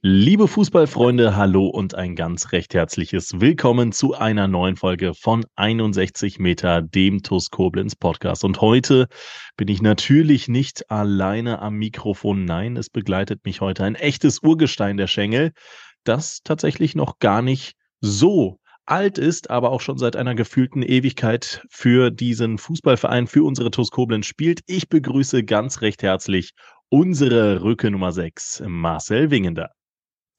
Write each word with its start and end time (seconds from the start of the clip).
Liebe 0.00 0.46
Fußballfreunde, 0.46 1.34
hallo 1.34 1.66
und 1.66 1.96
ein 1.96 2.14
ganz 2.14 2.52
recht 2.52 2.72
herzliches 2.72 3.40
Willkommen 3.40 3.90
zu 3.90 4.14
einer 4.14 4.46
neuen 4.46 4.76
Folge 4.76 5.12
von 5.12 5.44
61 5.56 6.38
Meter, 6.38 6.82
dem 6.82 7.24
TUS 7.24 7.50
Koblenz 7.50 7.96
Podcast. 7.96 8.44
Und 8.44 8.60
heute 8.60 9.08
bin 9.56 9.66
ich 9.66 9.82
natürlich 9.82 10.46
nicht 10.46 10.88
alleine 10.88 11.60
am 11.60 11.74
Mikrofon. 11.74 12.44
Nein, 12.44 12.76
es 12.76 12.90
begleitet 12.90 13.44
mich 13.44 13.60
heute 13.60 13.82
ein 13.82 13.96
echtes 13.96 14.40
Urgestein 14.40 14.98
der 14.98 15.08
Schengel, 15.08 15.50
das 16.04 16.42
tatsächlich 16.44 16.94
noch 16.94 17.18
gar 17.18 17.42
nicht 17.42 17.74
so 18.00 18.60
alt 18.86 19.18
ist, 19.18 19.50
aber 19.50 19.72
auch 19.72 19.80
schon 19.80 19.98
seit 19.98 20.14
einer 20.14 20.36
gefühlten 20.36 20.82
Ewigkeit 20.82 21.66
für 21.70 22.12
diesen 22.12 22.58
Fußballverein, 22.58 23.26
für 23.26 23.42
unsere 23.42 23.72
TUS 23.72 23.90
Koblenz 23.90 24.26
spielt. 24.26 24.60
Ich 24.66 24.88
begrüße 24.88 25.42
ganz 25.42 25.80
recht 25.80 26.04
herzlich 26.04 26.52
unsere 26.88 27.64
Rücke 27.64 27.90
Nummer 27.90 28.12
6, 28.12 28.62
Marcel 28.64 29.32
Wingender. 29.32 29.72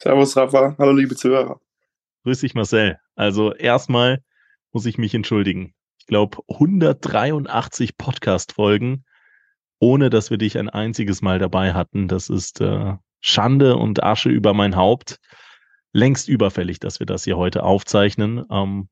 Servus, 0.02 0.38
Rafa. 0.38 0.76
Hallo, 0.78 0.94
liebe 0.94 1.14
Zuhörer. 1.14 1.60
Grüß 2.24 2.40
dich, 2.40 2.54
Marcel. 2.54 2.98
Also 3.16 3.54
erstmal 3.54 4.24
muss 4.72 4.86
ich 4.86 4.98
mich 4.98 5.14
entschuldigen. 5.14 5.74
Ich 5.98 6.06
glaube, 6.06 6.38
183 6.48 7.98
Podcast-Folgen, 7.98 9.04
ohne 9.80 10.10
dass 10.10 10.30
wir 10.30 10.38
dich 10.38 10.58
ein 10.58 10.70
einziges 10.70 11.22
Mal 11.22 11.38
dabei 11.38 11.74
hatten. 11.74 12.08
Das 12.08 12.30
ist 12.30 12.62
äh, 12.62 12.94
Schande 13.20 13.76
und 13.76 14.02
Asche 14.02 14.30
über 14.30 14.54
mein 14.54 14.78
Haupt. 14.78 15.20
Längst 15.92 16.30
überfällig, 16.30 16.80
dass 16.80 17.02
wir 17.02 17.06
das 17.06 17.26
hier 17.26 17.36
heute 17.36 17.64
aufzeichnen. 17.64 18.46
Ähm, 18.50 18.88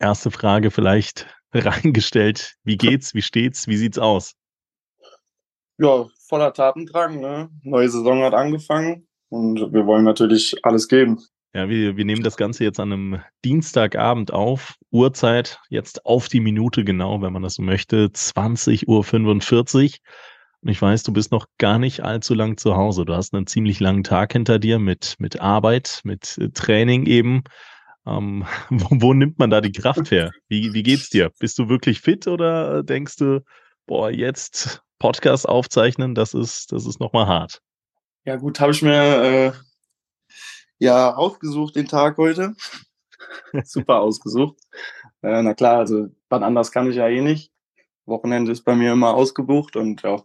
erste 0.00 0.32
Frage 0.32 0.72
vielleicht 0.72 1.32
reingestellt. 1.54 2.56
Wie 2.64 2.76
geht's? 2.76 3.14
Wie 3.14 3.22
steht's? 3.22 3.68
Wie 3.68 3.76
sieht's 3.76 3.98
aus? 3.98 4.34
Ja, 5.78 6.08
voller 6.26 6.52
Tatendrang. 6.52 7.20
Ne? 7.20 7.48
Neue 7.62 7.88
Saison 7.88 8.24
hat 8.24 8.34
angefangen. 8.34 9.05
Und 9.28 9.72
wir 9.72 9.86
wollen 9.86 10.04
natürlich 10.04 10.54
alles 10.62 10.88
geben. 10.88 11.18
Ja, 11.54 11.70
wir, 11.70 11.96
wir 11.96 12.04
nehmen 12.04 12.22
das 12.22 12.36
Ganze 12.36 12.64
jetzt 12.64 12.78
an 12.78 12.92
einem 12.92 13.20
Dienstagabend 13.44 14.30
auf. 14.30 14.74
Uhrzeit 14.90 15.58
jetzt 15.70 16.04
auf 16.04 16.28
die 16.28 16.40
Minute 16.40 16.84
genau, 16.84 17.22
wenn 17.22 17.32
man 17.32 17.42
das 17.42 17.54
so 17.54 17.62
möchte. 17.62 18.08
20.45 18.08 18.86
Uhr. 18.86 19.98
Und 20.60 20.68
ich 20.68 20.82
weiß, 20.82 21.02
du 21.02 21.12
bist 21.12 21.32
noch 21.32 21.46
gar 21.58 21.78
nicht 21.78 22.00
allzu 22.00 22.34
lang 22.34 22.58
zu 22.58 22.76
Hause. 22.76 23.04
Du 23.04 23.14
hast 23.14 23.32
einen 23.32 23.46
ziemlich 23.46 23.80
langen 23.80 24.04
Tag 24.04 24.32
hinter 24.32 24.58
dir 24.58 24.78
mit, 24.78 25.14
mit 25.18 25.40
Arbeit, 25.40 26.00
mit 26.04 26.36
äh, 26.38 26.50
Training 26.50 27.06
eben. 27.06 27.42
Ähm, 28.06 28.44
wo, 28.68 28.88
wo 28.90 29.14
nimmt 29.14 29.38
man 29.38 29.48
da 29.48 29.60
die 29.60 29.72
Kraft 29.72 30.10
her? 30.10 30.32
Wie, 30.48 30.74
wie 30.74 30.82
geht's 30.82 31.08
dir? 31.08 31.30
Bist 31.38 31.58
du 31.58 31.68
wirklich 31.68 32.00
fit 32.00 32.26
oder 32.26 32.82
denkst 32.82 33.16
du, 33.16 33.42
boah, 33.86 34.10
jetzt 34.10 34.82
Podcast 34.98 35.48
aufzeichnen, 35.48 36.14
das 36.14 36.34
ist, 36.34 36.72
das 36.72 36.86
ist 36.86 37.00
nochmal 37.00 37.26
hart? 37.26 37.60
Ja, 38.26 38.34
gut, 38.34 38.58
habe 38.58 38.72
ich 38.72 38.82
mir 38.82 38.92
äh, 39.22 39.52
ja 40.78 41.14
ausgesucht 41.14 41.76
den 41.76 41.86
Tag 41.86 42.16
heute. 42.16 42.56
Super 43.64 44.00
ausgesucht. 44.00 44.58
Äh, 45.22 45.42
na 45.42 45.54
klar, 45.54 45.78
also 45.78 46.08
wann 46.28 46.42
anders 46.42 46.72
kann 46.72 46.90
ich 46.90 46.96
ja 46.96 47.06
eh 47.06 47.20
nicht. 47.20 47.52
Wochenende 48.04 48.50
ist 48.50 48.64
bei 48.64 48.74
mir 48.74 48.92
immer 48.92 49.14
ausgebucht 49.14 49.76
und 49.76 50.02
ja, 50.02 50.24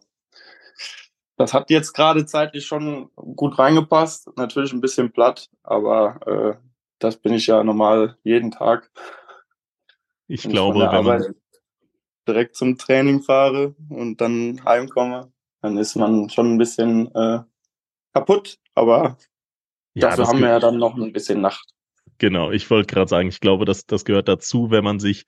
das 1.38 1.54
hat 1.54 1.70
jetzt 1.70 1.94
gerade 1.94 2.26
zeitlich 2.26 2.66
schon 2.66 3.12
gut 3.16 3.60
reingepasst. 3.60 4.36
Natürlich 4.36 4.74
ein 4.74 4.82
bisschen 4.82 5.12
platt, 5.12 5.52
aber 5.62 6.20
äh, 6.26 6.68
das 6.98 7.18
bin 7.18 7.34
ich 7.34 7.46
ja 7.46 7.64
normal 7.64 8.18
jeden 8.24 8.50
Tag. 8.50 8.90
Ich 10.28 10.44
wenn 10.46 10.52
glaube, 10.54 10.86
ich 10.86 10.92
wenn 10.92 11.06
man 11.06 11.36
direkt 12.28 12.56
zum 12.56 12.80
Training 12.80 13.22
fahre 13.22 13.76
und 13.90 14.22
dann 14.22 14.60
heimkomme, 14.66 15.32
dann 15.62 15.78
ist 15.78 15.96
man 15.96 16.28
schon 16.32 16.56
ein 16.56 16.58
bisschen 16.58 17.14
äh, 17.14 17.42
kaputt, 18.14 18.58
aber 18.76 19.18
ja, 19.94 20.10
dafür 20.10 20.28
haben 20.28 20.40
wir 20.40 20.50
ja 20.50 20.60
dann 20.60 20.78
noch 20.78 20.96
ein 20.96 21.14
bisschen 21.14 21.42
Nacht. 21.42 21.66
Genau, 22.18 22.52
ich 22.52 22.70
wollte 22.70 22.94
gerade 22.94 23.10
sagen, 23.10 23.30
ich 23.30 23.40
glaube, 23.40 23.66
das, 23.66 23.86
das 23.86 24.06
gehört 24.06 24.28
dazu, 24.28 24.70
wenn 24.70 24.84
man 24.84 25.00
sich 25.00 25.26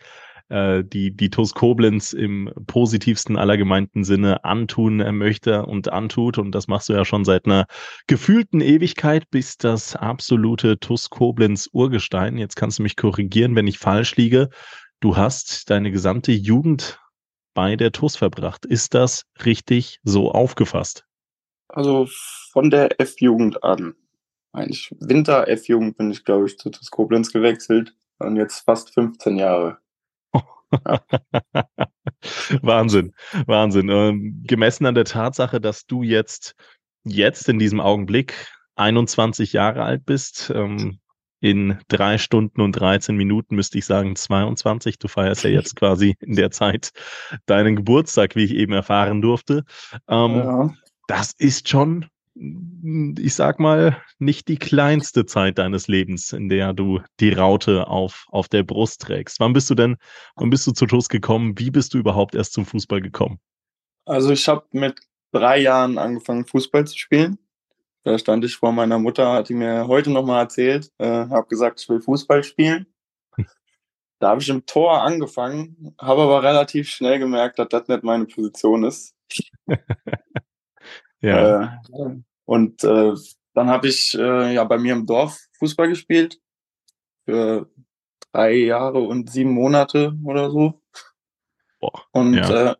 äh, 0.49 0.83
die, 0.83 1.15
die 1.15 1.29
TUS 1.29 1.53
Koblenz 1.53 2.13
im 2.13 2.51
positivsten 2.67 3.37
aller 3.37 3.57
gemeinten 3.57 4.03
Sinne 4.03 4.43
antun 4.43 4.97
möchte 5.17 5.65
und 5.65 5.91
antut. 5.91 6.37
Und 6.37 6.51
das 6.51 6.67
machst 6.67 6.89
du 6.89 6.93
ja 6.93 7.05
schon 7.05 7.25
seit 7.25 7.45
einer 7.45 7.65
gefühlten 8.07 8.61
Ewigkeit, 8.61 9.29
bis 9.31 9.57
das 9.57 9.95
absolute 9.95 10.79
TUS 10.79 11.09
Koblenz 11.09 11.69
Urgestein. 11.71 12.37
Jetzt 12.37 12.55
kannst 12.55 12.79
du 12.79 12.83
mich 12.83 12.95
korrigieren, 12.95 13.55
wenn 13.55 13.67
ich 13.67 13.79
falsch 13.79 14.15
liege. 14.15 14.49
Du 14.99 15.17
hast 15.17 15.69
deine 15.69 15.91
gesamte 15.91 16.31
Jugend 16.31 16.99
bei 17.53 17.75
der 17.75 17.91
TUS 17.91 18.15
verbracht. 18.15 18.65
Ist 18.65 18.93
das 18.93 19.25
richtig 19.43 19.99
so 20.03 20.31
aufgefasst? 20.31 21.05
Also 21.73 22.07
von 22.51 22.69
der 22.69 23.01
F-Jugend 23.01 23.63
an. 23.63 23.95
Eigentlich 24.51 24.95
Winter 24.99 25.47
F-Jugend 25.47 25.97
bin 25.97 26.11
ich, 26.11 26.23
glaube 26.23 26.45
ich, 26.45 26.59
zu 26.59 26.69
TuS 26.69 26.91
Koblenz 26.91 27.33
gewechselt. 27.33 27.95
Und 28.19 28.35
jetzt 28.35 28.59
fast 28.59 28.93
15 28.93 29.37
Jahre. 29.37 29.79
Ja. 30.33 30.43
Wahnsinn, 32.61 33.13
Wahnsinn. 33.47 33.89
Ähm, 33.89 34.43
gemessen 34.45 34.85
an 34.85 34.93
der 34.93 35.05
Tatsache, 35.05 35.59
dass 35.59 35.87
du 35.87 36.03
jetzt, 36.03 36.55
jetzt 37.03 37.49
in 37.49 37.57
diesem 37.57 37.79
Augenblick 37.79 38.35
21 38.75 39.53
Jahre 39.53 39.83
alt 39.83 40.05
bist, 40.05 40.51
ähm, 40.53 40.99
in 41.39 41.79
drei 41.87 42.19
Stunden 42.19 42.61
und 42.61 42.73
13 42.73 43.17
Minuten 43.17 43.55
müsste 43.55 43.79
ich 43.79 43.85
sagen 43.85 44.15
22. 44.15 44.99
Du 44.99 45.07
feierst 45.07 45.43
ja 45.43 45.49
jetzt 45.49 45.75
quasi 45.75 46.15
in 46.19 46.35
der 46.35 46.51
Zeit 46.51 46.91
deinen 47.47 47.75
Geburtstag, 47.75 48.35
wie 48.35 48.45
ich 48.45 48.53
eben 48.53 48.73
erfahren 48.73 49.21
durfte. 49.21 49.63
Ähm, 50.07 50.35
ja 50.35 50.73
das 51.07 51.33
ist 51.37 51.69
schon, 51.69 52.05
ich 52.35 53.35
sag 53.35 53.59
mal, 53.59 54.01
nicht 54.19 54.47
die 54.47 54.57
kleinste 54.57 55.25
Zeit 55.25 55.57
deines 55.57 55.87
Lebens, 55.87 56.33
in 56.33 56.49
der 56.49 56.73
du 56.73 57.01
die 57.19 57.33
Raute 57.33 57.87
auf, 57.87 58.25
auf 58.29 58.47
der 58.47 58.63
Brust 58.63 59.01
trägst. 59.01 59.39
Wann 59.39 59.53
bist 59.53 59.69
du 59.69 59.75
denn, 59.75 59.97
wann 60.35 60.49
bist 60.49 60.65
du 60.65 60.71
zu 60.71 60.85
TuS 60.85 61.09
gekommen? 61.09 61.57
Wie 61.57 61.71
bist 61.71 61.93
du 61.93 61.99
überhaupt 61.99 62.35
erst 62.35 62.53
zum 62.53 62.65
Fußball 62.65 63.01
gekommen? 63.01 63.39
Also 64.05 64.31
ich 64.31 64.47
habe 64.47 64.65
mit 64.71 64.99
drei 65.31 65.59
Jahren 65.59 65.97
angefangen, 65.97 66.45
Fußball 66.45 66.85
zu 66.85 66.97
spielen. 66.97 67.37
Da 68.03 68.17
stand 68.17 68.43
ich 68.43 68.57
vor 68.57 68.73
meiner 68.73 68.99
Mutter, 68.99 69.31
hat 69.31 69.49
die 69.49 69.53
mir 69.53 69.87
heute 69.87 70.11
nochmal 70.11 70.43
erzählt, 70.43 70.91
äh, 70.97 71.05
habe 71.07 71.47
gesagt, 71.47 71.79
ich 71.81 71.89
will 71.89 72.01
Fußball 72.01 72.43
spielen. 72.43 72.87
Da 74.19 74.29
habe 74.29 74.41
ich 74.41 74.47
im 74.47 74.65
Tor 74.65 75.01
angefangen, 75.01 75.93
habe 75.99 76.21
aber 76.21 76.43
relativ 76.43 76.87
schnell 76.87 77.19
gemerkt, 77.19 77.59
dass 77.59 77.67
das 77.67 77.89
nicht 77.89 78.03
meine 78.03 78.23
Position 78.23 78.85
ist. 78.85 79.13
Ja. 81.23 81.79
Äh, 81.91 82.15
und 82.45 82.83
äh, 82.83 83.13
dann 83.53 83.67
habe 83.67 83.87
ich 83.87 84.15
äh, 84.17 84.53
ja 84.53 84.63
bei 84.65 84.77
mir 84.77 84.93
im 84.93 85.05
Dorf 85.05 85.39
Fußball 85.57 85.87
gespielt 85.87 86.39
für 87.25 87.69
drei 88.31 88.53
Jahre 88.53 88.99
und 88.99 89.29
sieben 89.29 89.51
Monate 89.51 90.13
oder 90.25 90.51
so. 90.51 90.81
Boah, 91.79 92.03
und, 92.11 92.33
ja. 92.33 92.71
äh, 92.71 92.75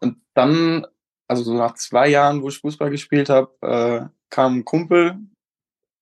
und 0.00 0.20
dann, 0.34 0.86
also 1.26 1.42
so 1.42 1.54
nach 1.54 1.74
zwei 1.74 2.08
Jahren, 2.08 2.42
wo 2.42 2.48
ich 2.48 2.58
Fußball 2.58 2.90
gespielt 2.90 3.28
habe, 3.28 3.50
äh, 3.62 4.08
kam 4.30 4.58
ein 4.58 4.64
Kumpel. 4.64 5.18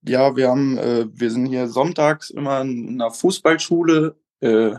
Ja, 0.07 0.37
wir 0.37 0.49
haben, 0.51 0.77
äh, 0.77 1.07
wir 1.09 1.31
sind 1.31 1.47
hier 1.47 1.69
sonntags 1.69 2.29
immer 2.31 2.61
in 2.61 3.01
einer 3.01 3.11
Fußballschule, 3.11 4.17
äh, 4.41 4.77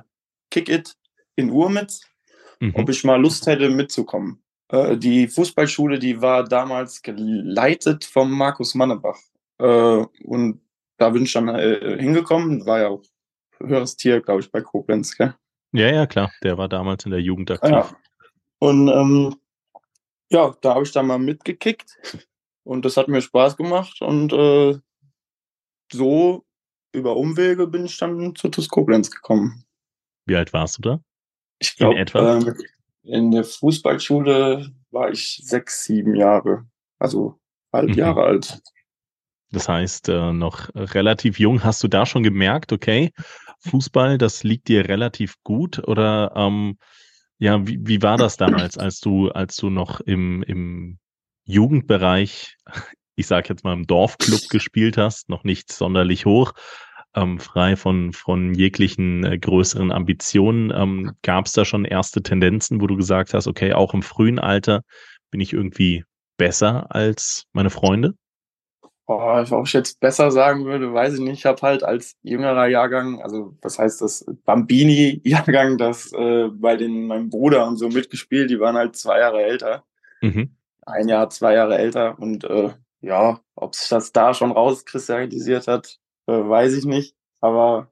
Kick 0.52 0.70
It 0.70 0.96
in 1.36 1.50
Urmitz, 1.50 2.02
mhm. 2.60 2.76
ob 2.76 2.90
ich 2.90 3.04
mal 3.04 3.20
Lust 3.20 3.48
hätte 3.48 3.70
mitzukommen. 3.70 4.45
Äh, 4.70 4.98
die 4.98 5.28
Fußballschule, 5.28 6.00
die 6.00 6.22
war 6.22 6.44
damals 6.44 7.02
geleitet 7.02 8.06
vom 8.06 8.32
Markus 8.32 8.76
Mannebach. 8.76 9.20
Äh, 9.60 10.06
und 10.24 10.62
da 10.98 11.10
bin 11.10 11.24
ich 11.24 11.34
dann 11.34 11.50
äh, 11.50 11.98
hingekommen, 12.00 12.66
war 12.66 12.80
ja 12.80 12.88
auch 12.90 13.04
höheres 13.60 13.96
Tier, 13.96 14.22
glaube 14.22 14.42
ich, 14.42 14.52
bei 14.52 14.62
Koblenz, 14.62 15.16
gell? 15.18 15.36
Ja, 15.72 15.92
ja, 15.92 16.06
klar. 16.06 16.32
Der 16.44 16.58
war 16.58 16.70
damals 16.70 17.06
in 17.06 17.12
der 17.12 17.22
Jugend 17.22 17.52
aktiv. 17.52 17.70
Ja. 17.70 17.90
Und 18.60 18.88
ähm, 18.88 19.36
ja, 20.30 20.56
da 20.62 20.76
habe 20.76 20.86
ich 20.86 20.92
dann 20.92 21.08
mal 21.08 21.20
mitgekickt 21.20 21.98
und 22.64 22.86
das 22.86 22.98
hat 22.98 23.08
mir 23.08 23.22
Spaß 23.22 23.58
gemacht 23.58 24.02
und 24.02 24.34
äh, 24.34 24.80
so 25.92 26.46
über 26.94 27.18
Umwege 27.18 27.68
bin 27.68 27.86
ich 27.86 27.98
dann 27.98 28.36
zu 28.36 28.50
TuS 28.50 28.70
Koblenz 28.70 29.12
gekommen. 29.12 29.66
Wie 30.26 30.36
alt 30.36 30.54
warst 30.54 30.78
du 30.78 30.82
da? 30.82 31.00
Ich 31.60 31.76
glaube, 31.76 32.00
äh, 32.00 32.54
in 33.06 33.32
der 33.32 33.44
Fußballschule 33.44 34.72
war 34.92 35.10
ich 35.10 35.42
sechs, 35.44 35.84
sieben 35.84 36.16
Jahre, 36.16 36.66
also 37.00 37.40
halb 37.72 37.90
mhm. 37.90 37.96
Jahre 37.96 38.24
alt. 38.24 38.62
Das 39.52 39.70
heißt, 39.70 40.10
äh, 40.10 40.34
noch 40.34 40.70
relativ 40.76 41.40
jung. 41.40 41.64
Hast 41.64 41.84
du 41.84 41.88
da 41.88 42.06
schon 42.06 42.24
gemerkt, 42.24 42.74
okay, 42.74 43.12
Fußball, 43.60 44.18
das 44.18 44.44
liegt 44.44 44.68
dir 44.68 44.88
relativ 44.90 45.36
gut? 45.44 45.80
Oder 45.88 46.34
ähm, 46.36 46.78
ja, 47.38 47.66
wie, 47.68 47.80
wie 47.82 48.02
war 48.02 48.18
das 48.18 48.38
damals, 48.38 48.78
als 48.78 49.00
du, 49.00 49.30
als 49.30 49.56
du 49.56 49.70
noch 49.70 50.02
im, 50.02 50.44
im 50.44 51.00
Jugendbereich, 51.46 52.58
ich 53.16 53.28
sag 53.28 53.50
jetzt 53.50 53.64
mal 53.64 53.74
im 53.74 53.88
Dorfclub 53.88 54.50
gespielt 54.50 54.98
hast, 54.98 55.30
noch 55.30 55.44
nicht 55.44 55.72
sonderlich 55.72 56.26
hoch, 56.26 56.54
ähm, 57.16 57.40
frei 57.40 57.76
von, 57.76 58.14
von 58.14 58.54
jeglichen 58.54 59.24
äh, 59.26 59.38
größeren 59.38 59.92
Ambitionen. 59.92 60.72
Ähm, 60.76 61.14
Gab 61.24 61.46
es 61.46 61.54
da 61.54 61.66
schon 61.66 61.86
erste 61.86 62.22
Tendenzen, 62.22 62.82
wo 62.82 62.88
du 62.88 62.96
gesagt 62.96 63.34
hast, 63.34 63.48
okay, 63.48 63.74
auch 63.74 63.94
im 63.94 64.02
frühen 64.02 64.40
Alter 64.40 64.82
bin 65.32 65.42
ich 65.42 65.54
irgendwie 65.54 66.04
besser 66.38 66.88
als 66.94 67.46
meine 67.54 67.70
Freunde? 67.70 68.14
Oh, 69.08 69.44
ob 69.52 69.68
ich 69.68 69.74
jetzt 69.74 70.00
besser 70.00 70.32
sagen 70.32 70.66
würde, 70.66 70.92
weiß 70.92 71.14
ich 71.14 71.20
nicht. 71.20 71.40
Ich 71.40 71.46
habe 71.46 71.62
halt 71.62 71.84
als 71.84 72.16
jüngerer 72.24 72.68
Jahrgang, 72.68 73.22
also 73.22 73.56
was 73.62 73.78
heißt 73.78 74.02
das 74.02 74.26
Bambini-Jahrgang, 74.46 75.78
das 75.78 76.12
äh, 76.14 76.48
bei 76.52 76.76
den 76.76 77.06
meinem 77.06 77.30
Bruder 77.30 77.68
und 77.68 77.78
so 77.78 77.88
mitgespielt. 77.90 78.50
Die 78.50 78.60
waren 78.60 78.76
halt 78.76 78.96
zwei 78.96 79.20
Jahre 79.20 79.44
älter, 79.44 79.84
mhm. 80.22 80.56
ein 80.88 81.08
Jahr, 81.08 81.30
zwei 81.30 81.54
Jahre 81.54 81.78
älter 81.78 82.18
und 82.18 82.46
äh, 82.46 82.74
ja, 83.02 83.40
ob 83.54 83.76
sich 83.76 83.90
das 83.90 84.12
da 84.12 84.34
schon 84.34 84.52
rauskristallisiert 84.52 85.68
hat, 85.68 86.00
äh, 86.28 86.34
weiß 86.34 86.74
ich 86.76 86.86
nicht. 86.86 87.16
Aber 87.42 87.92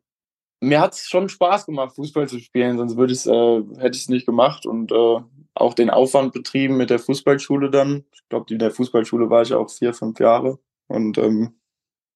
mir 0.61 0.79
hat 0.79 0.93
es 0.93 1.07
schon 1.07 1.29
Spaß 1.29 1.65
gemacht, 1.65 1.95
Fußball 1.95 2.27
zu 2.27 2.39
spielen, 2.39 2.77
sonst 2.77 2.97
würde 2.97 3.13
ich 3.13 3.25
äh, 3.25 3.81
hätte 3.81 3.95
ich 3.95 4.03
es 4.03 4.09
nicht 4.09 4.25
gemacht 4.25 4.65
und 4.65 4.91
äh, 4.91 5.19
auch 5.55 5.73
den 5.73 5.89
Aufwand 5.89 6.33
betrieben 6.33 6.77
mit 6.77 6.89
der 6.89 6.99
Fußballschule 6.99 7.69
dann. 7.69 8.05
Ich 8.13 8.27
glaube, 8.29 8.51
in 8.51 8.59
der 8.59 8.71
Fußballschule 8.71 9.29
war 9.29 9.43
ich 9.43 9.53
auch 9.53 9.69
vier, 9.69 9.93
fünf 9.93 10.19
Jahre. 10.19 10.59
Und 10.87 11.17
ähm, 11.17 11.59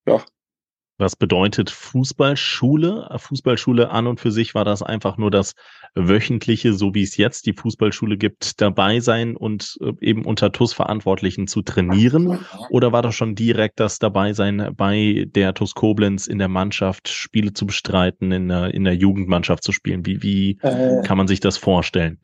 ja. 0.06 0.22
Was 0.98 1.14
bedeutet 1.14 1.70
Fußballschule? 1.70 3.08
Fußballschule 3.16 3.90
an 3.90 4.08
und 4.08 4.18
für 4.18 4.32
sich 4.32 4.56
war 4.56 4.64
das 4.64 4.82
einfach 4.82 5.16
nur 5.16 5.30
das 5.30 5.54
wöchentliche, 5.94 6.72
so 6.72 6.92
wie 6.92 7.04
es 7.04 7.16
jetzt 7.16 7.46
die 7.46 7.52
Fußballschule 7.52 8.16
gibt, 8.16 8.60
dabei 8.60 8.98
sein 8.98 9.36
und 9.36 9.78
äh, 9.80 9.92
eben 10.00 10.24
unter 10.24 10.50
TUS-Verantwortlichen 10.50 11.46
zu 11.46 11.62
trainieren? 11.62 12.40
Oder 12.70 12.90
war 12.90 13.02
das 13.02 13.14
schon 13.14 13.36
direkt 13.36 13.78
das 13.78 14.00
Dabeisein 14.00 14.74
bei 14.76 15.26
der 15.28 15.54
TUS 15.54 15.74
Koblenz 15.74 16.26
in 16.26 16.38
der 16.38 16.48
Mannschaft, 16.48 17.08
Spiele 17.08 17.52
zu 17.52 17.64
bestreiten, 17.64 18.32
in 18.32 18.48
der, 18.48 18.74
in 18.74 18.82
der 18.82 18.94
Jugendmannschaft 18.94 19.62
zu 19.62 19.70
spielen? 19.70 20.04
Wie, 20.04 20.20
wie 20.22 20.58
äh, 20.62 21.02
kann 21.04 21.16
man 21.16 21.28
sich 21.28 21.38
das 21.38 21.58
vorstellen? 21.58 22.18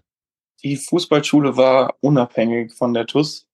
Die 0.64 0.76
Fußballschule 0.76 1.56
war 1.56 1.94
unabhängig 2.00 2.74
von 2.74 2.92
der 2.92 3.06
TUS. 3.06 3.46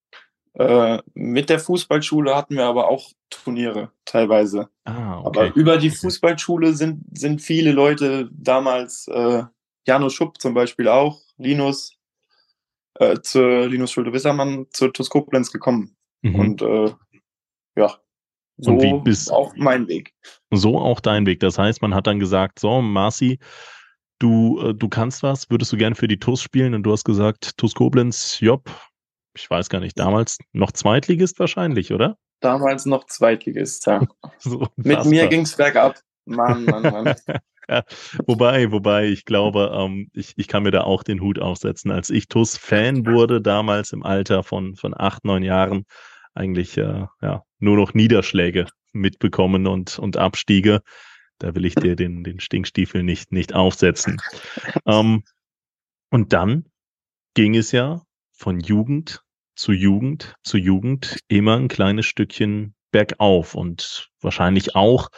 Äh, 0.53 0.99
mit 1.13 1.49
der 1.49 1.59
Fußballschule 1.59 2.35
hatten 2.35 2.55
wir 2.55 2.65
aber 2.65 2.89
auch 2.89 3.11
Turniere 3.29 3.91
teilweise. 4.05 4.69
Ah, 4.83 5.19
okay. 5.19 5.25
Aber 5.25 5.55
über 5.55 5.77
die 5.77 5.89
Fußballschule 5.89 6.73
sind, 6.73 7.03
sind 7.17 7.41
viele 7.41 7.71
Leute 7.71 8.29
damals, 8.33 9.07
äh, 9.07 9.43
Jano 9.87 10.09
Schupp 10.09 10.41
zum 10.41 10.53
Beispiel 10.53 10.87
auch, 10.87 11.21
Linus, 11.37 11.97
äh, 12.95 13.19
zur 13.21 13.67
Linus 13.67 13.91
Schulte-Wissermann 13.91 14.67
zur 14.71 14.91
TuS 14.91 15.09
Koblenz 15.09 15.51
gekommen. 15.51 15.95
Mhm. 16.21 16.35
Und 16.35 16.61
äh, 16.61 16.91
ja, 17.77 17.97
so 18.57 18.71
Und 18.71 18.81
wie 18.81 18.93
bist, 19.03 19.31
auch 19.31 19.53
mein 19.55 19.87
Weg. 19.87 20.13
So 20.51 20.77
auch 20.77 20.99
dein 20.99 21.25
Weg. 21.25 21.39
Das 21.39 21.57
heißt, 21.57 21.81
man 21.81 21.95
hat 21.95 22.07
dann 22.07 22.19
gesagt, 22.19 22.59
so, 22.59 22.81
Marci, 22.81 23.39
du, 24.19 24.59
äh, 24.59 24.73
du 24.75 24.87
kannst 24.87 25.23
was, 25.23 25.49
würdest 25.49 25.71
du 25.71 25.77
gern 25.77 25.95
für 25.95 26.07
die 26.07 26.19
TUS 26.19 26.41
spielen? 26.41 26.73
Und 26.73 26.83
du 26.83 26.91
hast 26.91 27.05
gesagt, 27.05 27.57
TUS 27.57 27.73
Koblenz, 27.73 28.39
jopp, 28.39 28.69
ich 29.33 29.49
weiß 29.49 29.69
gar 29.69 29.79
nicht, 29.79 29.97
damals 29.97 30.37
noch 30.51 30.71
Zweitligist 30.71 31.39
wahrscheinlich, 31.39 31.91
oder? 31.91 32.17
Damals 32.41 32.85
noch 32.85 33.05
Zweitligist, 33.05 33.85
ja. 33.87 34.01
so 34.39 34.67
Mit 34.75 35.05
mir 35.05 35.27
ging 35.27 35.41
es 35.41 35.55
bergab. 35.55 35.99
Mann, 36.25 36.65
Mann, 36.65 36.83
Mann. 36.83 37.15
ja, 37.69 37.83
wobei, 38.25 38.71
wobei, 38.71 39.07
ich 39.07 39.25
glaube, 39.25 39.71
ähm, 39.73 40.09
ich, 40.13 40.33
ich 40.37 40.47
kann 40.47 40.63
mir 40.63 40.71
da 40.71 40.81
auch 40.81 41.03
den 41.03 41.21
Hut 41.21 41.39
aufsetzen. 41.39 41.91
Als 41.91 42.09
ich 42.09 42.27
TUS-Fan 42.27 43.05
wurde, 43.05 43.41
damals 43.41 43.91
im 43.91 44.03
Alter 44.03 44.43
von, 44.43 44.75
von 44.75 44.93
acht, 44.95 45.25
neun 45.25 45.43
Jahren, 45.43 45.85
eigentlich 46.33 46.77
äh, 46.77 47.05
ja, 47.21 47.43
nur 47.59 47.77
noch 47.77 47.93
Niederschläge 47.93 48.67
mitbekommen 48.93 49.67
und, 49.67 49.99
und 49.99 50.17
Abstiege. 50.17 50.81
Da 51.39 51.55
will 51.55 51.65
ich 51.65 51.75
dir 51.75 51.95
den, 51.95 52.23
den 52.23 52.39
Stinkstiefel 52.39 53.03
nicht, 53.03 53.31
nicht 53.31 53.53
aufsetzen. 53.53 54.21
ähm, 54.85 55.23
und 56.09 56.33
dann 56.33 56.65
ging 57.33 57.55
es 57.55 57.71
ja 57.71 58.01
von 58.41 58.59
Jugend 58.59 59.21
zu 59.55 59.71
Jugend 59.71 60.35
zu 60.43 60.57
Jugend 60.57 61.19
immer 61.27 61.57
ein 61.57 61.67
kleines 61.67 62.07
Stückchen 62.07 62.73
bergauf 62.91 63.53
und 63.53 64.09
wahrscheinlich 64.19 64.75
auch 64.75 65.09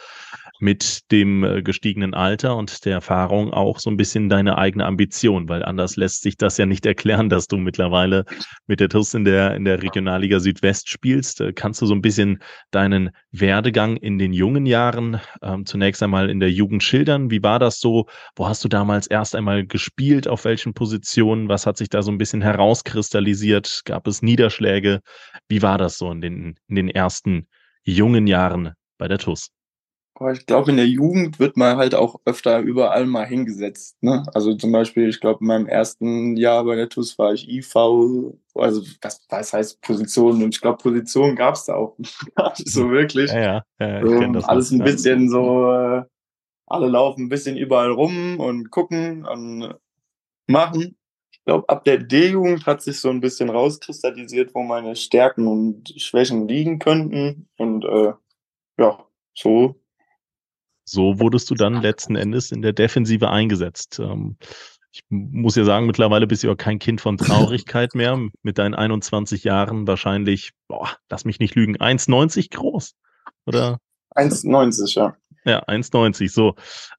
mit 0.64 1.12
dem 1.12 1.44
äh, 1.44 1.62
gestiegenen 1.62 2.14
Alter 2.14 2.56
und 2.56 2.86
der 2.86 2.94
Erfahrung 2.94 3.52
auch 3.52 3.78
so 3.78 3.90
ein 3.90 3.98
bisschen 3.98 4.30
deine 4.30 4.56
eigene 4.56 4.86
Ambition, 4.86 5.46
weil 5.46 5.62
anders 5.62 5.96
lässt 5.96 6.22
sich 6.22 6.38
das 6.38 6.56
ja 6.56 6.64
nicht 6.64 6.86
erklären, 6.86 7.28
dass 7.28 7.48
du 7.48 7.58
mittlerweile 7.58 8.24
mit 8.66 8.80
der 8.80 8.88
TUS 8.88 9.12
in 9.12 9.26
der, 9.26 9.54
in 9.56 9.66
der 9.66 9.82
Regionalliga 9.82 10.40
Südwest 10.40 10.88
spielst. 10.88 11.42
Äh, 11.42 11.52
kannst 11.52 11.82
du 11.82 11.86
so 11.86 11.94
ein 11.94 12.00
bisschen 12.00 12.42
deinen 12.70 13.10
Werdegang 13.30 13.98
in 13.98 14.18
den 14.18 14.32
jungen 14.32 14.64
Jahren 14.64 15.20
ähm, 15.42 15.66
zunächst 15.66 16.02
einmal 16.02 16.30
in 16.30 16.40
der 16.40 16.50
Jugend 16.50 16.82
schildern? 16.82 17.30
Wie 17.30 17.42
war 17.42 17.58
das 17.58 17.78
so? 17.78 18.06
Wo 18.34 18.48
hast 18.48 18.64
du 18.64 18.68
damals 18.68 19.06
erst 19.06 19.36
einmal 19.36 19.66
gespielt? 19.66 20.26
Auf 20.26 20.46
welchen 20.46 20.72
Positionen? 20.72 21.50
Was 21.50 21.66
hat 21.66 21.76
sich 21.76 21.90
da 21.90 22.00
so 22.00 22.10
ein 22.10 22.16
bisschen 22.16 22.40
herauskristallisiert? 22.40 23.82
Gab 23.84 24.06
es 24.06 24.22
Niederschläge? 24.22 25.00
Wie 25.46 25.60
war 25.60 25.76
das 25.76 25.98
so 25.98 26.10
in 26.10 26.22
den, 26.22 26.54
in 26.68 26.76
den 26.76 26.88
ersten 26.88 27.48
jungen 27.82 28.26
Jahren 28.26 28.72
bei 28.96 29.08
der 29.08 29.18
TUS? 29.18 29.53
Aber 30.16 30.30
ich 30.30 30.46
glaube, 30.46 30.70
in 30.70 30.76
der 30.76 30.86
Jugend 30.86 31.40
wird 31.40 31.56
man 31.56 31.76
halt 31.76 31.94
auch 31.96 32.20
öfter 32.24 32.60
überall 32.60 33.04
mal 33.04 33.26
hingesetzt. 33.26 34.00
Ne? 34.00 34.22
Also 34.32 34.54
zum 34.54 34.70
Beispiel, 34.70 35.08
ich 35.08 35.20
glaube, 35.20 35.40
in 35.40 35.48
meinem 35.48 35.66
ersten 35.66 36.36
Jahr 36.36 36.64
bei 36.64 36.76
der 36.76 36.88
TUS 36.88 37.18
war 37.18 37.32
ich 37.32 37.48
IV, 37.48 37.74
also 38.54 38.82
was, 39.02 39.26
was 39.28 39.52
heißt 39.52 39.82
Position? 39.82 40.42
Und 40.44 40.54
ich 40.54 40.60
glaube, 40.60 40.78
Positionen 40.78 41.34
gab 41.34 41.56
es 41.56 41.64
da 41.64 41.74
auch 41.74 41.96
gar 42.36 42.50
nicht 42.50 42.70
so 42.70 42.90
wirklich. 42.90 43.32
Ja, 43.32 43.40
ja, 43.40 43.64
ja 43.80 44.04
ich 44.04 44.22
ähm, 44.22 44.34
das 44.34 44.44
Alles 44.44 44.70
ein 44.70 44.84
bisschen 44.84 45.28
so, 45.28 45.72
äh, 45.72 46.04
alle 46.66 46.86
laufen 46.86 47.24
ein 47.24 47.28
bisschen 47.28 47.56
überall 47.56 47.90
rum 47.90 48.38
und 48.38 48.70
gucken 48.70 49.26
und 49.26 49.74
machen. 50.46 50.96
Ich 51.32 51.44
glaube, 51.44 51.68
ab 51.68 51.84
der 51.84 51.98
D-Jugend 51.98 52.66
hat 52.66 52.82
sich 52.82 53.00
so 53.00 53.10
ein 53.10 53.20
bisschen 53.20 53.50
rauskristallisiert, 53.50 54.54
wo 54.54 54.62
meine 54.62 54.94
Stärken 54.94 55.48
und 55.48 55.92
Schwächen 56.00 56.46
liegen 56.46 56.78
könnten. 56.78 57.48
Und 57.58 57.84
äh, 57.84 58.12
ja, 58.78 59.04
so 59.34 59.80
so 60.84 61.18
wurdest 61.18 61.50
du 61.50 61.54
dann 61.54 61.82
letzten 61.82 62.16
Endes 62.16 62.52
in 62.52 62.62
der 62.62 62.72
Defensive 62.72 63.30
eingesetzt. 63.30 63.98
Ähm, 63.98 64.36
ich 64.92 65.02
muss 65.08 65.56
ja 65.56 65.64
sagen, 65.64 65.86
mittlerweile 65.86 66.26
bist 66.26 66.44
du 66.44 66.46
ja 66.46 66.54
kein 66.54 66.78
Kind 66.78 67.00
von 67.00 67.16
Traurigkeit 67.18 67.94
mehr. 67.94 68.16
Mit 68.42 68.58
deinen 68.58 68.74
21 68.74 69.42
Jahren 69.42 69.88
wahrscheinlich, 69.88 70.52
boah, 70.68 70.88
lass 71.10 71.24
mich 71.24 71.40
nicht 71.40 71.56
lügen, 71.56 71.76
1,90 71.76 72.54
groß. 72.54 72.94
Oder? 73.46 73.78
1,90, 74.14 74.96
ja. 74.96 75.16
Ja, 75.46 75.62
1,90 75.64 76.30
so. 76.30 76.54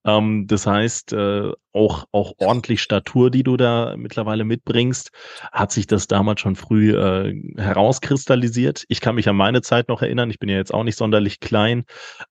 Ähm, 0.05 0.45
das 0.45 0.67
heißt, 0.67 1.13
äh, 1.13 1.51
auch, 1.73 2.05
auch 2.11 2.33
ordentlich 2.37 2.81
Statur, 2.81 3.31
die 3.31 3.43
du 3.43 3.57
da 3.57 3.95
mittlerweile 3.97 4.43
mitbringst. 4.43 5.11
Hat 5.51 5.71
sich 5.71 5.87
das 5.87 6.07
damals 6.07 6.41
schon 6.41 6.55
früh 6.55 6.95
äh, 6.95 7.33
herauskristallisiert? 7.57 8.85
Ich 8.87 9.01
kann 9.01 9.15
mich 9.15 9.27
an 9.27 9.35
meine 9.35 9.61
Zeit 9.61 9.89
noch 9.89 10.03
erinnern. 10.03 10.29
Ich 10.29 10.37
bin 10.37 10.49
ja 10.49 10.57
jetzt 10.57 10.73
auch 10.73 10.83
nicht 10.83 10.95
sonderlich 10.95 11.39
klein. 11.39 11.85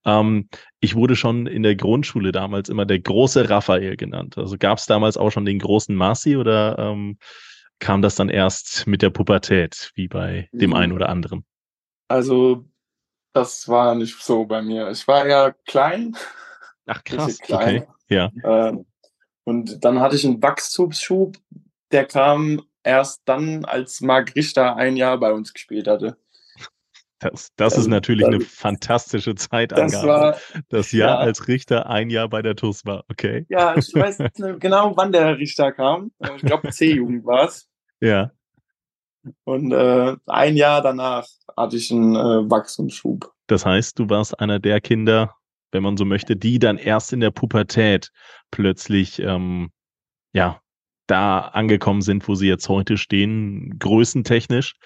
Ähm, 0.05 0.49
ich 0.81 0.95
wurde 0.95 1.17
schon 1.17 1.47
in 1.49 1.65
der 1.65 1.75
Grundschule 1.75 2.31
damals 2.31 2.69
immer 2.69 2.87
der 2.87 3.01
große 3.01 3.51
Raphael 3.51 3.97
genannt. 3.97 4.39
Also 4.39 4.57
gab 4.57 4.79
es 4.79 4.87
damals 4.87 5.17
auch 5.17 5.31
schon 5.31 5.45
den 5.45 5.59
großen 5.59 5.97
Marci 5.97 6.37
oder 6.37 6.79
ähm, 6.79 7.19
kam 7.81 8.03
das 8.03 8.15
dann 8.15 8.29
erst 8.29 8.87
mit 8.87 9.03
der 9.03 9.11
Pubertät, 9.11 9.91
wie 9.97 10.07
bei 10.07 10.49
dem 10.53 10.71
mhm. 10.71 10.77
einen 10.77 10.93
oder 10.93 11.09
anderen? 11.09 11.45
Also 12.07 12.65
das 13.35 13.69
war 13.69 13.95
nicht 13.95 14.23
so 14.23 14.47
bei 14.47 14.63
mir. 14.63 14.91
Ich 14.91 15.07
war 15.07 15.27
ja 15.27 15.53
klein. 15.67 16.17
Ach 16.87 17.03
krass, 17.05 17.39
klein. 17.39 17.83
okay. 17.83 17.89
Ja. 18.09 18.31
Ähm, 18.45 18.87
und 19.45 19.85
dann 19.85 20.01
hatte 20.01 20.17
ich 20.17 20.25
einen 20.25 20.43
Wachstumsschub, 20.43 21.37
der 21.91 22.07
kam 22.07 22.63
erst 22.83 23.23
dann, 23.25 23.65
als 23.65 24.01
Marc 24.01 24.35
Richter 24.37 24.77
ein 24.77 24.97
Jahr 24.97 25.19
bei 25.19 25.33
uns 25.33 25.53
gespielt 25.53 25.89
hatte. 25.89 26.17
Das, 27.19 27.53
das 27.57 27.73
ist 27.73 27.79
also, 27.79 27.91
natürlich 27.91 28.27
das, 28.27 28.35
eine 28.35 28.41
fantastische 28.45 29.35
Zeitangabe. 29.35 29.93
Das, 29.93 30.05
war, 30.05 30.37
das 30.69 30.93
Jahr, 30.93 31.11
ja. 31.11 31.19
als 31.19 31.49
Richter 31.49 31.89
ein 31.89 32.11
Jahr 32.11 32.29
bei 32.29 32.43
der 32.43 32.55
TUS 32.55 32.85
war, 32.85 33.05
okay. 33.11 33.47
Ja, 33.49 33.77
ich 33.77 33.95
weiß 33.95 34.19
nicht 34.19 34.37
genau, 34.61 34.97
wann 34.97 35.13
der 35.13 35.39
Richter 35.39 35.73
kam. 35.73 36.13
Ich 36.37 36.43
glaube, 36.43 36.71
C-Jugend 36.71 37.25
war 37.25 37.49
es. 37.49 37.69
Ja. 38.01 38.31
Und 39.45 39.73
äh, 39.73 40.17
ein 40.27 40.57
Jahr 40.57 40.83
danach 40.83 41.27
hatte 41.57 41.77
ich 41.77 41.91
einen 41.91 42.15
äh, 42.15 42.51
Wachstumsschub. 42.51 43.33
Das 43.47 43.65
heißt, 43.65 43.99
du 43.99 44.09
warst 44.09 44.39
einer 44.41 44.59
der 44.59 44.81
Kinder, 44.81 45.35
wenn 45.73 45.83
man 45.83 45.97
so 45.97 46.05
möchte, 46.05 46.37
die 46.37 46.59
dann 46.59 46.79
erst 46.79 47.13
in 47.13 47.21
der 47.21 47.31
Pubertät 47.31 48.11
plötzlich 48.51 49.19
ähm, 49.21 49.71
ja 50.33 50.61
da 51.07 51.41
angekommen 51.41 52.03
sind, 52.03 52.27
wo 52.29 52.35
sie 52.35 52.49
jetzt 52.49 52.69
heute 52.69 52.97
stehen, 52.97 53.79
größentechnisch. 53.79 54.77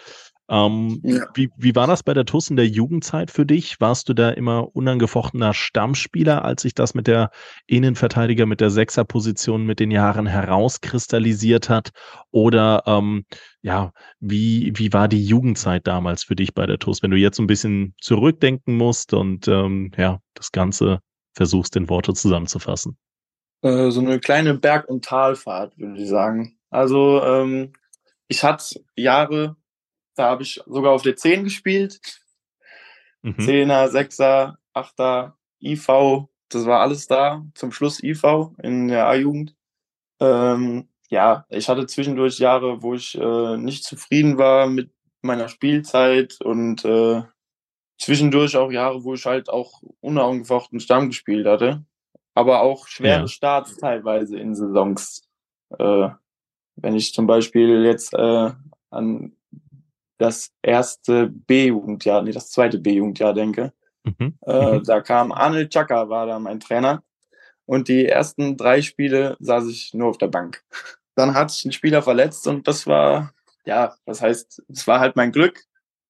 Ähm, 0.50 1.00
ja. 1.02 1.26
wie, 1.35 1.50
wie 1.57 1.75
war 1.75 1.87
das 1.87 2.02
bei 2.02 2.14
der 2.14 2.25
TUS 2.25 2.49
in 2.49 2.57
der 2.57 2.67
Jugendzeit 2.67 3.31
für 3.31 3.45
dich? 3.45 3.81
Warst 3.81 4.09
du 4.09 4.14
da 4.14 4.31
immer 4.31 4.75
unangefochtener 4.75 5.52
Stammspieler, 5.52 6.45
als 6.45 6.62
sich 6.62 6.75
das 6.75 6.95
mit 6.95 7.07
der 7.07 7.31
Innenverteidiger, 7.67 8.47
mit 8.47 8.61
der 8.61 8.71
Sechserposition 8.71 9.67
mit 9.67 9.78
den 9.78 9.90
Jahren 9.90 10.26
herauskristallisiert 10.26 11.69
hat? 11.69 11.90
Oder 12.31 12.83
ähm, 12.87 13.25
ja, 13.61 13.93
wie, 14.21 14.73
wie 14.75 14.93
war 14.93 15.09
die 15.09 15.25
Jugendzeit 15.25 15.87
damals 15.87 16.25
für 16.25 16.37
dich 16.37 16.55
bei 16.55 16.67
der 16.67 16.78
TUS, 16.78 17.02
wenn 17.02 17.11
du 17.11 17.19
jetzt 17.19 17.38
ein 17.38 17.47
bisschen 17.47 17.95
zurückdenken 18.00 18.76
musst 18.76 19.12
und 19.12 19.49
ähm, 19.49 19.90
ja, 19.97 20.21
das 20.35 20.50
Ganze 20.50 21.00
versuchst 21.35 21.76
in 21.76 21.90
Worte 21.90 22.14
zusammenzufassen? 22.14 22.97
Äh, 23.62 23.90
so 23.90 24.00
eine 24.00 24.19
kleine 24.19 24.55
Berg- 24.55 24.88
und 24.88 25.05
Talfahrt, 25.05 25.76
würde 25.78 26.00
ich 26.00 26.09
sagen. 26.09 26.59
Also 26.71 27.23
ähm, 27.23 27.73
ich 28.28 28.45
hatte 28.45 28.81
Jahre, 28.95 29.57
da 30.18 30.30
habe 30.30 30.42
ich 30.42 30.60
sogar 30.66 30.92
auf 30.92 31.02
der 31.02 31.16
10 31.16 31.44
gespielt. 31.44 32.00
Mhm. 33.22 33.34
10er, 33.38 33.88
6er, 33.88 34.56
8er, 34.75 35.32
IV, 35.60 36.28
das 36.48 36.66
war 36.66 36.80
alles 36.80 37.06
da. 37.06 37.44
Zum 37.54 37.72
Schluss 37.72 38.02
IV 38.02 38.22
in 38.62 38.88
der 38.88 39.06
A-Jugend. 39.06 39.54
Ähm, 40.20 40.88
ja, 41.10 41.46
ich 41.48 41.68
hatte 41.68 41.87
zwischendurch 41.87 42.38
Jahre, 42.38 42.82
wo 42.82 42.94
ich 42.94 43.16
äh, 43.16 43.56
nicht 43.56 43.84
zufrieden 43.84 44.38
war 44.38 44.66
mit 44.66 44.90
meiner 45.22 45.48
Spielzeit 45.48 46.40
und 46.40 46.84
äh, 46.84 47.22
zwischendurch 47.98 48.56
auch 48.56 48.70
Jahre, 48.70 49.04
wo 49.04 49.14
ich 49.14 49.26
halt 49.26 49.48
auch 49.48 49.82
unangefochten 50.00 50.80
Stamm 50.80 51.08
gespielt 51.08 51.46
hatte. 51.46 51.84
Aber 52.34 52.60
auch 52.60 52.87
schwere 52.87 53.22
ja. 53.22 53.28
Starts 53.28 53.76
teilweise 53.76 54.38
in 54.38 54.54
Saisons. 54.54 55.28
Äh, 55.76 56.10
wenn 56.76 56.94
ich 56.94 57.12
zum 57.12 57.26
Beispiel 57.26 57.84
jetzt 57.84 58.14
äh, 58.14 58.52
an 58.90 59.32
das 60.18 60.52
erste 60.62 61.28
B-Jugendjahr, 61.28 62.22
nee, 62.22 62.32
das 62.32 62.50
zweite 62.50 62.78
B-Jugendjahr 62.78 63.34
denke, 63.34 63.72
mhm. 64.04 64.38
Äh, 64.46 64.78
mhm. 64.78 64.84
da 64.84 65.00
kam 65.00 65.32
Arnold 65.32 65.72
Chaka, 65.72 66.08
war 66.08 66.26
da 66.26 66.38
mein 66.38 66.60
Trainer. 66.60 67.02
Und 67.64 67.88
die 67.88 68.06
ersten 68.06 68.56
drei 68.56 68.80
Spiele 68.80 69.37
saß 69.40 69.68
ich 69.68 69.92
nur 69.92 70.08
auf 70.08 70.18
der 70.18 70.28
Bank. 70.28 70.64
Dann 71.14 71.34
hat 71.34 71.50
sich 71.50 71.64
ein 71.66 71.72
Spieler 71.72 72.02
verletzt 72.02 72.46
und 72.46 72.66
das 72.66 72.87
war, 72.87 73.34
ja, 73.66 73.94
das 74.06 74.22
heißt, 74.22 74.62
es 74.68 74.87
war 74.87 75.00
halt 75.00 75.16
mein 75.16 75.32
Glück. 75.32 75.64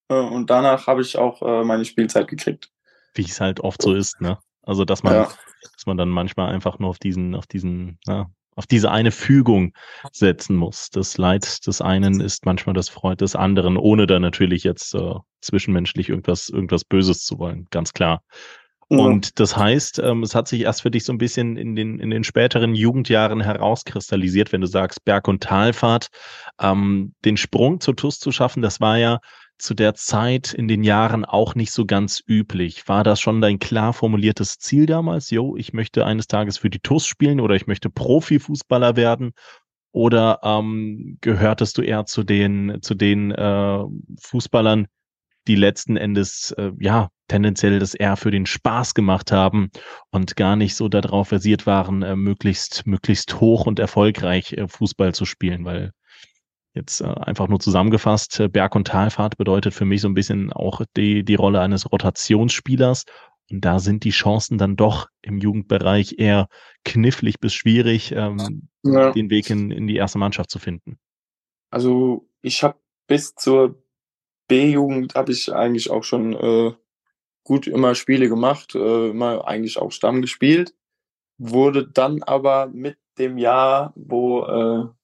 Äh, 0.08 0.14
und 0.14 0.50
danach 0.50 0.86
habe 0.86 1.02
ich 1.02 1.18
auch 1.18 1.42
äh, 1.42 1.64
meine 1.64 1.84
Spielzeit 1.84 2.28
gekriegt. 2.28 2.70
Wie 3.14 3.24
es 3.24 3.40
halt 3.40 3.60
oft 3.60 3.82
so 3.82 3.94
ist, 3.94 4.20
ne? 4.20 4.38
Also, 4.62 4.84
dass 4.84 5.02
man, 5.02 5.14
ja. 5.14 5.28
dass 5.74 5.86
man 5.86 5.96
dann 5.96 6.10
manchmal 6.10 6.52
einfach 6.52 6.78
nur 6.78 6.90
auf 6.90 6.98
diesen, 6.98 7.34
auf 7.34 7.46
diesen, 7.46 7.98
na, 8.06 8.30
auf 8.58 8.66
diese 8.66 8.90
eine 8.90 9.12
Fügung 9.12 9.72
setzen 10.10 10.56
muss. 10.56 10.90
Das 10.90 11.16
Leid 11.16 11.64
des 11.66 11.80
einen 11.80 12.20
ist 12.20 12.44
manchmal 12.44 12.74
das 12.74 12.88
Freud 12.88 13.22
des 13.22 13.36
anderen, 13.36 13.76
ohne 13.76 14.08
da 14.08 14.18
natürlich 14.18 14.64
jetzt 14.64 14.96
äh, 14.96 15.14
zwischenmenschlich 15.40 16.08
irgendwas, 16.08 16.48
irgendwas 16.48 16.84
Böses 16.84 17.24
zu 17.24 17.38
wollen, 17.38 17.68
ganz 17.70 17.92
klar. 17.92 18.20
Ja. 18.90 18.98
Und 18.98 19.38
das 19.38 19.56
heißt, 19.56 20.00
ähm, 20.00 20.24
es 20.24 20.34
hat 20.34 20.48
sich 20.48 20.62
erst 20.62 20.82
für 20.82 20.90
dich 20.90 21.04
so 21.04 21.12
ein 21.12 21.18
bisschen 21.18 21.56
in 21.56 21.76
den, 21.76 22.00
in 22.00 22.10
den 22.10 22.24
späteren 22.24 22.74
Jugendjahren 22.74 23.40
herauskristallisiert, 23.40 24.50
wenn 24.50 24.62
du 24.62 24.66
sagst 24.66 25.04
Berg- 25.04 25.28
und 25.28 25.42
Talfahrt. 25.42 26.08
Ähm, 26.60 27.14
den 27.24 27.36
Sprung 27.36 27.78
zur 27.80 27.94
TUS 27.94 28.18
zu 28.18 28.32
schaffen, 28.32 28.60
das 28.60 28.80
war 28.80 28.98
ja 28.98 29.20
zu 29.58 29.74
der 29.74 29.94
Zeit 29.94 30.54
in 30.54 30.68
den 30.68 30.82
Jahren 30.82 31.24
auch 31.24 31.54
nicht 31.54 31.72
so 31.72 31.84
ganz 31.86 32.22
üblich. 32.26 32.88
War 32.88 33.04
das 33.04 33.20
schon 33.20 33.40
dein 33.40 33.58
klar 33.58 33.92
formuliertes 33.92 34.58
Ziel 34.58 34.86
damals? 34.86 35.30
Jo, 35.30 35.56
ich 35.56 35.72
möchte 35.72 36.06
eines 36.06 36.26
Tages 36.26 36.58
für 36.58 36.70
die 36.70 36.80
TUS 36.80 37.06
spielen 37.06 37.40
oder 37.40 37.54
ich 37.54 37.66
möchte 37.66 37.90
Profifußballer 37.90 38.96
werden? 38.96 39.32
Oder 39.92 40.40
ähm, 40.42 41.18
gehörtest 41.20 41.78
du 41.78 41.82
eher 41.82 42.06
zu 42.06 42.22
den, 42.22 42.78
zu 42.82 42.94
den 42.94 43.32
äh, 43.32 43.84
Fußballern, 44.20 44.86
die 45.48 45.56
letzten 45.56 45.96
Endes 45.96 46.52
äh, 46.52 46.72
ja 46.78 47.08
tendenziell 47.28 47.78
das 47.78 47.94
eher 47.94 48.16
für 48.16 48.30
den 48.30 48.46
Spaß 48.46 48.94
gemacht 48.94 49.32
haben 49.32 49.70
und 50.10 50.36
gar 50.36 50.56
nicht 50.56 50.74
so 50.76 50.88
darauf 50.88 51.28
versiert 51.28 51.66
waren, 51.66 52.02
äh, 52.02 52.16
möglichst, 52.16 52.86
möglichst 52.86 53.40
hoch 53.40 53.66
und 53.66 53.78
erfolgreich 53.78 54.52
äh, 54.52 54.68
Fußball 54.68 55.14
zu 55.14 55.24
spielen, 55.24 55.64
weil 55.64 55.92
Jetzt 56.75 57.00
äh, 57.00 57.06
einfach 57.06 57.48
nur 57.48 57.60
zusammengefasst, 57.60 58.40
äh, 58.40 58.48
Berg- 58.48 58.75
und 58.75 58.87
Talfahrt 58.87 59.37
bedeutet 59.37 59.75
für 59.75 59.84
mich 59.84 60.00
so 60.00 60.08
ein 60.08 60.14
bisschen 60.14 60.52
auch 60.52 60.82
die, 60.96 61.25
die 61.25 61.34
Rolle 61.34 61.60
eines 61.60 61.90
Rotationsspielers. 61.90 63.04
Und 63.50 63.64
da 63.64 63.78
sind 63.78 64.04
die 64.04 64.10
Chancen 64.10 64.58
dann 64.58 64.76
doch 64.76 65.08
im 65.22 65.38
Jugendbereich 65.38 66.16
eher 66.18 66.48
knifflig 66.84 67.40
bis 67.40 67.54
schwierig, 67.54 68.12
ähm, 68.12 68.68
ja. 68.84 69.12
den 69.12 69.30
Weg 69.30 69.48
in, 69.48 69.70
in 69.70 69.87
die 69.87 69.96
erste 69.96 70.18
Mannschaft 70.18 70.50
zu 70.50 70.58
finden. 70.58 70.98
Also 71.70 72.28
ich 72.42 72.62
habe 72.62 72.78
bis 73.06 73.34
zur 73.34 73.82
B-Jugend 74.48 75.14
habe 75.14 75.32
ich 75.32 75.52
eigentlich 75.52 75.90
auch 75.90 76.04
schon 76.04 76.34
äh, 76.34 76.72
gut 77.44 77.66
immer 77.66 77.94
Spiele 77.94 78.28
gemacht, 78.28 78.75
äh, 78.75 79.10
immer 79.10 79.46
eigentlich 79.46 79.78
auch 79.78 79.92
Stamm 79.92 80.20
gespielt. 80.20 80.75
Wurde 81.38 81.88
dann 81.88 82.22
aber 82.22 82.66
mit 82.66 82.98
dem 83.18 83.38
Jahr, 83.38 83.92
wo 83.96 84.44
äh, 84.44 84.98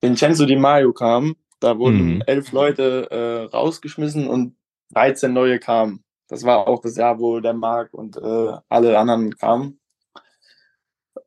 Vincenzo 0.00 0.46
Di 0.46 0.56
Maio 0.56 0.92
kam, 0.92 1.36
da 1.60 1.78
wurden 1.78 2.16
mhm. 2.16 2.22
elf 2.26 2.52
Leute 2.52 3.10
äh, 3.10 3.44
rausgeschmissen 3.54 4.28
und 4.28 4.56
13 4.92 5.32
neue 5.32 5.58
kamen. 5.58 6.04
Das 6.28 6.44
war 6.44 6.68
auch 6.68 6.80
das 6.80 6.96
Jahr, 6.96 7.18
wo 7.18 7.40
der 7.40 7.54
Marc 7.54 7.94
und 7.94 8.16
äh, 8.16 8.52
alle 8.68 8.98
anderen 8.98 9.36
kamen. 9.36 9.80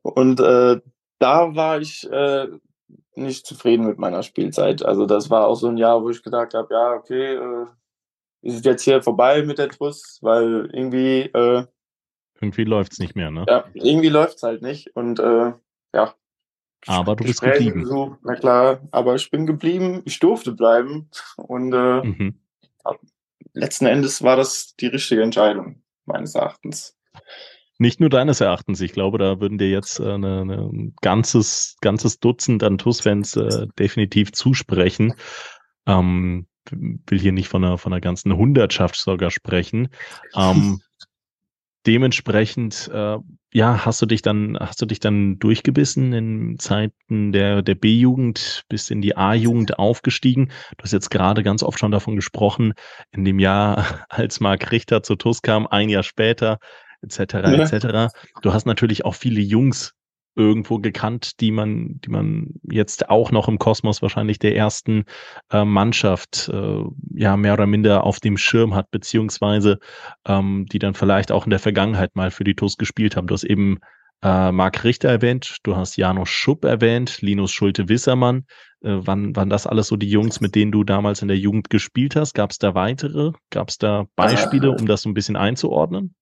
Und 0.02 0.40
äh, 0.40 0.80
da 1.18 1.54
war 1.54 1.80
ich 1.80 2.08
äh, 2.10 2.48
nicht 3.14 3.46
zufrieden 3.46 3.86
mit 3.86 3.98
meiner 3.98 4.22
Spielzeit. 4.22 4.84
Also 4.84 5.06
das 5.06 5.28
war 5.28 5.46
auch 5.46 5.56
so 5.56 5.68
ein 5.68 5.76
Jahr, 5.76 6.02
wo 6.02 6.10
ich 6.10 6.22
gedacht 6.22 6.54
habe, 6.54 6.72
ja, 6.72 6.92
okay, 6.92 7.34
äh, 7.34 7.66
ist 8.42 8.64
jetzt 8.64 8.82
hier 8.82 9.02
vorbei 9.02 9.42
mit 9.42 9.58
der 9.58 9.68
Truss, 9.68 10.18
weil 10.22 10.68
irgendwie 10.72 11.20
äh, 11.20 11.64
irgendwie 12.40 12.64
läuft's 12.64 12.98
nicht 12.98 13.14
mehr, 13.14 13.30
ne? 13.30 13.44
Ja, 13.48 13.64
irgendwie 13.72 14.08
läuft's 14.08 14.42
halt 14.42 14.62
nicht. 14.62 14.96
Und 14.96 15.20
äh, 15.20 15.52
ja, 15.94 16.14
aber 16.86 17.16
du 17.16 17.24
bist 17.24 17.40
geblieben. 17.40 17.86
So, 17.86 18.16
na 18.22 18.34
klar, 18.34 18.80
aber 18.90 19.14
ich 19.14 19.30
bin 19.30 19.46
geblieben, 19.46 20.02
ich 20.04 20.18
durfte 20.18 20.52
bleiben. 20.52 21.08
Und 21.36 21.72
äh, 21.72 22.02
mhm. 22.02 22.40
letzten 23.52 23.86
Endes 23.86 24.22
war 24.22 24.36
das 24.36 24.74
die 24.76 24.86
richtige 24.86 25.22
Entscheidung, 25.22 25.82
meines 26.04 26.34
Erachtens. 26.34 26.96
Nicht 27.78 28.00
nur 28.00 28.10
deines 28.10 28.40
Erachtens, 28.40 28.80
ich 28.80 28.92
glaube, 28.92 29.18
da 29.18 29.40
würden 29.40 29.58
dir 29.58 29.70
jetzt 29.70 29.98
äh, 29.98 30.12
eine, 30.12 30.42
eine 30.42 30.58
ein 30.58 30.94
ganzes, 31.00 31.76
ganzes 31.80 32.20
Dutzend 32.20 32.62
an 32.62 32.78
TUS-Fans 32.78 33.36
äh, 33.36 33.66
definitiv 33.78 34.32
zusprechen. 34.32 35.14
Ähm, 35.86 36.46
will 36.70 37.18
hier 37.18 37.32
nicht 37.32 37.48
von 37.48 37.64
einer, 37.64 37.78
von 37.78 37.92
einer 37.92 38.00
ganzen 38.00 38.36
Hundertschaft 38.36 38.96
sogar 38.96 39.30
sprechen. 39.30 39.88
Ähm, 40.36 40.80
dementsprechend, 41.86 42.90
äh, 42.92 43.18
ja, 43.52 43.84
hast 43.84 44.00
du 44.00 44.06
dich 44.06 44.22
dann, 44.22 44.56
hast 44.58 44.80
du 44.80 44.86
dich 44.86 45.00
dann 45.00 45.38
durchgebissen 45.38 46.12
in 46.12 46.58
Zeiten 46.58 47.32
der, 47.32 47.62
der 47.62 47.74
B-Jugend 47.74 48.64
bis 48.68 48.90
in 48.90 49.02
die 49.02 49.16
A-Jugend 49.16 49.78
aufgestiegen? 49.78 50.50
Du 50.76 50.84
hast 50.84 50.92
jetzt 50.92 51.10
gerade 51.10 51.42
ganz 51.42 51.62
oft 51.62 51.78
schon 51.78 51.90
davon 51.90 52.16
gesprochen, 52.16 52.74
in 53.10 53.24
dem 53.24 53.38
Jahr, 53.38 54.06
als 54.08 54.40
Marc 54.40 54.70
Richter 54.70 55.02
zu 55.02 55.16
TUS 55.16 55.42
kam, 55.42 55.66
ein 55.66 55.88
Jahr 55.88 56.02
später, 56.02 56.58
etc., 57.02 57.34
etc. 57.34 58.14
Du 58.42 58.52
hast 58.52 58.66
natürlich 58.66 59.04
auch 59.04 59.14
viele 59.14 59.40
Jungs 59.40 59.94
irgendwo 60.34 60.78
gekannt, 60.78 61.40
die 61.40 61.50
man, 61.50 62.00
die 62.04 62.10
man 62.10 62.54
jetzt 62.62 63.10
auch 63.10 63.30
noch 63.30 63.48
im 63.48 63.58
Kosmos 63.58 64.02
wahrscheinlich 64.02 64.38
der 64.38 64.56
ersten 64.56 65.04
äh, 65.50 65.64
Mannschaft 65.64 66.50
äh, 66.52 66.82
ja 67.14 67.36
mehr 67.36 67.54
oder 67.54 67.66
minder 67.66 68.04
auf 68.04 68.20
dem 68.20 68.36
Schirm 68.36 68.74
hat, 68.74 68.90
beziehungsweise 68.90 69.78
ähm, 70.26 70.66
die 70.72 70.78
dann 70.78 70.94
vielleicht 70.94 71.32
auch 71.32 71.44
in 71.44 71.50
der 71.50 71.58
Vergangenheit 71.58 72.16
mal 72.16 72.30
für 72.30 72.44
die 72.44 72.54
TUS 72.54 72.78
gespielt 72.78 73.16
haben. 73.16 73.26
Du 73.26 73.34
hast 73.34 73.44
eben 73.44 73.78
äh, 74.22 74.52
Marc 74.52 74.84
Richter 74.84 75.08
erwähnt, 75.08 75.56
du 75.64 75.76
hast 75.76 75.96
Janos 75.96 76.28
Schupp 76.28 76.64
erwähnt, 76.64 77.20
Linus 77.20 77.50
Schulte-Wissermann. 77.52 78.46
Äh, 78.82 78.98
wann 79.00 79.34
waren 79.36 79.50
das 79.50 79.66
alles 79.66 79.88
so 79.88 79.96
die 79.96 80.08
Jungs, 80.08 80.40
mit 80.40 80.54
denen 80.54 80.72
du 80.72 80.84
damals 80.84 81.22
in 81.22 81.28
der 81.28 81.38
Jugend 81.38 81.70
gespielt 81.70 82.16
hast? 82.16 82.34
Gab 82.34 82.52
es 82.52 82.58
da 82.58 82.74
weitere? 82.74 83.32
Gab 83.50 83.68
es 83.68 83.78
da 83.78 84.06
Beispiele, 84.16 84.70
um 84.70 84.86
das 84.86 85.02
so 85.02 85.10
ein 85.10 85.14
bisschen 85.14 85.36
einzuordnen? 85.36 86.14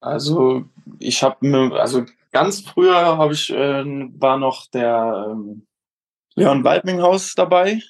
Also 0.00 0.64
ich 0.98 1.22
habe 1.22 1.36
mir, 1.46 1.72
also 1.80 2.04
ganz 2.34 2.60
früher 2.60 3.16
habe 3.16 3.32
ich, 3.32 3.50
äh, 3.50 3.84
war 3.84 4.38
noch 4.38 4.66
der 4.66 5.28
ähm, 5.30 5.66
Leon 6.34 6.64
Waldminghaus 6.64 7.34
dabei. 7.34 7.80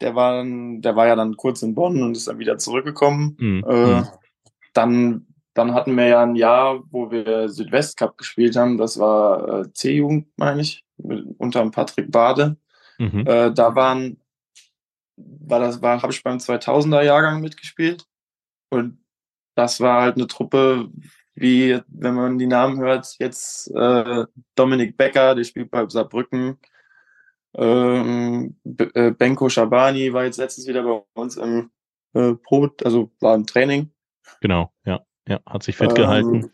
Der 0.00 0.16
war, 0.16 0.44
der 0.44 0.96
war 0.96 1.06
ja 1.06 1.14
dann 1.14 1.36
kurz 1.36 1.62
in 1.62 1.74
Bonn 1.74 2.02
und 2.02 2.16
ist 2.16 2.26
dann 2.26 2.40
wieder 2.40 2.58
zurückgekommen. 2.58 3.36
Mhm. 3.38 3.64
Äh, 3.66 4.00
mhm. 4.00 4.08
dann, 4.74 5.26
dann 5.54 5.72
hatten 5.72 5.96
wir 5.96 6.08
ja 6.08 6.22
ein 6.22 6.34
Jahr, 6.34 6.82
wo 6.90 7.12
wir 7.12 7.48
Südwestcup 7.48 8.18
gespielt 8.18 8.56
haben. 8.56 8.76
Das 8.76 8.98
war 8.98 9.60
äh, 9.60 9.72
C-Jugend, 9.72 10.26
meine 10.36 10.60
ich, 10.60 10.84
mit, 10.98 11.24
unter 11.38 11.64
Patrick 11.70 12.10
Bade. 12.10 12.56
Mhm. 12.98 13.24
Äh, 13.26 13.52
da 13.52 13.76
waren, 13.76 14.20
war 15.16 15.60
das, 15.60 15.80
war, 15.80 16.02
habe 16.02 16.12
ich 16.12 16.24
beim 16.24 16.38
2000er 16.38 17.02
Jahrgang 17.02 17.40
mitgespielt. 17.40 18.04
Und 18.70 18.98
das 19.54 19.80
war 19.80 20.02
halt 20.02 20.16
eine 20.16 20.26
Truppe, 20.26 20.90
wie, 21.34 21.80
wenn 21.88 22.14
man 22.14 22.38
die 22.38 22.46
Namen 22.46 22.78
hört, 22.78 23.16
jetzt 23.18 23.70
äh, 23.74 24.24
Dominik 24.54 24.96
Becker, 24.96 25.34
der 25.34 25.44
spielt 25.44 25.70
bei 25.70 25.88
Saarbrücken. 25.88 26.58
Ähm, 27.56 28.56
äh, 28.64 29.10
Benko 29.12 29.48
Schabani 29.48 30.12
war 30.12 30.24
jetzt 30.24 30.38
letztens 30.38 30.66
wieder 30.66 30.82
bei 30.82 31.02
uns 31.14 31.36
im, 31.36 31.70
äh, 32.14 32.34
Probe, 32.34 32.72
also 32.84 33.10
war 33.20 33.34
im 33.34 33.46
Training. 33.46 33.90
Genau, 34.40 34.72
ja. 34.84 35.04
Ja, 35.26 35.40
hat 35.46 35.62
sich 35.62 35.76
fit 35.76 35.94
gehalten. 35.94 36.50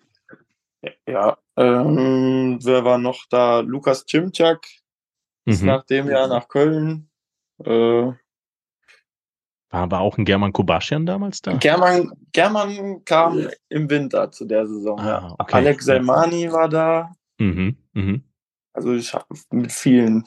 Ähm, 0.83 0.93
ja, 1.07 1.39
ähm, 1.57 2.59
wer 2.63 2.85
war 2.85 2.99
noch 2.99 3.27
da? 3.29 3.61
Lukas 3.61 4.05
Cimczak 4.07 4.65
ist 5.45 5.63
mhm. 5.63 5.67
nach 5.67 5.85
dem 5.85 6.09
Jahr 6.09 6.29
nach 6.29 6.49
Köln. 6.49 7.11
Äh, 7.65 8.13
war, 9.71 9.91
war 9.91 10.01
auch 10.01 10.19
ein 10.19 10.25
German 10.25 10.53
Kubaschian 10.53 11.07
damals 11.07 11.41
da? 11.43 11.55
German, 11.55 12.11
German 12.33 13.05
kam 13.05 13.49
im 13.69 13.89
Winter 13.89 14.31
zu 14.31 14.45
der 14.45 14.67
Saison. 14.67 15.01
Ah, 15.01 15.35
okay. 15.39 15.57
Alex 15.57 15.85
Selmani 15.85 16.53
war 16.53 16.69
da. 16.69 17.13
Mhm, 17.39 17.77
mhm. 17.93 18.25
Also 18.73 18.95
ich 18.95 19.13
habe 19.15 19.27
mit 19.51 19.73
vielen 19.73 20.25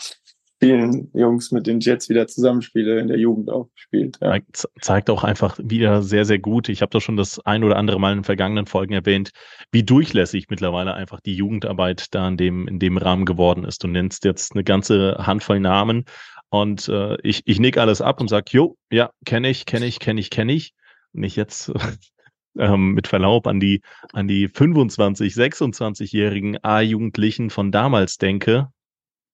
vielen 0.64 1.12
Jungs, 1.14 1.52
mit 1.52 1.68
denen 1.68 1.80
ich 1.80 1.86
jetzt 1.86 2.10
wieder 2.10 2.28
zusammenspiele, 2.28 3.00
in 3.00 3.08
der 3.08 3.18
Jugend 3.18 3.50
auch 3.50 3.70
gespielt. 3.76 4.18
Ja. 4.22 4.38
Zeigt 4.80 5.10
auch 5.10 5.24
einfach 5.24 5.60
wieder 5.62 6.02
sehr, 6.02 6.24
sehr 6.24 6.40
gut. 6.40 6.70
Ich 6.70 6.82
habe 6.82 6.90
das 6.90 7.04
schon 7.04 7.18
das 7.18 7.40
ein 7.46 7.64
oder 7.64 7.76
andere 7.76 8.00
Mal 8.00 8.14
in 8.14 8.24
vergangenen 8.24 8.66
Folgen 8.66 8.94
erwähnt, 8.94 9.32
wie 9.72 9.84
durchlässig 9.84 10.46
mittlerweile 10.50 10.94
einfach 10.94 11.20
die 11.20 11.36
Jugendarbeit 11.36 12.08
da 12.12 12.28
in 12.30 12.38
dem, 12.38 12.68
in 12.68 12.80
dem 12.80 12.98
Rahmen 12.98 13.26
geworden 13.26 13.66
ist. 13.66 13.84
Du 13.84 13.88
nennst 13.88 14.24
jetzt 14.24 14.54
eine 14.54 14.64
ganze 14.64 15.18
Handvoll 15.20 15.60
Namen 15.60 16.06
und 16.54 16.88
äh, 16.88 17.18
ich, 17.24 17.42
ich 17.46 17.60
nick 17.60 17.80
alles 17.80 18.00
ab 18.00 18.22
und 18.22 18.28
sag, 18.28 18.54
jo, 18.54 18.78
ja, 18.92 19.10
kenne 19.26 19.50
ich, 19.50 19.66
kenne 19.66 19.88
ich, 19.88 19.98
kenne 19.98 20.20
ich, 20.20 20.30
kenne 20.30 20.54
ich. 20.54 20.76
Und 21.12 21.24
ich 21.24 21.36
jetzt 21.36 21.72
ähm, 22.60 22.92
mit 22.92 23.08
Verlaub 23.08 23.48
an 23.48 23.60
die, 23.60 23.82
an 24.12 24.28
die 24.28 24.48
25, 24.50 25.34
26-jährigen 25.34 26.64
A-Jugendlichen 26.64 27.50
von 27.50 27.72
damals 27.72 28.20
denke, 28.20 28.68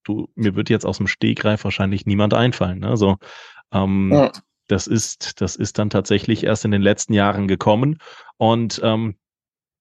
du, 0.05 0.29
mir 0.35 0.55
wird 0.55 0.69
jetzt 0.69 0.85
aus 0.85 0.95
dem 0.95 1.07
Stegreif 1.07 1.65
wahrscheinlich 1.65 2.05
niemand 2.05 2.33
einfallen. 2.33 2.79
Ne? 2.79 2.87
Also 2.87 3.17
ähm, 3.73 4.11
ja. 4.13 4.31
das 4.69 4.87
ist, 4.87 5.41
das 5.41 5.57
ist 5.57 5.77
dann 5.77 5.89
tatsächlich 5.89 6.45
erst 6.45 6.63
in 6.63 6.71
den 6.71 6.81
letzten 6.81 7.11
Jahren 7.11 7.49
gekommen. 7.49 7.97
Und 8.37 8.79
ähm, 8.81 9.17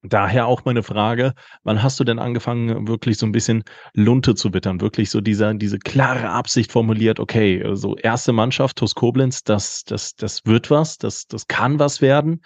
Daher 0.02 0.46
auch 0.46 0.64
meine 0.64 0.84
Frage, 0.84 1.32
wann 1.64 1.82
hast 1.82 1.98
du 1.98 2.04
denn 2.04 2.20
angefangen, 2.20 2.86
wirklich 2.86 3.18
so 3.18 3.26
ein 3.26 3.32
bisschen 3.32 3.64
Lunte 3.94 4.36
zu 4.36 4.54
wittern? 4.54 4.80
Wirklich 4.80 5.10
so 5.10 5.20
dieser, 5.20 5.54
diese 5.54 5.80
klare 5.80 6.30
Absicht 6.30 6.70
formuliert, 6.70 7.18
okay, 7.18 7.64
so 7.72 7.96
erste 7.96 8.32
Mannschaft, 8.32 8.76
TuS 8.76 8.94
Koblenz, 8.94 9.42
das, 9.42 9.82
das, 9.84 10.14
das 10.14 10.46
wird 10.46 10.70
was, 10.70 10.98
das, 10.98 11.26
das 11.26 11.48
kann 11.48 11.80
was 11.80 12.00
werden. 12.00 12.42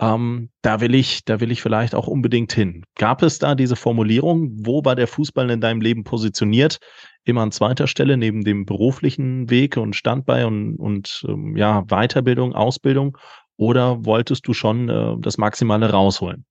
Ähm, 0.00 0.48
da 0.62 0.80
will 0.80 0.94
ich, 0.94 1.24
da 1.24 1.40
will 1.40 1.52
ich 1.52 1.60
vielleicht 1.60 1.94
auch 1.94 2.06
unbedingt 2.06 2.52
hin. 2.52 2.84
Gab 2.96 3.22
es 3.22 3.38
da 3.38 3.54
diese 3.54 3.76
Formulierung? 3.76 4.50
Wo 4.64 4.82
war 4.84 4.96
der 4.96 5.06
Fußball 5.06 5.50
in 5.50 5.60
deinem 5.60 5.82
Leben 5.82 6.04
positioniert? 6.04 6.78
Immer 7.24 7.42
an 7.42 7.52
zweiter 7.52 7.86
Stelle 7.86 8.16
neben 8.16 8.44
dem 8.44 8.64
beruflichen 8.64 9.50
Weg 9.50 9.76
und 9.76 9.94
Standbei 9.94 10.46
und, 10.46 10.76
und 10.76 11.24
ähm, 11.28 11.54
ja, 11.56 11.82
Weiterbildung, 11.82 12.54
Ausbildung? 12.54 13.18
Oder 13.56 14.04
wolltest 14.04 14.48
du 14.48 14.54
schon 14.54 14.88
äh, 14.88 15.16
das 15.20 15.38
Maximale 15.38 15.90
rausholen? 15.90 16.44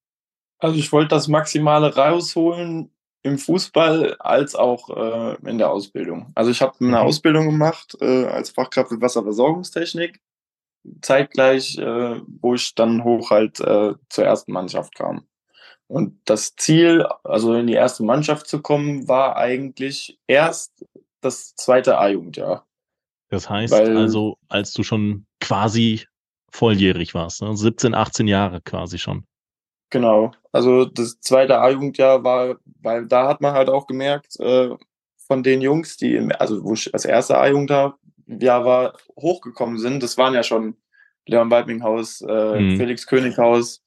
Also 0.63 0.77
ich 0.77 0.93
wollte 0.93 1.09
das 1.09 1.27
Maximale 1.27 1.93
rausholen 1.93 2.89
im 3.21 3.37
Fußball 3.37 4.15
als 4.19 4.55
auch 4.55 4.89
äh, 4.89 5.49
in 5.49 5.57
der 5.57 5.69
Ausbildung. 5.69 6.31
Also 6.35 6.51
ich 6.51 6.61
habe 6.61 6.73
eine 6.79 6.89
mhm. 6.89 6.95
Ausbildung 6.95 7.45
gemacht 7.47 7.97
äh, 7.99 8.25
als 8.27 8.51
Fachkraft 8.51 8.87
für 8.89 9.01
Wasserversorgungstechnik, 9.01 10.21
zeitgleich, 11.01 11.77
äh, 11.77 12.21
wo 12.39 12.53
ich 12.53 12.75
dann 12.75 13.03
hoch 13.03 13.29
halt 13.29 13.59
äh, 13.59 13.93
zur 14.07 14.23
ersten 14.23 14.53
Mannschaft 14.53 14.95
kam. 14.95 15.25
Und 15.87 16.17
das 16.23 16.55
Ziel, 16.55 17.05
also 17.25 17.55
in 17.55 17.67
die 17.67 17.73
erste 17.73 18.03
Mannschaft 18.03 18.47
zu 18.47 18.61
kommen, 18.61 19.05
war 19.09 19.35
eigentlich 19.35 20.17
erst 20.27 20.85
das 21.19 21.55
zweite 21.55 21.97
A-Jugendjahr. 21.97 22.65
Das 23.27 23.49
heißt 23.49 23.73
Weil, 23.73 23.97
also, 23.97 24.37
als 24.47 24.71
du 24.71 24.83
schon 24.83 25.25
quasi 25.41 26.05
volljährig 26.51 27.13
warst, 27.13 27.41
ne? 27.41 27.53
17, 27.53 27.93
18 27.93 28.29
Jahre 28.29 28.61
quasi 28.61 28.97
schon. 28.97 29.25
Genau. 29.93 30.31
Also 30.51 30.85
das 30.85 31.19
zweite 31.19 31.59
A-Jugendjahr 31.59 32.23
war, 32.23 32.55
weil 32.81 33.05
da 33.05 33.27
hat 33.27 33.41
man 33.41 33.53
halt 33.53 33.69
auch 33.69 33.85
gemerkt, 33.85 34.39
äh, 34.39 34.69
von 35.27 35.43
den 35.43 35.61
Jungs, 35.61 35.97
die, 35.97 36.15
im, 36.15 36.31
also 36.39 36.63
wo 36.63 36.73
ich 36.73 36.91
als 36.95 37.05
erster 37.05 37.39
A-Jugendjahr 37.39 37.95
war, 38.65 38.97
hochgekommen 39.15 39.77
sind, 39.77 40.01
das 40.01 40.17
waren 40.17 40.33
ja 40.33 40.41
schon 40.41 40.77
Leon 41.27 41.51
Weibinghaus, 41.51 42.21
äh, 42.21 42.59
mhm. 42.59 42.77
Felix 42.77 43.05
Könighaus, 43.05 43.83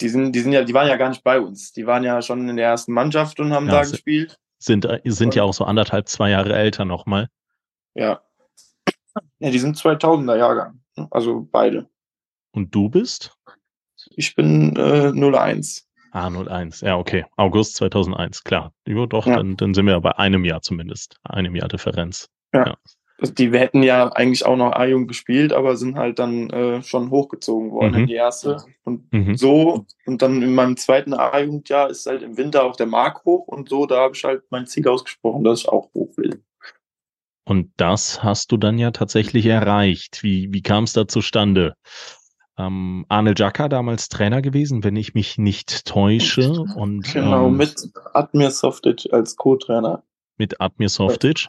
die 0.00 0.08
sind, 0.10 0.30
die 0.30 0.38
sind 0.38 0.52
ja, 0.52 0.62
die 0.62 0.74
waren 0.74 0.86
ja 0.86 0.96
gar 0.96 1.08
nicht 1.08 1.24
bei 1.24 1.40
uns. 1.40 1.72
Die 1.72 1.88
waren 1.88 2.04
ja 2.04 2.22
schon 2.22 2.48
in 2.48 2.56
der 2.56 2.68
ersten 2.68 2.92
Mannschaft 2.92 3.40
und 3.40 3.52
haben 3.52 3.66
ja, 3.66 3.72
da 3.72 3.84
sind, 3.84 3.94
gespielt. 3.94 4.38
Sind, 4.58 4.84
äh, 4.84 5.00
sind 5.06 5.34
ja 5.34 5.42
auch 5.42 5.54
so 5.54 5.64
anderthalb, 5.64 6.06
zwei 6.08 6.30
Jahre 6.30 6.54
älter 6.54 6.84
nochmal. 6.84 7.28
Ja. 7.94 8.22
Ja, 9.40 9.50
die 9.50 9.58
sind 9.58 9.76
2000er 9.76 10.36
Jahrgang. 10.36 10.84
Also 11.10 11.48
beide. 11.50 11.88
Und 12.52 12.72
du 12.72 12.88
bist? 12.88 13.36
Ich 14.10 14.34
bin 14.34 14.76
äh, 14.76 15.12
01. 15.12 15.86
Ah, 16.12 16.30
01. 16.30 16.80
Ja, 16.80 16.96
okay. 16.96 17.24
August 17.36 17.76
2001, 17.76 18.44
klar. 18.44 18.72
Jo, 18.86 19.06
doch, 19.06 19.26
ja. 19.26 19.36
dann, 19.36 19.56
dann 19.56 19.74
sind 19.74 19.86
wir 19.86 20.00
bei 20.00 20.16
einem 20.16 20.44
Jahr 20.44 20.62
zumindest. 20.62 21.16
Einem 21.24 21.54
Jahr 21.54 21.68
Differenz. 21.68 22.28
Ja. 22.54 22.66
ja. 22.68 22.76
Also 23.18 23.32
die 23.32 23.50
wir 23.52 23.60
hätten 23.60 23.82
ja 23.82 24.08
eigentlich 24.12 24.44
auch 24.44 24.56
noch 24.56 24.72
A-Jung 24.72 25.06
gespielt, 25.06 25.52
aber 25.52 25.76
sind 25.76 25.96
halt 25.96 26.18
dann 26.18 26.50
äh, 26.50 26.82
schon 26.82 27.10
hochgezogen 27.10 27.70
worden 27.70 27.92
mhm. 27.92 28.00
in 28.00 28.06
die 28.08 28.14
erste. 28.14 28.58
Und 28.84 29.10
mhm. 29.12 29.36
so, 29.36 29.86
und 30.04 30.20
dann 30.20 30.42
in 30.42 30.54
meinem 30.54 30.76
zweiten 30.76 31.14
A-Jugendjahr 31.14 31.88
ist 31.88 32.06
halt 32.06 32.22
im 32.22 32.36
Winter 32.36 32.64
auch 32.64 32.76
der 32.76 32.86
Mark 32.86 33.24
hoch 33.24 33.46
und 33.46 33.70
so, 33.70 33.86
da 33.86 34.00
habe 34.02 34.14
ich 34.14 34.22
halt 34.24 34.42
mein 34.50 34.66
Ziel 34.66 34.86
ausgesprochen, 34.86 35.44
dass 35.44 35.60
ich 35.60 35.68
auch 35.68 35.88
hoch 35.94 36.16
will. 36.16 36.42
Und 37.44 37.70
das 37.76 38.22
hast 38.22 38.52
du 38.52 38.56
dann 38.56 38.76
ja 38.76 38.90
tatsächlich 38.90 39.46
erreicht. 39.46 40.22
Wie, 40.22 40.52
wie 40.52 40.62
kam 40.62 40.84
es 40.84 40.92
da 40.92 41.06
zustande? 41.06 41.74
Ähm, 42.58 43.04
Arne 43.08 43.34
Jaka 43.36 43.68
damals 43.68 44.08
Trainer 44.08 44.42
gewesen, 44.42 44.84
wenn 44.84 44.96
ich 44.96 45.14
mich 45.14 45.38
nicht 45.38 45.84
täusche. 45.84 46.50
Und, 46.76 47.12
genau, 47.12 47.48
ähm, 47.48 47.56
mit 47.56 47.90
Admir 48.14 48.50
Softic 48.50 49.12
als 49.12 49.36
Co-Trainer. 49.36 50.02
Mit 50.38 50.60
Admir 50.60 50.88
Softic. 50.88 51.46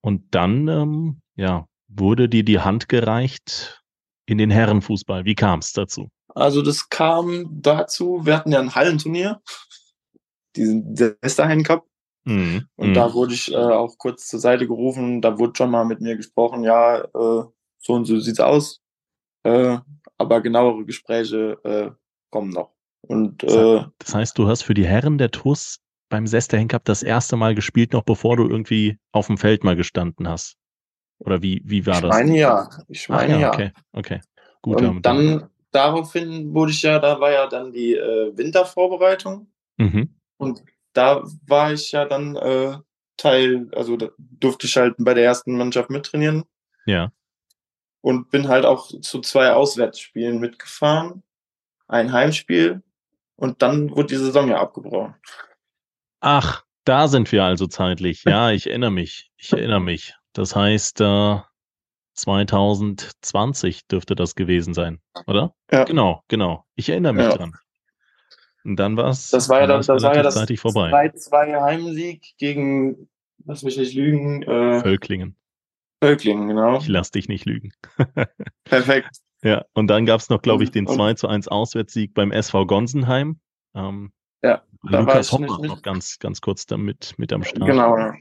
Und 0.00 0.34
dann, 0.34 0.68
ähm, 0.68 1.20
ja, 1.36 1.66
wurde 1.88 2.28
dir 2.28 2.44
die 2.44 2.60
Hand 2.60 2.88
gereicht 2.88 3.82
in 4.26 4.38
den 4.38 4.50
Herrenfußball. 4.50 5.24
Wie 5.24 5.34
kam 5.34 5.60
es 5.60 5.72
dazu? 5.72 6.08
Also 6.28 6.60
das 6.62 6.88
kam 6.90 7.48
dazu, 7.50 8.20
wir 8.24 8.36
hatten 8.36 8.52
ja 8.52 8.60
ein 8.60 8.74
Hallenturnier, 8.74 9.40
diesen 10.54 10.98
Westerhain 11.22 11.62
Cup. 11.62 11.86
Mhm. 12.24 12.66
Und 12.76 12.90
mhm. 12.90 12.94
da 12.94 13.14
wurde 13.14 13.34
ich 13.34 13.52
äh, 13.52 13.56
auch 13.56 13.96
kurz 13.98 14.26
zur 14.26 14.40
Seite 14.40 14.66
gerufen. 14.66 15.22
Da 15.22 15.38
wurde 15.38 15.54
schon 15.56 15.70
mal 15.70 15.84
mit 15.84 16.00
mir 16.00 16.16
gesprochen, 16.16 16.64
ja, 16.64 16.98
äh, 16.98 17.44
so 17.78 17.92
und 17.92 18.04
so 18.04 18.18
sieht's 18.18 18.40
aus. 18.40 18.82
Äh, 19.46 19.78
aber 20.18 20.40
genauere 20.40 20.84
Gespräche 20.84 21.58
äh, 21.62 21.90
kommen 22.30 22.50
noch. 22.50 22.72
Und, 23.02 23.44
äh, 23.44 23.84
das 23.98 24.14
heißt, 24.14 24.36
du 24.36 24.48
hast 24.48 24.62
für 24.62 24.74
die 24.74 24.86
Herren 24.86 25.18
der 25.18 25.30
TUS 25.30 25.78
beim 26.08 26.26
Sester 26.26 26.64
Cup 26.66 26.84
das 26.84 27.04
erste 27.04 27.36
Mal 27.36 27.54
gespielt, 27.54 27.92
noch 27.92 28.02
bevor 28.02 28.36
du 28.36 28.48
irgendwie 28.48 28.98
auf 29.12 29.28
dem 29.28 29.38
Feld 29.38 29.62
mal 29.62 29.76
gestanden 29.76 30.28
hast. 30.28 30.56
Oder 31.18 31.42
wie, 31.42 31.62
wie 31.64 31.86
war 31.86 32.00
das? 32.00 32.16
Ich 32.16 32.24
meine 32.24 32.38
ja. 32.38 32.68
Ich 32.88 33.08
meine 33.08 33.36
ah, 33.36 33.38
ja, 33.38 33.40
ja. 33.40 33.52
Okay, 33.52 33.72
okay. 33.92 34.20
Gut. 34.62 34.80
Und 34.82 35.02
dann 35.02 35.48
daraufhin 35.70 36.52
wurde 36.52 36.72
ich 36.72 36.82
ja, 36.82 36.98
da 36.98 37.20
war 37.20 37.30
ja 37.30 37.46
dann 37.46 37.72
die 37.72 37.94
äh, 37.94 38.36
Wintervorbereitung. 38.36 39.46
Mhm. 39.76 40.14
Und 40.38 40.64
da 40.92 41.22
war 41.46 41.72
ich 41.72 41.92
ja 41.92 42.04
dann 42.04 42.34
äh, 42.34 42.78
Teil, 43.16 43.68
also 43.74 43.96
da 43.96 44.08
durfte 44.18 44.66
ich 44.66 44.76
halt 44.76 44.96
bei 44.98 45.14
der 45.14 45.24
ersten 45.24 45.56
Mannschaft 45.56 45.90
mittrainieren. 45.90 46.44
Ja 46.84 47.12
und 48.06 48.30
bin 48.30 48.46
halt 48.46 48.64
auch 48.64 48.86
zu 49.00 49.20
zwei 49.20 49.52
Auswärtsspielen 49.52 50.38
mitgefahren. 50.38 51.24
Ein 51.88 52.12
Heimspiel 52.12 52.84
und 53.34 53.62
dann 53.62 53.90
wurde 53.90 54.06
die 54.06 54.16
Saison 54.16 54.48
ja 54.48 54.60
abgebrochen. 54.60 55.16
Ach, 56.20 56.62
da 56.84 57.08
sind 57.08 57.32
wir 57.32 57.42
also 57.42 57.66
zeitlich. 57.66 58.22
Ja, 58.22 58.50
ich 58.52 58.68
erinnere 58.68 58.92
mich. 58.92 59.32
Ich 59.36 59.52
erinnere 59.52 59.80
mich. 59.80 60.14
Das 60.34 60.54
heißt, 60.54 61.00
äh, 61.00 61.38
2020 62.14 63.88
dürfte 63.88 64.14
das 64.14 64.36
gewesen 64.36 64.72
sein, 64.72 65.00
oder? 65.26 65.52
Ja. 65.72 65.82
Genau, 65.82 66.22
genau. 66.28 66.64
Ich 66.76 66.88
erinnere 66.88 67.12
mich 67.12 67.26
ja. 67.26 67.36
dran. 67.36 67.54
Und 68.64 68.76
dann 68.76 68.96
war 68.96 69.08
es 69.08 69.30
das 69.30 69.48
war 69.48 69.62
ja, 69.62 69.66
das, 69.66 69.86
das 69.86 70.04
war 70.04 70.14
ja 70.14 70.22
das 70.22 70.36
vorbei. 70.60 70.92
2-2 70.92 71.60
Heimsieg 71.60 72.36
gegen, 72.38 73.08
lass 73.44 73.64
mich 73.64 73.76
nicht 73.76 73.94
lügen, 73.94 74.44
äh, 74.44 74.80
Völklingen. 74.80 75.36
Völklingen, 76.02 76.48
genau. 76.48 76.78
Ich 76.78 76.88
lass 76.88 77.10
dich 77.10 77.28
nicht 77.28 77.46
lügen. 77.46 77.72
Perfekt. 78.64 79.18
Ja, 79.42 79.64
und 79.74 79.88
dann 79.88 80.06
gab 80.06 80.20
es 80.20 80.28
noch, 80.28 80.42
glaube 80.42 80.64
ich, 80.64 80.70
den 80.70 80.86
2 80.86 81.14
zu 81.14 81.28
1 81.28 81.48
Auswärtssieg 81.48 82.14
beim 82.14 82.32
SV 82.32 82.66
Gonsenheim. 82.66 83.40
Ähm, 83.74 84.12
ja, 84.42 84.62
da 84.82 85.00
Lukas 85.00 85.32
war 85.32 85.40
Hoffmann 85.40 85.68
noch 85.68 85.82
ganz, 85.82 86.18
ganz 86.18 86.40
kurz 86.40 86.66
damit 86.66 87.14
mit 87.16 87.32
am 87.32 87.44
Start. 87.44 87.66
Genau, 87.66 87.96
ja. 87.96 88.14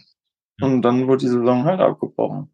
Und 0.61 0.81
dann 0.83 1.07
wurde 1.07 1.19
die 1.19 1.27
Saison 1.27 1.65
halt 1.65 1.81
abgebrochen. 1.81 2.53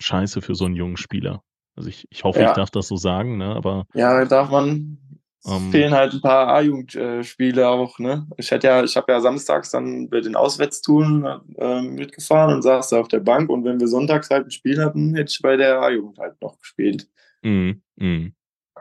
Scheiße 0.00 0.42
für 0.42 0.54
so 0.54 0.66
einen 0.66 0.76
jungen 0.76 0.96
Spieler. 0.96 1.42
Also 1.76 1.88
ich, 1.88 2.06
ich 2.10 2.24
hoffe, 2.24 2.40
ja. 2.40 2.50
ich 2.50 2.56
darf 2.56 2.70
das 2.70 2.88
so 2.88 2.96
sagen, 2.96 3.38
ne? 3.38 3.54
Aber. 3.54 3.86
Ja, 3.94 4.24
darf 4.24 4.50
man. 4.50 4.98
Ähm, 5.46 5.70
fehlen 5.70 5.92
halt 5.92 6.14
ein 6.14 6.20
paar 6.22 6.48
A-Jugendspiele 6.48 7.68
auch, 7.68 7.98
ne? 7.98 8.26
Ich 8.38 8.50
hätte 8.50 8.68
ja, 8.68 8.82
ich 8.82 8.96
habe 8.96 9.12
ja 9.12 9.20
samstags 9.20 9.70
dann 9.70 10.08
bei 10.08 10.20
den 10.20 10.36
Auswärtstouren 10.36 11.26
äh, 11.58 11.82
mitgefahren 11.82 12.54
und 12.54 12.62
saß 12.62 12.88
da 12.90 13.00
auf 13.00 13.08
der 13.08 13.20
Bank 13.20 13.50
und 13.50 13.64
wenn 13.64 13.78
wir 13.78 13.88
sonntags 13.88 14.30
halt 14.30 14.46
ein 14.46 14.50
Spiel 14.50 14.82
hatten, 14.82 15.14
hätte 15.14 15.30
ich 15.30 15.42
bei 15.42 15.56
der 15.56 15.80
A-Jugend 15.80 16.18
halt 16.18 16.40
noch 16.40 16.58
gespielt. 16.58 17.08
Mhm. 17.42 17.82
Mhm. 17.96 18.34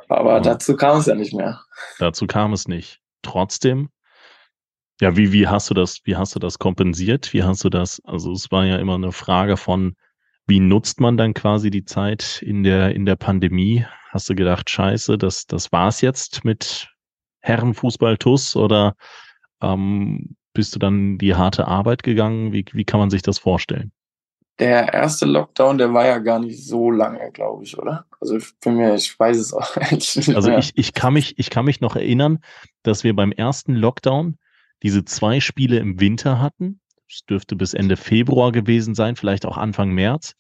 Aber 0.07 0.37
Und 0.37 0.45
dazu 0.45 0.75
kam 0.75 0.99
es 0.99 1.05
ja 1.05 1.15
nicht 1.15 1.33
mehr. 1.33 1.61
Dazu 1.99 2.27
kam 2.27 2.53
es 2.53 2.67
nicht. 2.67 3.01
Trotzdem, 3.23 3.89
ja, 5.01 5.17
wie, 5.17 5.33
wie 5.33 5.47
hast 5.47 5.69
du 5.69 5.73
das, 5.73 5.99
wie 6.05 6.15
hast 6.15 6.35
du 6.35 6.39
das 6.39 6.59
kompensiert? 6.59 7.33
Wie 7.33 7.43
hast 7.43 7.63
du 7.63 7.69
das, 7.69 8.01
also 8.05 8.31
es 8.31 8.51
war 8.51 8.65
ja 8.65 8.77
immer 8.77 8.95
eine 8.95 9.11
Frage 9.11 9.57
von, 9.57 9.95
wie 10.47 10.59
nutzt 10.59 10.99
man 10.99 11.17
dann 11.17 11.33
quasi 11.33 11.69
die 11.69 11.85
Zeit 11.85 12.41
in 12.41 12.63
der, 12.63 12.95
in 12.95 13.05
der 13.05 13.15
Pandemie? 13.15 13.85
Hast 14.09 14.29
du 14.29 14.35
gedacht, 14.35 14.69
scheiße, 14.69 15.17
das, 15.17 15.45
das 15.47 15.71
war's 15.71 16.01
jetzt 16.01 16.43
mit 16.43 16.89
Herrenfußball 17.41 18.17
TUS 18.17 18.55
oder 18.55 18.95
ähm, 19.61 20.35
bist 20.53 20.75
du 20.75 20.79
dann 20.79 21.17
die 21.17 21.35
harte 21.35 21.67
Arbeit 21.67 22.03
gegangen? 22.03 22.53
Wie, 22.53 22.65
wie 22.73 22.85
kann 22.85 22.99
man 22.99 23.09
sich 23.09 23.21
das 23.21 23.39
vorstellen? 23.39 23.91
Der 24.59 24.93
erste 24.93 25.25
Lockdown, 25.25 25.79
der 25.79 25.93
war 25.93 26.05
ja 26.05 26.19
gar 26.19 26.39
nicht 26.39 26.63
so 26.63 26.91
lange, 26.91 27.31
glaube 27.31 27.63
ich, 27.63 27.77
oder? 27.77 28.05
Also 28.21 28.37
ich 28.37 28.53
bin 28.59 28.75
mir, 28.75 28.93
ich 28.93 29.17
weiß 29.17 29.37
es 29.37 29.53
auch 29.53 29.75
nicht. 29.91 30.29
Also 30.35 30.51
ich, 30.51 30.73
ich 30.75 30.93
kann 30.93 31.13
mich, 31.13 31.39
ich 31.39 31.49
kann 31.49 31.65
mich 31.65 31.81
noch 31.81 31.95
erinnern, 31.95 32.39
dass 32.83 33.03
wir 33.03 33.15
beim 33.15 33.31
ersten 33.31 33.73
Lockdown 33.73 34.37
diese 34.83 35.05
zwei 35.05 35.39
Spiele 35.39 35.77
im 35.77 35.99
Winter 35.99 36.39
hatten. 36.39 36.81
Es 37.09 37.25
dürfte 37.25 37.55
bis 37.55 37.73
Ende 37.73 37.97
Februar 37.97 38.51
gewesen 38.51 38.95
sein, 38.95 39.15
vielleicht 39.15 39.45
auch 39.45 39.57
Anfang 39.57 39.91
März. 39.91 40.33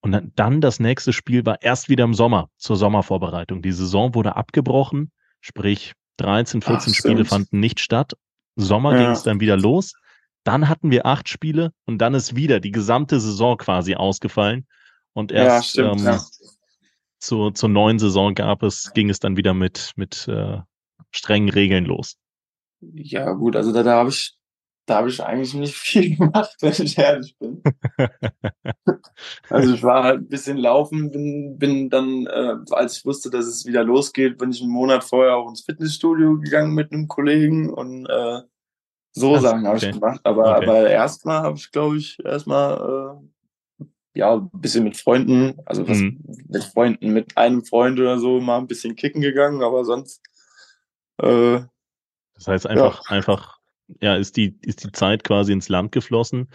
Und 0.00 0.32
dann 0.36 0.60
das 0.60 0.78
nächste 0.78 1.12
Spiel 1.12 1.44
war 1.46 1.62
erst 1.62 1.88
wieder 1.88 2.04
im 2.04 2.14
Sommer, 2.14 2.48
zur 2.58 2.76
Sommervorbereitung. 2.76 3.62
Die 3.62 3.72
Saison 3.72 4.14
wurde 4.14 4.36
abgebrochen, 4.36 5.10
sprich 5.40 5.94
13, 6.18 6.62
14 6.62 6.92
Ach, 6.92 6.96
Spiele 6.96 7.24
fanden 7.24 7.60
nicht 7.60 7.80
statt. 7.80 8.12
Sommer 8.56 8.92
ja. 8.92 9.02
ging 9.02 9.10
es 9.10 9.22
dann 9.22 9.40
wieder 9.40 9.56
los. 9.56 9.94
Dann 10.44 10.68
hatten 10.68 10.90
wir 10.90 11.06
acht 11.06 11.28
Spiele 11.28 11.72
und 11.86 11.98
dann 11.98 12.14
ist 12.14 12.36
wieder 12.36 12.60
die 12.60 12.70
gesamte 12.70 13.18
Saison 13.18 13.56
quasi 13.56 13.96
ausgefallen. 13.96 14.66
Und 15.12 15.32
erst 15.32 15.74
ja, 15.74 15.84
stimmt, 15.84 16.00
ähm, 16.00 16.06
ja. 16.06 16.24
zur, 17.18 17.54
zur 17.54 17.68
neuen 17.68 17.98
Saison 17.98 18.34
gab 18.34 18.62
es, 18.62 18.92
ging 18.94 19.10
es 19.10 19.18
dann 19.18 19.36
wieder 19.36 19.54
mit, 19.54 19.92
mit 19.96 20.28
äh, 20.28 20.58
strengen 21.10 21.48
Regeln 21.48 21.84
los. 21.84 22.16
Ja, 22.80 23.32
gut, 23.32 23.56
also 23.56 23.72
da, 23.72 23.82
da 23.82 23.96
habe 23.96 24.10
ich, 24.10 24.36
da 24.86 24.96
habe 24.96 25.08
ich 25.08 25.22
eigentlich 25.22 25.54
nicht 25.54 25.74
viel 25.76 26.16
gemacht, 26.16 26.56
wenn 26.60 26.72
ich 26.72 26.96
ehrlich 26.96 27.36
bin. 27.38 27.62
also 29.50 29.74
ich 29.74 29.82
war 29.82 30.04
halt 30.04 30.20
ein 30.20 30.28
bisschen 30.28 30.56
laufen, 30.56 31.10
bin, 31.10 31.58
bin 31.58 31.90
dann, 31.90 32.26
äh, 32.26 32.56
als 32.70 32.98
ich 32.98 33.04
wusste, 33.04 33.30
dass 33.30 33.46
es 33.46 33.66
wieder 33.66 33.84
losgeht, 33.84 34.38
bin 34.38 34.50
ich 34.50 34.62
einen 34.62 34.70
Monat 34.70 35.04
vorher 35.04 35.36
auch 35.36 35.48
ins 35.48 35.62
Fitnessstudio 35.62 36.38
gegangen 36.38 36.74
mit 36.74 36.92
einem 36.92 37.08
Kollegen 37.08 37.70
und 37.70 38.06
äh, 38.06 38.40
so 39.12 39.36
Ach, 39.36 39.40
Sachen 39.40 39.66
habe 39.66 39.76
okay. 39.76 39.86
ich 39.86 39.92
gemacht. 39.92 40.20
Aber, 40.24 40.56
okay. 40.56 40.64
aber 40.64 40.90
erstmal 40.90 41.42
habe 41.42 41.56
ich, 41.56 41.70
glaube 41.70 41.96
ich, 41.96 42.18
erstmal 42.24 43.20
äh, 43.80 43.86
ja, 44.14 44.34
ein 44.34 44.50
bisschen 44.52 44.84
mit 44.84 44.96
Freunden, 44.96 45.58
also 45.66 45.86
was, 45.88 45.98
mhm. 45.98 46.22
mit 46.48 46.64
Freunden, 46.64 47.12
mit 47.12 47.36
einem 47.36 47.64
Freund 47.64 47.98
oder 47.98 48.18
so 48.18 48.40
mal 48.40 48.58
ein 48.58 48.66
bisschen 48.66 48.96
kicken 48.96 49.20
gegangen, 49.20 49.62
aber 49.62 49.84
sonst 49.84 50.22
äh, 51.18 51.60
das 52.34 52.48
heißt 52.48 52.66
einfach, 52.66 53.02
ja. 53.08 53.16
einfach, 53.16 53.55
ja, 54.00 54.16
ist 54.16 54.36
die, 54.36 54.58
ist 54.62 54.84
die 54.84 54.92
Zeit 54.92 55.24
quasi 55.24 55.52
ins 55.52 55.68
Land 55.68 55.92
geflossen, 55.92 56.48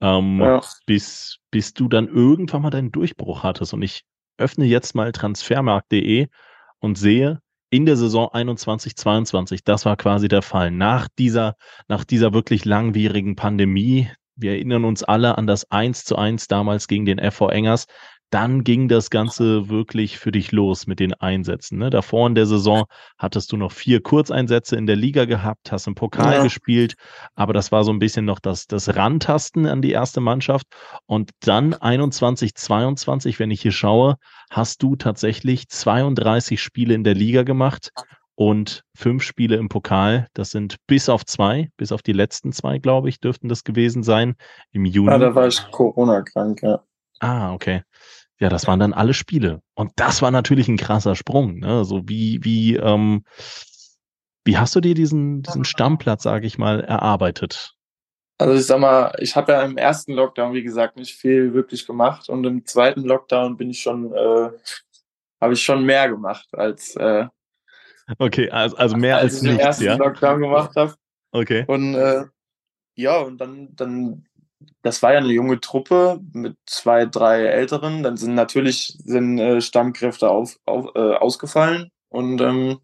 ähm, 0.00 0.40
ja. 0.40 0.60
bis, 0.86 1.38
bis 1.50 1.74
du 1.74 1.88
dann 1.88 2.08
irgendwann 2.08 2.62
mal 2.62 2.70
deinen 2.70 2.92
Durchbruch 2.92 3.42
hattest. 3.42 3.74
Und 3.74 3.82
ich 3.82 4.04
öffne 4.38 4.64
jetzt 4.64 4.94
mal 4.94 5.12
transfermarkt.de 5.12 6.28
und 6.80 6.98
sehe, 6.98 7.40
in 7.70 7.86
der 7.86 7.96
Saison 7.96 8.28
21, 8.32 8.96
22, 8.96 9.62
das 9.62 9.84
war 9.84 9.96
quasi 9.96 10.26
der 10.26 10.42
Fall. 10.42 10.72
Nach 10.72 11.06
dieser, 11.18 11.54
nach 11.86 12.04
dieser 12.04 12.32
wirklich 12.32 12.64
langwierigen 12.64 13.36
Pandemie, 13.36 14.10
wir 14.34 14.52
erinnern 14.52 14.84
uns 14.84 15.04
alle 15.04 15.38
an 15.38 15.46
das 15.46 15.70
1 15.70 16.04
zu 16.04 16.16
1 16.16 16.48
damals 16.48 16.88
gegen 16.88 17.04
den 17.04 17.18
FV 17.18 17.48
Engers 17.50 17.86
dann 18.30 18.62
ging 18.64 18.88
das 18.88 19.10
Ganze 19.10 19.68
wirklich 19.68 20.18
für 20.18 20.30
dich 20.30 20.52
los 20.52 20.86
mit 20.86 21.00
den 21.00 21.14
Einsätzen. 21.14 21.78
Ne? 21.78 21.90
Davor 21.90 22.28
in 22.28 22.34
der 22.34 22.46
Saison 22.46 22.84
hattest 23.18 23.52
du 23.52 23.56
noch 23.56 23.72
vier 23.72 24.00
Kurzeinsätze 24.00 24.76
in 24.76 24.86
der 24.86 24.96
Liga 24.96 25.24
gehabt, 25.24 25.72
hast 25.72 25.86
im 25.86 25.96
Pokal 25.96 26.34
ja. 26.34 26.42
gespielt, 26.42 26.94
aber 27.34 27.52
das 27.52 27.72
war 27.72 27.84
so 27.84 27.92
ein 27.92 27.98
bisschen 27.98 28.24
noch 28.24 28.38
das, 28.38 28.66
das 28.66 28.94
Rantasten 28.94 29.66
an 29.66 29.82
die 29.82 29.90
erste 29.90 30.20
Mannschaft. 30.20 30.66
Und 31.06 31.30
dann 31.40 31.74
21, 31.74 32.54
22, 32.54 33.38
wenn 33.40 33.50
ich 33.50 33.62
hier 33.62 33.72
schaue, 33.72 34.16
hast 34.50 34.82
du 34.82 34.96
tatsächlich 34.96 35.68
32 35.68 36.62
Spiele 36.62 36.94
in 36.94 37.04
der 37.04 37.14
Liga 37.14 37.42
gemacht 37.42 37.90
und 38.36 38.84
fünf 38.96 39.22
Spiele 39.22 39.56
im 39.56 39.68
Pokal. 39.68 40.28
Das 40.34 40.50
sind 40.50 40.76
bis 40.86 41.08
auf 41.08 41.26
zwei, 41.26 41.68
bis 41.76 41.92
auf 41.92 42.02
die 42.02 42.12
letzten 42.12 42.52
zwei, 42.52 42.78
glaube 42.78 43.08
ich, 43.08 43.20
dürften 43.20 43.48
das 43.48 43.64
gewesen 43.64 44.02
sein 44.02 44.36
im 44.72 44.84
Juni. 44.84 45.10
Ja, 45.10 45.18
da 45.18 45.34
war 45.34 45.48
ich 45.48 45.70
Corona-krank, 45.70 46.62
ja. 46.62 46.82
Ah, 47.20 47.52
okay. 47.52 47.82
Ja, 48.40 48.48
das 48.48 48.66
waren 48.66 48.80
dann 48.80 48.94
alle 48.94 49.14
Spiele. 49.14 49.60
Und 49.74 49.92
das 49.96 50.22
war 50.22 50.30
natürlich 50.30 50.68
ein 50.68 50.78
krasser 50.78 51.14
Sprung. 51.14 51.58
Ne? 51.58 51.84
So 51.84 52.08
wie, 52.08 52.40
wie, 52.42 52.76
ähm, 52.76 53.24
wie 54.44 54.56
hast 54.56 54.74
du 54.74 54.80
dir 54.80 54.94
diesen, 54.94 55.42
diesen 55.42 55.64
Stammplatz, 55.64 56.22
sage 56.22 56.46
ich 56.46 56.56
mal, 56.56 56.80
erarbeitet? 56.80 57.74
Also 58.38 58.54
ich 58.54 58.64
sag 58.64 58.80
mal, 58.80 59.14
ich 59.18 59.36
habe 59.36 59.52
ja 59.52 59.62
im 59.62 59.76
ersten 59.76 60.14
Lockdown, 60.14 60.54
wie 60.54 60.62
gesagt, 60.62 60.96
nicht 60.96 61.14
viel 61.14 61.52
wirklich 61.52 61.86
gemacht. 61.86 62.30
Und 62.30 62.44
im 62.44 62.64
zweiten 62.64 63.02
Lockdown 63.02 63.58
bin 63.58 63.70
ich 63.70 63.82
schon, 63.82 64.14
äh, 64.14 64.50
habe 65.40 65.52
ich 65.52 65.62
schon 65.62 65.84
mehr 65.84 66.08
gemacht 66.08 66.48
als 66.52 66.96
äh, 66.96 67.26
Okay, 68.18 68.50
also, 68.50 68.76
also 68.76 68.96
mehr 68.96 69.18
als, 69.18 69.34
als 69.34 69.36
ich 69.36 69.42
nichts, 69.42 69.60
im 69.60 69.66
ersten 69.66 69.84
ja? 69.84 69.94
Lockdown 69.96 70.40
gemacht 70.40 70.72
habe. 70.76 70.94
Okay. 71.32 71.64
Und 71.68 71.94
äh, 71.94 72.24
ja, 72.96 73.18
und 73.18 73.38
dann, 73.38 73.74
dann 73.76 74.26
das 74.82 75.02
war 75.02 75.12
ja 75.12 75.18
eine 75.18 75.32
junge 75.32 75.60
Truppe 75.60 76.20
mit 76.32 76.56
zwei, 76.66 77.06
drei 77.06 77.44
Älteren. 77.44 78.02
Dann 78.02 78.16
sind 78.16 78.34
natürlich 78.34 78.98
sind, 79.04 79.38
äh, 79.38 79.60
Stammkräfte 79.60 80.30
auf, 80.30 80.58
auf, 80.66 80.94
äh, 80.94 81.14
ausgefallen 81.14 81.90
und 82.08 82.40
ähm, 82.40 82.78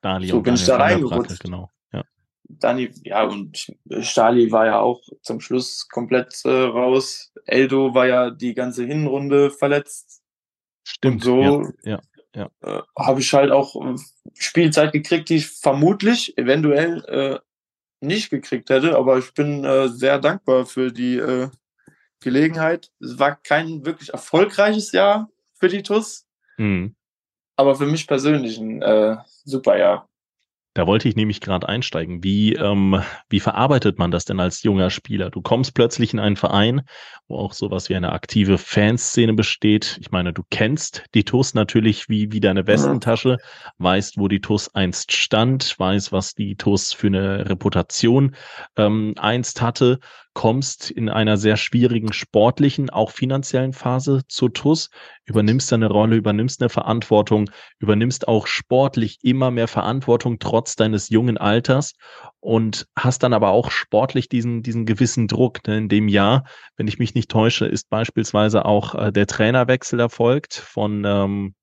Dali 0.00 0.28
so 0.28 0.40
bin 0.40 0.54
Daniel 0.54 0.60
ich 0.60 0.66
da 0.66 0.76
reingerutscht. 0.76 1.40
Genau. 1.40 1.70
Ja. 1.92 2.04
Dani, 2.44 2.90
ja, 3.04 3.24
und 3.24 3.70
Stali 4.00 4.50
war 4.50 4.66
ja 4.66 4.80
auch 4.80 5.02
zum 5.22 5.40
Schluss 5.40 5.88
komplett 5.88 6.40
äh, 6.44 6.48
raus. 6.48 7.32
Eldo 7.44 7.94
war 7.94 8.06
ja 8.06 8.30
die 8.30 8.54
ganze 8.54 8.84
Hinrunde 8.84 9.50
verletzt. 9.50 10.22
Stimmt. 10.84 11.16
Und 11.16 11.24
so 11.24 11.72
ja, 11.84 12.00
ja, 12.34 12.50
ja. 12.62 12.78
Äh, 12.78 12.82
habe 12.98 13.20
ich 13.20 13.32
halt 13.32 13.50
auch 13.50 13.76
äh, 13.76 13.96
Spielzeit 14.34 14.92
gekriegt, 14.92 15.28
die 15.28 15.36
ich 15.36 15.48
vermutlich, 15.48 16.36
eventuell 16.38 17.04
äh, 17.04 17.38
nicht 18.00 18.30
gekriegt 18.30 18.70
hätte, 18.70 18.96
aber 18.96 19.18
ich 19.18 19.32
bin 19.34 19.64
äh, 19.64 19.88
sehr 19.88 20.18
dankbar 20.18 20.66
für 20.66 20.92
die 20.92 21.16
äh, 21.16 21.48
Gelegenheit. 22.20 22.90
Es 23.00 23.18
war 23.18 23.36
kein 23.36 23.84
wirklich 23.84 24.10
erfolgreiches 24.10 24.92
Jahr 24.92 25.30
für 25.54 25.68
die 25.68 25.82
TUS, 25.82 26.26
mhm. 26.58 26.94
aber 27.56 27.74
für 27.76 27.86
mich 27.86 28.06
persönlich 28.06 28.58
ein 28.58 28.82
äh, 28.82 29.16
super 29.44 29.78
Jahr. 29.78 30.09
Da 30.72 30.86
wollte 30.86 31.08
ich 31.08 31.16
nämlich 31.16 31.40
gerade 31.40 31.68
einsteigen. 31.68 32.22
Wie, 32.22 32.54
ähm, 32.54 33.02
wie 33.28 33.40
verarbeitet 33.40 33.98
man 33.98 34.12
das 34.12 34.24
denn 34.24 34.38
als 34.38 34.62
junger 34.62 34.90
Spieler? 34.90 35.28
Du 35.28 35.42
kommst 35.42 35.74
plötzlich 35.74 36.12
in 36.12 36.20
einen 36.20 36.36
Verein, 36.36 36.82
wo 37.26 37.38
auch 37.38 37.52
sowas 37.52 37.88
wie 37.88 37.96
eine 37.96 38.12
aktive 38.12 38.56
Fanszene 38.56 39.34
besteht. 39.34 39.98
Ich 40.00 40.12
meine, 40.12 40.32
du 40.32 40.42
kennst 40.48 41.02
die 41.14 41.24
TUS 41.24 41.54
natürlich 41.54 42.08
wie, 42.08 42.30
wie 42.30 42.38
deine 42.38 42.68
Westentasche, 42.68 43.38
weißt, 43.78 44.16
wo 44.16 44.28
die 44.28 44.40
TUS 44.40 44.72
einst 44.72 45.10
stand, 45.10 45.76
weißt, 45.76 46.12
was 46.12 46.34
die 46.34 46.54
TUS 46.54 46.92
für 46.92 47.08
eine 47.08 47.48
Reputation 47.48 48.36
ähm, 48.76 49.14
einst 49.18 49.60
hatte 49.60 49.98
kommst 50.32 50.90
in 50.90 51.08
einer 51.08 51.36
sehr 51.36 51.56
schwierigen 51.56 52.12
sportlichen, 52.12 52.88
auch 52.88 53.10
finanziellen 53.10 53.72
Phase 53.72 54.22
zur 54.28 54.52
TUS, 54.52 54.90
übernimmst 55.24 55.72
eine 55.72 55.88
Rolle, 55.88 56.16
übernimmst 56.16 56.60
eine 56.60 56.68
Verantwortung, 56.68 57.50
übernimmst 57.78 58.28
auch 58.28 58.46
sportlich 58.46 59.18
immer 59.22 59.50
mehr 59.50 59.68
Verantwortung 59.68 60.38
trotz 60.38 60.76
deines 60.76 61.08
jungen 61.08 61.36
Alters 61.36 61.94
und 62.38 62.86
hast 62.96 63.22
dann 63.22 63.32
aber 63.32 63.50
auch 63.50 63.70
sportlich 63.70 64.28
diesen, 64.28 64.62
diesen 64.62 64.86
gewissen 64.86 65.26
Druck. 65.26 65.66
Ne? 65.66 65.78
In 65.78 65.88
dem 65.88 66.08
Jahr, 66.08 66.44
wenn 66.76 66.86
ich 66.86 66.98
mich 66.98 67.14
nicht 67.14 67.30
täusche, 67.30 67.66
ist 67.66 67.90
beispielsweise 67.90 68.64
auch 68.64 68.94
äh, 68.94 69.12
der 69.12 69.26
Trainerwechsel 69.26 69.98
erfolgt 69.98 70.54
von, 70.54 71.04
ähm, 71.04 71.54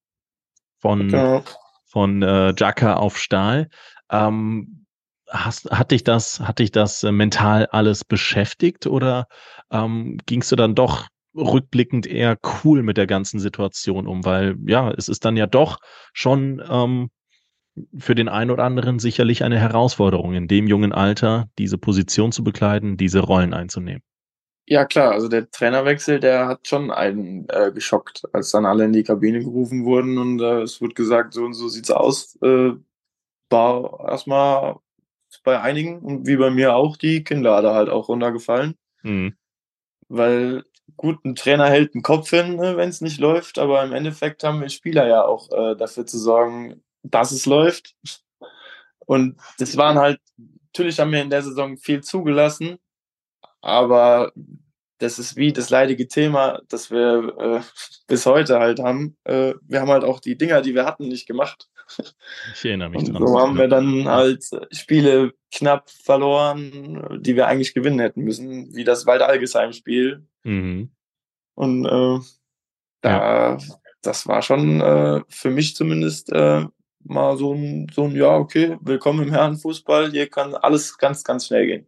von, 0.80 1.14
okay. 1.14 1.42
von 1.86 2.22
äh, 2.22 2.54
Jacka 2.58 2.96
auf 2.96 3.18
Stahl. 3.18 3.70
Ähm, 4.12 4.87
hast, 5.30 5.70
hat 5.72 5.92
dich 5.92 6.04
das, 6.04 6.40
hat 6.40 6.60
dich 6.60 6.72
das 6.72 7.04
äh, 7.04 7.12
mental 7.12 7.68
alles 7.68 8.04
beschäftigt 8.04 8.88
oder 8.88 9.28
ähm, 9.72 10.18
gingst 10.26 10.52
du 10.52 10.56
dann 10.56 10.76
doch 10.76 11.08
rückblickend 11.36 12.08
eher 12.08 12.38
cool 12.64 12.84
mit 12.84 12.98
der 12.98 13.08
ganzen 13.08 13.40
Situation 13.40 14.08
um? 14.08 14.26
Weil 14.26 14.56
ja, 14.66 14.92
es 14.92 15.08
ist 15.08 15.26
dann 15.26 15.38
ja 15.38 15.48
doch 15.48 15.78
schon 16.14 16.62
ähm, 16.70 17.10
für 17.98 18.16
den 18.16 18.30
einen 18.30 18.52
oder 18.52 18.64
anderen 18.64 19.00
sicherlich 19.00 19.44
eine 19.44 19.60
Herausforderung, 19.60 20.34
in 20.34 20.48
dem 20.48 20.68
jungen 20.68 20.94
Alter 20.94 21.48
diese 21.58 21.78
Position 21.78 22.32
zu 22.32 22.44
bekleiden, 22.44 22.98
diese 22.98 23.20
Rollen 23.20 23.54
einzunehmen. 23.54 24.02
Ja, 24.70 24.84
klar, 24.84 25.14
also 25.14 25.30
der 25.30 25.50
Trainerwechsel, 25.50 26.20
der 26.20 26.48
hat 26.48 26.68
schon 26.68 26.92
einen 26.92 27.48
äh, 27.50 27.72
geschockt, 27.72 28.24
als 28.34 28.52
dann 28.52 28.66
alle 28.66 28.84
in 28.84 28.92
die 28.92 29.04
Kabine 29.04 29.40
gerufen 29.40 29.86
wurden 29.86 30.18
und 30.18 30.42
äh, 30.42 30.62
es 30.62 30.82
wird 30.82 30.94
gesagt, 30.94 31.34
so 31.34 31.46
und 31.46 31.54
so 31.54 31.70
sieht's 31.70 31.92
aus. 31.92 32.38
Äh, 32.42 32.74
war 33.50 34.10
erstmal 34.10 34.76
bei 35.44 35.60
einigen 35.60 36.00
und 36.00 36.28
wie 36.28 36.38
bei 36.38 36.50
mir 36.50 36.76
auch 36.76 36.98
die 36.98 37.24
Kinnlade 37.24 37.74
halt 37.74 37.90
auch 37.90 38.10
runtergefallen. 38.10 38.76
Mhm. 39.04 39.36
Weil 40.10 40.64
gut, 40.96 41.24
ein 41.26 41.36
Trainer 41.36 41.70
hält 41.70 41.94
den 41.94 42.02
Kopf 42.02 42.30
hin, 42.30 42.56
ne, 42.56 42.78
wenn 42.78 42.90
es 42.90 43.02
nicht 43.02 43.20
läuft, 43.20 43.60
aber 43.60 43.84
im 43.84 43.94
Endeffekt 43.94 44.44
haben 44.44 44.62
wir 44.62 44.70
Spieler 44.70 45.08
ja 45.08 45.24
auch 45.26 45.52
äh, 45.52 45.76
dafür 45.76 46.06
zu 46.06 46.18
sorgen, 46.18 46.84
dass 47.04 47.32
es 47.32 47.46
läuft. 47.46 47.96
Und 49.06 49.38
das 49.60 49.78
waren 49.78 49.98
halt, 49.98 50.20
natürlich 50.38 51.00
haben 51.00 51.12
wir 51.12 51.22
in 51.22 51.30
der 51.30 51.42
Saison 51.42 51.78
viel 51.78 52.02
zugelassen, 52.02 52.78
aber 53.62 54.32
das 55.00 55.20
ist 55.20 55.36
wie 55.36 55.54
das 55.54 55.70
leidige 55.70 56.08
Thema, 56.08 56.62
das 56.70 56.90
wir 56.92 57.38
äh, 57.38 57.62
bis 58.08 58.26
heute 58.26 58.60
halt 58.60 58.80
haben. 58.80 59.18
Äh, 59.24 59.54
wir 59.62 59.82
haben 59.82 59.92
halt 59.92 60.04
auch 60.04 60.20
die 60.20 60.38
Dinger, 60.38 60.62
die 60.62 60.74
wir 60.74 60.86
hatten, 60.86 61.08
nicht 61.08 61.28
gemacht. 61.28 61.70
Ich 62.54 62.66
erinnere 62.66 62.90
mich 62.90 63.04
dran. 63.06 63.26
So 63.26 63.40
haben 63.40 63.58
wir 63.58 63.68
dann 63.68 64.08
halt 64.08 64.44
Spiele 64.72 65.34
knapp 65.52 65.90
verloren, 65.90 67.20
die 67.22 67.36
wir 67.36 67.48
eigentlich 67.48 67.74
gewinnen 67.74 68.00
hätten 68.00 68.22
müssen, 68.22 68.76
wie 68.76 68.84
das 68.84 69.06
Waldalgesheim-Spiel. 69.06 70.28
Mhm. 70.44 70.92
Und 71.56 71.86
äh, 71.86 72.20
da, 73.02 73.56
ja. 73.56 73.58
das 74.02 74.28
war 74.28 74.42
schon 74.42 74.82
äh, 74.82 75.22
für 75.30 75.50
mich 75.50 75.76
zumindest 75.76 76.32
äh, 76.32 76.66
mal 77.04 77.38
so 77.38 77.54
ein, 77.54 77.88
so 77.94 78.04
ein, 78.04 78.16
ja, 78.16 78.36
okay, 78.36 78.78
willkommen 78.82 79.28
im 79.28 79.34
Herrenfußball, 79.34 80.12
hier 80.12 80.30
kann 80.30 80.54
alles 80.56 80.98
ganz, 80.98 81.24
ganz 81.24 81.48
schnell 81.48 81.66
gehen. 81.66 81.88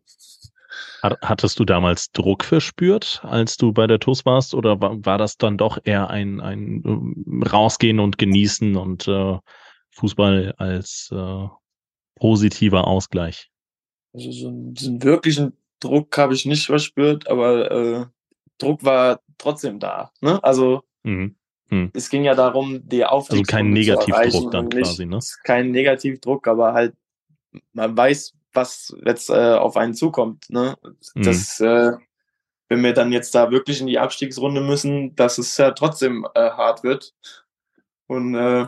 Hattest 1.01 1.59
du 1.59 1.65
damals 1.65 2.11
Druck 2.11 2.43
verspürt, 2.43 3.21
als 3.23 3.55
du 3.55 3.71
bei 3.71 3.87
der 3.87 3.99
TUS 3.99 4.25
warst, 4.25 4.53
oder 4.53 4.81
war, 4.81 5.05
war 5.05 5.17
das 5.17 5.37
dann 5.37 5.57
doch 5.57 5.77
eher 5.83 6.09
ein, 6.09 6.41
ein 6.41 6.81
um, 6.83 7.43
Rausgehen 7.43 7.99
und 7.99 8.17
Genießen 8.17 8.75
und 8.75 9.07
äh, 9.07 9.37
Fußball 9.99 10.55
als 10.57 11.09
äh, 11.11 11.47
positiver 12.15 12.87
Ausgleich? 12.87 13.51
Also 14.13 14.31
so 14.31 14.47
einen, 14.47 14.75
so 14.75 14.89
einen 14.89 15.03
wirklichen 15.03 15.57
Druck 15.79 16.17
habe 16.17 16.33
ich 16.33 16.45
nicht 16.45 16.65
verspürt, 16.65 17.29
aber 17.29 17.71
äh, 17.71 18.05
Druck 18.57 18.83
war 18.83 19.21
trotzdem 19.37 19.79
da. 19.79 20.11
Ne? 20.21 20.43
Also 20.43 20.83
mhm. 21.03 21.35
Hm. 21.69 21.91
Es 21.93 22.09
ging 22.09 22.23
ja 22.23 22.33
darum, 22.33 22.81
die 22.87 23.05
Aufstiegsrunde 23.05 23.53
Also 23.53 23.57
kein 23.57 23.71
Negativdruck 23.71 24.51
dann 24.51 24.69
quasi, 24.69 25.05
ne? 25.05 25.19
Kein 25.43 25.71
Negativdruck, 25.71 26.47
aber 26.47 26.73
halt, 26.73 26.95
man 27.73 27.95
weiß, 27.95 28.33
was 28.53 28.95
jetzt 29.05 29.29
äh, 29.29 29.53
auf 29.53 29.77
einen 29.77 29.93
zukommt. 29.93 30.49
Ne? 30.49 30.75
Mhm. 31.13 31.23
Das, 31.23 31.59
äh, 31.59 31.91
wenn 32.69 32.83
wir 32.83 32.93
dann 32.93 33.11
jetzt 33.11 33.35
da 33.35 33.51
wirklich 33.51 33.81
in 33.81 33.87
die 33.87 33.99
Abstiegsrunde 33.99 34.61
müssen, 34.61 35.15
dass 35.15 35.37
es 35.37 35.55
ja 35.57 35.71
trotzdem 35.71 36.27
äh, 36.33 36.49
hart 36.49 36.83
wird. 36.83 37.13
Und 38.07 38.33
äh, 38.33 38.65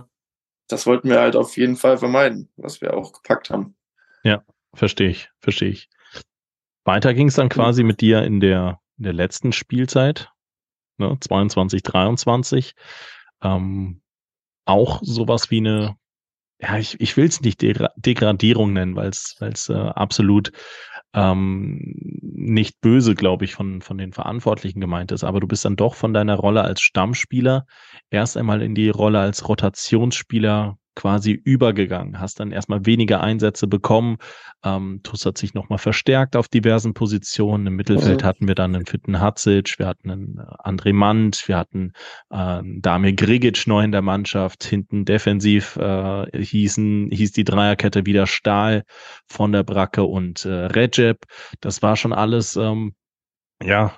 das 0.71 0.85
wollten 0.85 1.09
wir 1.09 1.19
halt 1.19 1.35
auf 1.35 1.57
jeden 1.57 1.75
Fall 1.75 1.97
vermeiden, 1.97 2.49
was 2.57 2.81
wir 2.81 2.95
auch 2.95 3.13
gepackt 3.13 3.49
haben. 3.49 3.75
Ja, 4.23 4.43
verstehe 4.73 5.09
ich, 5.09 5.29
verstehe 5.39 5.69
ich. 5.69 5.89
Weiter 6.83 7.13
ging 7.13 7.27
es 7.27 7.35
dann 7.35 7.49
quasi 7.49 7.83
mit 7.83 8.01
dir 8.01 8.23
in 8.23 8.39
der, 8.39 8.79
in 8.97 9.03
der 9.03 9.13
letzten 9.13 9.51
Spielzeit, 9.51 10.29
ne, 10.97 11.17
22, 11.19 11.83
23. 11.83 12.73
Ähm, 13.43 14.01
auch 14.65 14.99
sowas 15.03 15.51
wie 15.51 15.57
eine 15.57 15.97
ja, 16.61 16.77
ich, 16.77 16.99
ich 17.01 17.17
will 17.17 17.25
es 17.25 17.41
nicht 17.41 17.61
Degra 17.61 17.89
Degradierung 17.95 18.73
nennen, 18.73 18.95
weil 18.95 19.09
es 19.09 19.69
äh, 19.69 19.73
absolut 19.73 20.51
ähm, 21.13 21.79
nicht 22.21 22.81
böse, 22.81 23.15
glaube 23.15 23.45
ich, 23.45 23.53
von, 23.53 23.81
von 23.81 23.97
den 23.97 24.13
Verantwortlichen 24.13 24.79
gemeint 24.79 25.11
ist. 25.11 25.23
Aber 25.23 25.39
du 25.39 25.47
bist 25.47 25.65
dann 25.65 25.75
doch 25.75 25.95
von 25.95 26.13
deiner 26.13 26.35
Rolle 26.35 26.63
als 26.63 26.81
Stammspieler 26.81 27.65
erst 28.09 28.37
einmal 28.37 28.61
in 28.61 28.75
die 28.75 28.89
Rolle 28.89 29.19
als 29.19 29.47
Rotationsspieler 29.47 30.77
quasi 30.95 31.31
übergegangen, 31.31 32.19
hast 32.19 32.39
dann 32.39 32.51
erstmal 32.51 32.85
weniger 32.85 33.21
Einsätze 33.21 33.67
bekommen. 33.67 34.17
Ähm, 34.63 34.99
TUS 35.03 35.25
hat 35.25 35.37
sich 35.37 35.53
nochmal 35.53 35.79
verstärkt 35.79 36.35
auf 36.35 36.47
diversen 36.47 36.93
Positionen. 36.93 37.67
Im 37.67 37.75
Mittelfeld 37.75 38.21
ja. 38.21 38.27
hatten 38.27 38.47
wir 38.47 38.55
dann 38.55 38.75
einen 38.75 38.85
fitten 38.85 39.19
Hatzic, 39.19 39.79
wir 39.79 39.87
hatten 39.87 40.11
einen 40.11 40.37
äh, 40.37 40.69
André 40.69 40.93
Mand, 40.93 41.47
wir 41.47 41.57
hatten 41.57 41.93
äh, 42.29 42.61
Damir 42.63 43.13
Grigic 43.13 43.65
neu 43.67 43.83
in 43.83 43.91
der 43.91 44.01
Mannschaft. 44.01 44.63
Hinten 44.63 45.05
defensiv 45.05 45.77
äh, 45.77 46.25
hießen, 46.37 47.09
hieß 47.11 47.31
die 47.31 47.45
Dreierkette 47.45 48.05
wieder 48.05 48.27
Stahl 48.27 48.83
von 49.27 49.51
der 49.51 49.63
Bracke 49.63 50.03
und 50.03 50.45
äh, 50.45 50.65
Recep. 50.65 51.25
Das 51.61 51.81
war 51.81 51.95
schon 51.95 52.13
alles 52.13 52.55
ähm, 52.55 52.93
ja 53.63 53.95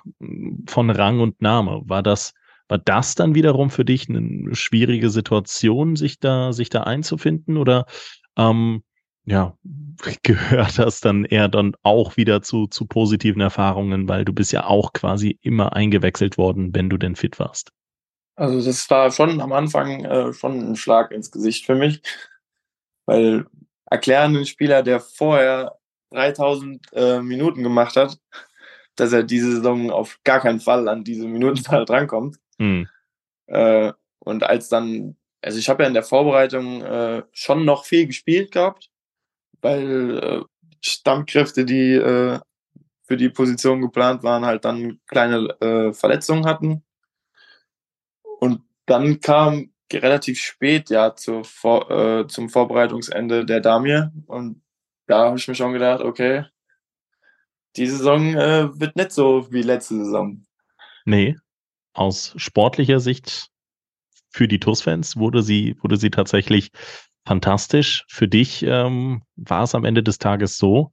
von 0.66 0.90
Rang 0.90 1.20
und 1.20 1.42
Name. 1.42 1.82
War 1.86 2.02
das 2.02 2.34
war 2.68 2.78
das 2.78 3.14
dann 3.14 3.34
wiederum 3.34 3.70
für 3.70 3.84
dich 3.84 4.08
eine 4.08 4.54
schwierige 4.54 5.10
Situation, 5.10 5.96
sich 5.96 6.18
da, 6.18 6.52
sich 6.52 6.70
da 6.70 6.82
einzufinden? 6.82 7.56
Oder 7.56 7.86
ähm, 8.36 8.82
ja, 9.26 9.56
gehört 10.22 10.78
das 10.78 11.00
dann 11.00 11.24
eher 11.24 11.48
dann 11.48 11.74
auch 11.82 12.16
wieder 12.16 12.42
zu, 12.42 12.66
zu 12.66 12.86
positiven 12.86 13.40
Erfahrungen, 13.40 14.08
weil 14.08 14.24
du 14.24 14.32
bist 14.32 14.52
ja 14.52 14.66
auch 14.66 14.92
quasi 14.92 15.38
immer 15.42 15.74
eingewechselt 15.74 16.38
worden, 16.38 16.74
wenn 16.74 16.90
du 16.90 16.96
denn 16.96 17.16
fit 17.16 17.38
warst? 17.38 17.70
Also 18.36 18.64
das 18.64 18.88
war 18.90 19.10
schon 19.10 19.40
am 19.40 19.52
Anfang 19.52 20.04
äh, 20.04 20.32
schon 20.32 20.72
ein 20.72 20.76
Schlag 20.76 21.12
ins 21.12 21.30
Gesicht 21.30 21.66
für 21.66 21.76
mich, 21.76 22.02
weil 23.06 23.46
erklären 23.86 24.34
einen 24.34 24.46
Spieler, 24.46 24.82
der 24.82 24.98
vorher 24.98 25.78
3000 26.10 26.80
äh, 26.92 27.20
Minuten 27.20 27.62
gemacht 27.62 27.96
hat, 27.96 28.18
dass 28.96 29.12
er 29.12 29.22
diese 29.22 29.56
Saison 29.56 29.90
auf 29.90 30.18
gar 30.24 30.40
keinen 30.40 30.60
Fall 30.60 30.88
an 30.88 31.04
diese 31.04 31.26
Minutenzahl 31.26 31.84
drankommt. 31.86 32.38
Mhm. 32.58 32.88
Äh, 33.46 33.92
und 34.20 34.44
als 34.44 34.68
dann, 34.68 35.16
also 35.42 35.58
ich 35.58 35.68
habe 35.68 35.82
ja 35.82 35.88
in 35.88 35.94
der 35.94 36.02
Vorbereitung 36.02 36.82
äh, 36.82 37.22
schon 37.32 37.64
noch 37.64 37.84
viel 37.84 38.06
gespielt 38.06 38.52
gehabt, 38.52 38.90
weil 39.60 40.18
äh, 40.18 40.42
Stammkräfte, 40.80 41.64
die 41.64 41.92
äh, 41.92 42.40
für 43.02 43.16
die 43.16 43.28
Position 43.28 43.80
geplant 43.80 44.22
waren, 44.22 44.44
halt 44.44 44.64
dann 44.64 45.00
kleine 45.06 45.48
äh, 45.60 45.92
Verletzungen 45.92 46.46
hatten. 46.46 46.82
Und 48.40 48.62
dann 48.86 49.20
kam 49.20 49.72
relativ 49.92 50.40
spät 50.40 50.90
ja 50.90 51.14
zur 51.14 51.44
Vor 51.44 51.90
äh, 51.90 52.26
zum 52.26 52.48
Vorbereitungsende 52.48 53.44
der 53.44 53.60
Damir 53.60 54.12
und 54.26 54.62
da 55.06 55.26
habe 55.26 55.36
ich 55.36 55.46
mir 55.46 55.54
schon 55.54 55.72
gedacht, 55.72 56.00
okay, 56.00 56.46
die 57.76 57.86
Saison 57.86 58.34
äh, 58.34 58.80
wird 58.80 58.96
nicht 58.96 59.12
so 59.12 59.46
wie 59.52 59.62
letzte 59.62 59.96
Saison. 59.96 60.44
Nee, 61.04 61.36
aus 61.94 62.34
sportlicher 62.36 63.00
Sicht 63.00 63.50
für 64.30 64.48
die 64.48 64.58
TUS-Fans 64.58 65.16
wurde 65.16 65.42
sie, 65.42 65.76
wurde 65.80 65.96
sie 65.96 66.10
tatsächlich 66.10 66.70
fantastisch. 67.24 68.04
Für 68.08 68.28
dich 68.28 68.64
ähm, 68.64 69.22
war 69.36 69.62
es 69.62 69.74
am 69.74 69.84
Ende 69.84 70.02
des 70.02 70.18
Tages 70.18 70.58
so, 70.58 70.92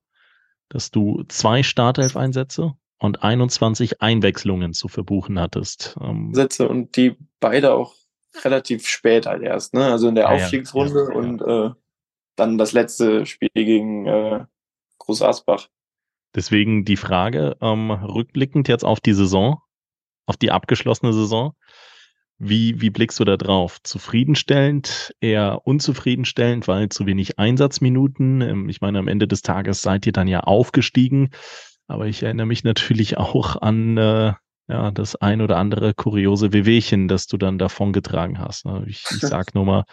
dass 0.69 0.91
du 0.91 1.23
zwei 1.27 1.63
Startelf-Einsätze 1.63 2.73
und 2.99 3.23
21 3.23 4.01
Einwechslungen 4.01 4.73
zu 4.73 4.87
verbuchen 4.87 5.39
hattest. 5.39 5.97
Ähm, 6.01 6.33
Sätze 6.33 6.69
und 6.69 6.95
die 6.95 7.17
beide 7.39 7.73
auch 7.73 7.95
relativ 8.43 8.87
spät 8.87 9.25
halt 9.25 9.41
erst, 9.41 9.73
ne? 9.73 9.85
Also 9.85 10.07
in 10.07 10.15
der 10.15 10.25
ja, 10.25 10.29
Aufstiegsrunde 10.29 11.07
ja, 11.07 11.09
ja, 11.09 11.15
und 11.15 11.41
äh, 11.41 11.75
dann 12.35 12.57
das 12.57 12.71
letzte 12.71 13.25
Spiel 13.25 13.49
gegen 13.53 14.05
äh, 14.05 14.45
Groß 14.99 15.23
Asbach. 15.23 15.67
Deswegen 16.35 16.85
die 16.85 16.95
Frage, 16.95 17.57
ähm, 17.59 17.91
rückblickend 17.91 18.67
jetzt 18.67 18.85
auf 18.85 19.01
die 19.01 19.13
Saison, 19.13 19.61
auf 20.31 20.37
die 20.37 20.51
abgeschlossene 20.51 21.11
Saison. 21.11 21.53
Wie, 22.39 22.79
wie 22.79 22.89
blickst 22.89 23.19
du 23.19 23.25
da 23.25 23.35
drauf? 23.35 23.83
Zufriedenstellend, 23.83 25.13
eher 25.19 25.67
unzufriedenstellend, 25.67 26.69
weil 26.69 26.87
zu 26.87 27.05
wenig 27.05 27.37
Einsatzminuten. 27.37 28.39
Ähm, 28.41 28.69
ich 28.69 28.79
meine, 28.79 28.97
am 28.97 29.09
Ende 29.09 29.27
des 29.27 29.41
Tages 29.41 29.81
seid 29.81 30.05
ihr 30.05 30.13
dann 30.13 30.29
ja 30.29 30.39
aufgestiegen. 30.39 31.31
Aber 31.87 32.07
ich 32.07 32.23
erinnere 32.23 32.47
mich 32.47 32.63
natürlich 32.63 33.17
auch 33.17 33.61
an 33.61 33.97
äh, 33.97 34.33
ja, 34.69 34.89
das 34.91 35.17
ein 35.17 35.41
oder 35.41 35.57
andere 35.57 35.93
kuriose 35.93 36.53
Wehwehchen, 36.53 37.09
das 37.09 37.27
du 37.27 37.35
dann 37.35 37.57
davongetragen 37.57 38.39
hast. 38.39 38.65
Ne? 38.65 38.85
Ich, 38.87 39.03
ich 39.11 39.19
sag 39.19 39.53
nur 39.53 39.65
mal 39.65 39.83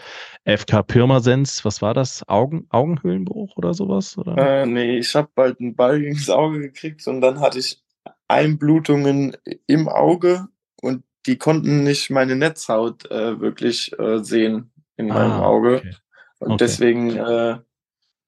FK 0.44 0.84
Pirmasens, 0.84 1.64
was 1.64 1.82
war 1.82 1.94
das? 1.94 2.22
Augen, 2.28 2.66
Augenhöhlenbruch 2.70 3.56
oder 3.56 3.74
sowas? 3.74 4.16
Oder? 4.16 4.38
Äh, 4.38 4.66
nee, 4.66 4.98
ich 4.98 5.12
habe 5.16 5.28
bald 5.34 5.58
einen 5.58 5.74
Ball 5.74 6.04
ins 6.04 6.30
Auge 6.30 6.60
gekriegt 6.60 7.04
und 7.08 7.20
dann 7.20 7.40
hatte 7.40 7.58
ich 7.58 7.82
Einblutungen 8.28 9.36
im 9.66 9.88
Auge 9.88 10.48
und 10.80 11.02
die 11.26 11.36
konnten 11.36 11.82
nicht 11.82 12.10
meine 12.10 12.36
Netzhaut 12.36 13.10
äh, 13.10 13.40
wirklich 13.40 13.98
äh, 13.98 14.22
sehen 14.22 14.70
in 14.96 15.08
meinem 15.08 15.32
ah, 15.32 15.46
Auge. 15.46 15.76
Okay. 15.78 15.94
Und 16.38 16.52
okay. 16.52 16.56
deswegen 16.60 17.16
äh, 17.16 17.58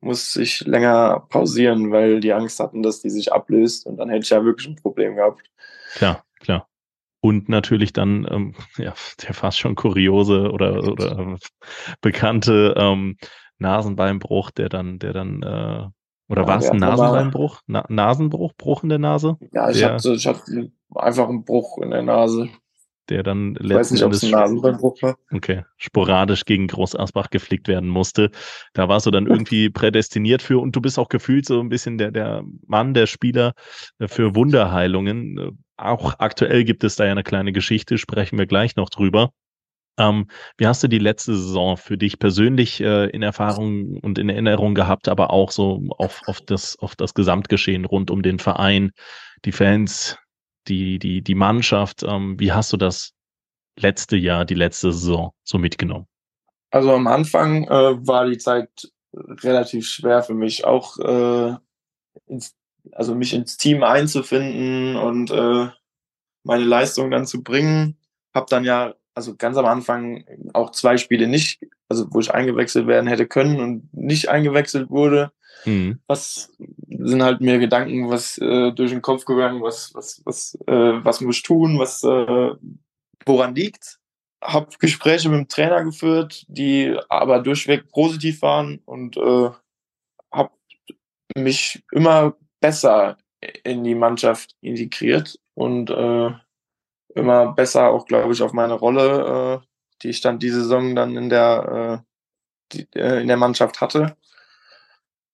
musste 0.01 0.43
ich 0.43 0.61
länger 0.63 1.27
pausieren, 1.29 1.93
weil 1.93 2.21
die 2.21 2.33
Angst 2.33 2.61
hatten, 2.61 2.83
dass 2.83 3.01
die 3.01 3.11
sich 3.11 3.33
ablöst 3.33 3.87
und 3.87 3.99
dann 3.99 4.09
hätte 4.09 4.25
ich 4.25 4.31
ja 4.31 4.45
wirklich 4.45 4.69
ein 4.69 4.77
Problem 4.77 5.17
gehabt. 5.17 5.51
Klar, 5.95 6.25
klar. 6.41 6.69
Und 7.21 7.49
natürlich 7.49 7.93
dann 7.93 8.27
ähm, 8.31 8.55
ja, 8.79 8.95
der 9.23 9.35
fast 9.35 9.59
schon 9.59 9.75
kuriose 9.75 10.51
oder, 10.51 10.85
oder 10.85 11.39
bekannte 12.01 12.75
ähm, 12.77 13.17
Nasenbeinbruch, 13.59 14.51
der 14.51 14.69
dann, 14.71 14.99
der 14.99 15.13
dann 15.13 15.43
äh, 15.43 15.89
oder 16.31 16.43
ja, 16.43 16.49
war 16.49 16.59
es 16.59 16.71
ein 16.71 16.79
Nasenbeinbruch? 16.79 17.61
Na 17.67 17.85
Nasenbruch? 17.89 18.53
Bruch 18.57 18.85
in 18.85 18.89
der 18.89 18.99
Nase? 18.99 19.37
Ja, 19.53 19.69
ich 19.69 19.79
der, 19.79 19.95
hatte, 19.95 20.13
ich 20.15 20.27
hatte 20.29 20.71
einfach 20.95 21.29
einen 21.29 21.45
Bruch 21.45 21.79
in 21.79 21.91
der 21.91 22.03
Nase. 22.03 22.49
Der 23.09 23.25
dann 23.25 23.59
ich 23.61 23.69
weiß 23.69 23.91
nicht, 23.91 24.05
ob 24.05 24.13
es 24.13 24.23
ein 24.23 24.31
Nasenbeinbruch 24.31 25.03
war. 25.03 25.17
Okay, 25.33 25.65
sporadisch 25.77 26.45
gegen 26.45 26.69
Groß 26.69 26.95
Asbach 26.95 27.31
geflickt 27.31 27.67
werden 27.67 27.89
musste. 27.89 28.31
Da 28.75 28.89
warst 28.89 29.07
du 29.07 29.11
dann 29.11 29.27
irgendwie 29.27 29.71
prädestiniert 29.71 30.41
für 30.41 30.61
und 30.61 30.77
du 30.77 30.81
bist 30.81 31.01
auch 31.01 31.09
gefühlt 31.09 31.47
so 31.47 31.59
ein 31.59 31.69
bisschen 31.69 31.99
der, 31.99 32.13
der 32.13 32.45
Mann, 32.65 32.95
der 32.95 33.07
Spieler 33.07 33.55
für 33.99 34.37
Wunderheilungen. 34.37 35.59
auch 35.77 36.15
aktuell 36.21 36.63
gibt 36.63 36.85
es 36.85 36.95
da 36.95 37.07
ja 37.07 37.11
eine 37.11 37.25
kleine 37.25 37.51
Geschichte, 37.51 37.99
sprechen 37.99 38.39
wir 38.39 38.47
gleich 38.47 38.77
noch 38.77 38.89
drüber. 38.89 39.33
Ähm, 39.99 40.29
wie 40.57 40.67
hast 40.67 40.83
du 40.83 40.89
die 40.89 40.99
letzte 40.99 41.35
Saison 41.35 41.77
für 41.77 41.99
dich 41.99 42.19
persönlich 42.19 42.81
äh, 42.81 43.07
in 43.11 43.23
Erfahrung 43.23 43.99
und 43.99 44.19
in 44.19 44.29
Erinnerung 44.29 44.75
gehabt, 44.75 45.09
aber 45.09 45.31
auch 45.31 45.51
so 45.51 45.83
auf, 45.99 46.23
auf, 46.27 46.41
das, 46.41 46.79
auf 46.79 46.97
das 46.97 47.15
Gesamtgeschehen 47.15 47.85
rund 47.85 48.11
um 48.11 48.23
den 48.23 48.39
Verein, 48.39 48.93
die 49.45 49.53
Fans, 49.53 50.17
die, 50.69 50.99
die, 50.99 51.23
die 51.23 51.35
Mannschaft? 51.35 52.03
Ähm, 52.03 52.39
wie 52.39 52.53
hast 52.53 52.73
du 52.73 52.77
das 52.77 53.13
letzte 53.79 54.17
Jahr, 54.17 54.45
die 54.45 54.55
letzte 54.55 54.93
Saison 54.93 55.33
so 55.45 55.59
mitgenommen? 55.59 56.07
Also 56.71 56.93
am 56.93 57.07
Anfang 57.07 57.65
äh, 57.65 58.07
war 58.07 58.27
die 58.27 58.39
Zeit 58.39 58.71
relativ 59.13 59.89
schwer 59.89 60.23
für 60.23 60.35
mich, 60.35 60.65
auch 60.65 60.99
äh, 60.99 61.57
ins, 62.27 62.55
also 62.93 63.15
mich 63.15 63.35
ins 63.35 63.57
Team 63.57 63.83
einzufinden 63.83 64.97
und 64.97 65.31
äh, 65.31 65.69
meine 66.45 66.65
Leistung 66.65 67.11
dann 67.11 67.27
zu 67.27 67.43
bringen. 67.43 67.99
Hab 68.33 68.47
dann 68.47 68.65
ja 68.65 68.95
also 69.21 69.37
ganz 69.37 69.59
am 69.59 69.67
Anfang 69.67 70.25
auch 70.55 70.71
zwei 70.71 70.97
Spiele 70.97 71.29
nicht, 71.29 71.61
also 71.91 72.07
wo 72.11 72.21
ich 72.21 72.33
eingewechselt 72.33 72.87
werden 72.87 73.07
hätte 73.07 73.27
können 73.27 73.61
und 73.61 73.93
nicht 73.93 74.31
eingewechselt 74.31 74.89
wurde. 74.89 75.31
Mhm. 75.67 76.01
Was 76.07 76.51
sind 76.89 77.23
halt 77.23 77.43
mir 77.43 77.59
Gedanken, 77.59 78.09
was 78.09 78.39
äh, 78.39 78.73
durch 78.73 78.93
den 78.93 79.03
Kopf 79.03 79.27
gegangen, 79.27 79.61
was, 79.61 79.93
was, 79.95 80.23
was, 80.25 80.59
äh, 80.67 81.05
was 81.05 81.21
muss 81.21 81.37
ich 81.37 81.43
tun, 81.43 81.79
was 81.79 82.03
äh, 82.03 82.51
woran 83.27 83.55
liegt. 83.55 83.99
Hab 84.43 84.79
Gespräche 84.79 85.29
mit 85.29 85.39
dem 85.39 85.49
Trainer 85.49 85.85
geführt, 85.85 86.47
die 86.49 86.97
aber 87.11 87.41
durchweg 87.41 87.91
positiv 87.91 88.41
waren 88.41 88.81
und 88.87 89.19
äh, 89.19 89.51
habe 90.33 90.51
mich 91.37 91.83
immer 91.93 92.37
besser 92.63 93.19
in 93.65 93.85
die 93.85 93.95
Mannschaft 93.95 94.57
integriert 94.63 95.39
und 95.53 95.91
äh, 95.91 96.31
immer 97.15 97.53
besser 97.53 97.91
auch, 97.91 98.07
glaube 98.07 98.33
ich, 98.33 98.43
auf 98.43 98.53
meine 98.53 98.75
Rolle, 98.75 99.61
äh, 99.63 99.67
die 100.03 100.09
ich 100.09 100.21
dann 100.21 100.39
die 100.39 100.51
Saison 100.51 100.95
dann 100.95 101.17
in 101.17 101.29
der, 101.29 102.03
äh, 102.03 102.07
die, 102.73 102.89
äh, 102.99 103.21
in 103.21 103.29
der 103.29 103.37
Mannschaft 103.37 103.81
hatte, 103.81 104.17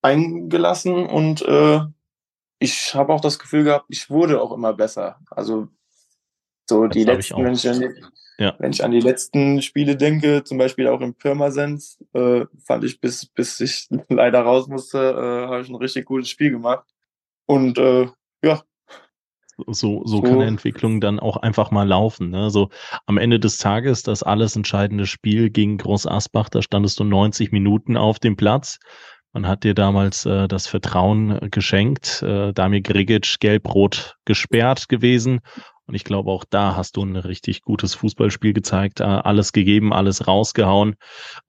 eingelassen 0.02 1.06
und 1.06 1.42
äh, 1.42 1.80
ich 2.58 2.94
habe 2.94 3.12
auch 3.12 3.20
das 3.20 3.38
Gefühl 3.38 3.64
gehabt, 3.64 3.86
ich 3.88 4.08
wurde 4.10 4.40
auch 4.40 4.52
immer 4.52 4.72
besser. 4.72 5.18
Also 5.30 5.68
so 6.68 6.86
die 6.86 7.04
letzten, 7.04 7.44
wenn 7.44 7.52
ich, 7.52 7.68
an 7.68 7.80
die, 7.80 8.02
ja. 8.38 8.54
wenn 8.58 8.72
ich 8.72 8.82
an 8.82 8.90
die 8.90 9.00
letzten 9.00 9.62
Spiele 9.62 9.96
denke, 9.96 10.42
zum 10.42 10.58
Beispiel 10.58 10.88
auch 10.88 11.00
im 11.00 11.14
Pirmasens, 11.14 11.98
äh, 12.12 12.46
fand 12.64 12.84
ich, 12.84 13.00
bis, 13.00 13.26
bis 13.26 13.60
ich 13.60 13.88
leider 14.08 14.40
raus 14.40 14.68
musste, 14.68 14.98
äh, 14.98 15.46
habe 15.48 15.60
ich 15.60 15.68
ein 15.68 15.76
richtig 15.76 16.06
gutes 16.06 16.30
Spiel 16.30 16.50
gemacht. 16.50 16.86
Und 17.46 17.78
äh, 17.78 18.08
ja, 18.42 18.62
so, 19.68 20.02
so 20.04 20.20
kann 20.20 20.34
eine 20.34 20.46
Entwicklung 20.46 21.00
dann 21.00 21.18
auch 21.18 21.36
einfach 21.38 21.70
mal 21.70 21.86
laufen. 21.86 22.30
Ne? 22.30 22.50
So 22.50 22.68
am 23.06 23.18
Ende 23.18 23.40
des 23.40 23.58
Tages, 23.58 24.02
das 24.02 24.22
alles 24.22 24.56
entscheidende 24.56 25.06
Spiel 25.06 25.50
gegen 25.50 25.78
Groß 25.78 26.06
Asbach, 26.06 26.48
da 26.48 26.62
standest 26.62 27.00
du 27.00 27.04
90 27.04 27.52
Minuten 27.52 27.96
auf 27.96 28.18
dem 28.18 28.36
Platz. 28.36 28.78
Man 29.32 29.46
hat 29.46 29.64
dir 29.64 29.74
damals 29.74 30.24
äh, 30.24 30.48
das 30.48 30.66
Vertrauen 30.66 31.50
geschenkt. 31.50 32.22
Äh, 32.22 32.52
Damir 32.52 32.80
Grigic 32.80 33.36
gelb-rot 33.38 34.16
gesperrt 34.24 34.88
gewesen. 34.88 35.40
Und 35.86 35.94
ich 35.94 36.04
glaube, 36.04 36.30
auch 36.30 36.44
da 36.48 36.74
hast 36.74 36.96
du 36.96 37.02
ein 37.02 37.16
richtig 37.16 37.62
gutes 37.62 37.94
Fußballspiel 37.94 38.52
gezeigt, 38.52 39.00
äh, 39.00 39.04
alles 39.04 39.52
gegeben, 39.52 39.92
alles 39.92 40.26
rausgehauen. 40.26 40.96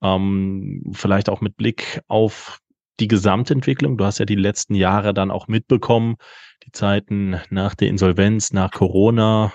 Ähm, 0.02 0.82
vielleicht 0.92 1.28
auch 1.28 1.40
mit 1.40 1.56
Blick 1.56 2.02
auf 2.08 2.60
die 3.00 3.08
Gesamtentwicklung. 3.08 3.96
Du 3.96 4.04
hast 4.04 4.18
ja 4.18 4.26
die 4.26 4.34
letzten 4.34 4.74
Jahre 4.74 5.14
dann 5.14 5.30
auch 5.30 5.48
mitbekommen, 5.48 6.16
die 6.64 6.72
Zeiten 6.72 7.40
nach 7.50 7.74
der 7.74 7.88
Insolvenz, 7.88 8.52
nach 8.52 8.70
Corona, 8.70 9.52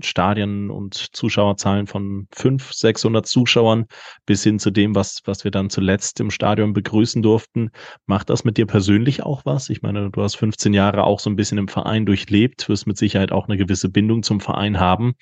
Stadien 0.00 0.70
und 0.70 0.94
Zuschauerzahlen 0.94 1.86
von 1.86 2.26
500, 2.32 2.74
600 2.74 3.26
Zuschauern 3.26 3.86
bis 4.26 4.42
hin 4.42 4.58
zu 4.58 4.70
dem, 4.70 4.94
was, 4.94 5.22
was 5.24 5.44
wir 5.44 5.50
dann 5.50 5.70
zuletzt 5.70 6.18
im 6.20 6.30
Stadion 6.30 6.72
begrüßen 6.72 7.22
durften. 7.22 7.70
Macht 8.06 8.30
das 8.30 8.44
mit 8.44 8.56
dir 8.56 8.66
persönlich 8.66 9.22
auch 9.22 9.44
was? 9.44 9.70
Ich 9.70 9.82
meine, 9.82 10.10
du 10.10 10.22
hast 10.22 10.36
15 10.36 10.74
Jahre 10.74 11.04
auch 11.04 11.20
so 11.20 11.30
ein 11.30 11.36
bisschen 11.36 11.58
im 11.58 11.68
Verein 11.68 12.06
durchlebt, 12.06 12.68
wirst 12.68 12.86
mit 12.86 12.96
Sicherheit 12.96 13.30
auch 13.30 13.46
eine 13.46 13.56
gewisse 13.56 13.88
Bindung 13.88 14.22
zum 14.22 14.40
Verein 14.40 14.80
haben. 14.80 15.14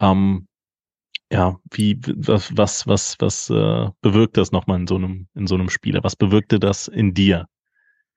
Ähm, 0.00 0.46
ja, 1.32 1.56
wie, 1.72 1.98
was, 2.04 2.56
was, 2.56 2.86
was, 2.86 3.16
was 3.18 3.50
äh, 3.50 3.88
bewirkt 4.02 4.36
das 4.36 4.52
nochmal 4.52 4.80
in 4.80 4.86
so 4.86 4.96
einem, 4.96 5.28
in 5.34 5.46
so 5.46 5.54
einem 5.54 5.70
Spieler? 5.70 6.04
Was 6.04 6.14
bewirkte 6.14 6.60
das 6.60 6.88
in 6.88 7.14
dir? 7.14 7.46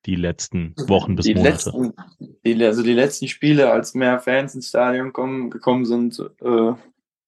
Die 0.05 0.15
letzten 0.15 0.75
Wochen 0.87 1.15
bis 1.15 1.25
die 1.25 1.35
Monate? 1.35 1.71
Letzten, 1.71 1.93
die, 2.45 2.63
also 2.63 2.83
die 2.83 2.93
letzten 2.93 3.27
Spiele, 3.27 3.71
als 3.71 3.93
mehr 3.93 4.19
Fans 4.19 4.55
ins 4.55 4.69
Stadion 4.69 5.13
kommen, 5.13 5.49
gekommen 5.49 5.85
sind, 5.85 6.19
äh, 6.41 6.73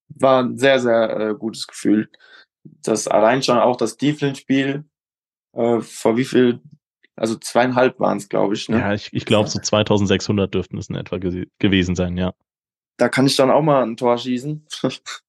war 0.09 0.43
ein 0.43 0.57
sehr, 0.57 0.79
sehr 0.79 1.19
äh, 1.19 1.35
gutes 1.35 1.67
Gefühl. 1.67 2.09
Das 2.83 3.07
allein 3.07 3.43
schon 3.43 3.57
auch 3.57 3.77
das 3.77 3.97
Dieflin-Spiel, 3.97 4.85
äh, 5.53 5.79
vor 5.81 6.17
wie 6.17 6.25
viel, 6.25 6.61
also 7.15 7.35
zweieinhalb 7.35 7.99
waren 7.99 8.17
es, 8.17 8.29
glaube 8.29 8.53
ich. 8.53 8.69
Ne? 8.69 8.79
Ja, 8.79 8.93
ich, 8.93 9.11
ich 9.11 9.25
glaube, 9.25 9.49
so 9.49 9.59
2600 9.59 10.53
dürften 10.53 10.77
es 10.77 10.89
in 10.89 10.95
etwa 10.95 11.17
ge 11.17 11.47
gewesen 11.59 11.95
sein, 11.95 12.17
ja. 12.17 12.33
Da 12.97 13.09
kann 13.09 13.27
ich 13.27 13.35
dann 13.35 13.51
auch 13.51 13.61
mal 13.61 13.83
ein 13.83 13.97
Tor 13.97 14.17
schießen. 14.17 14.65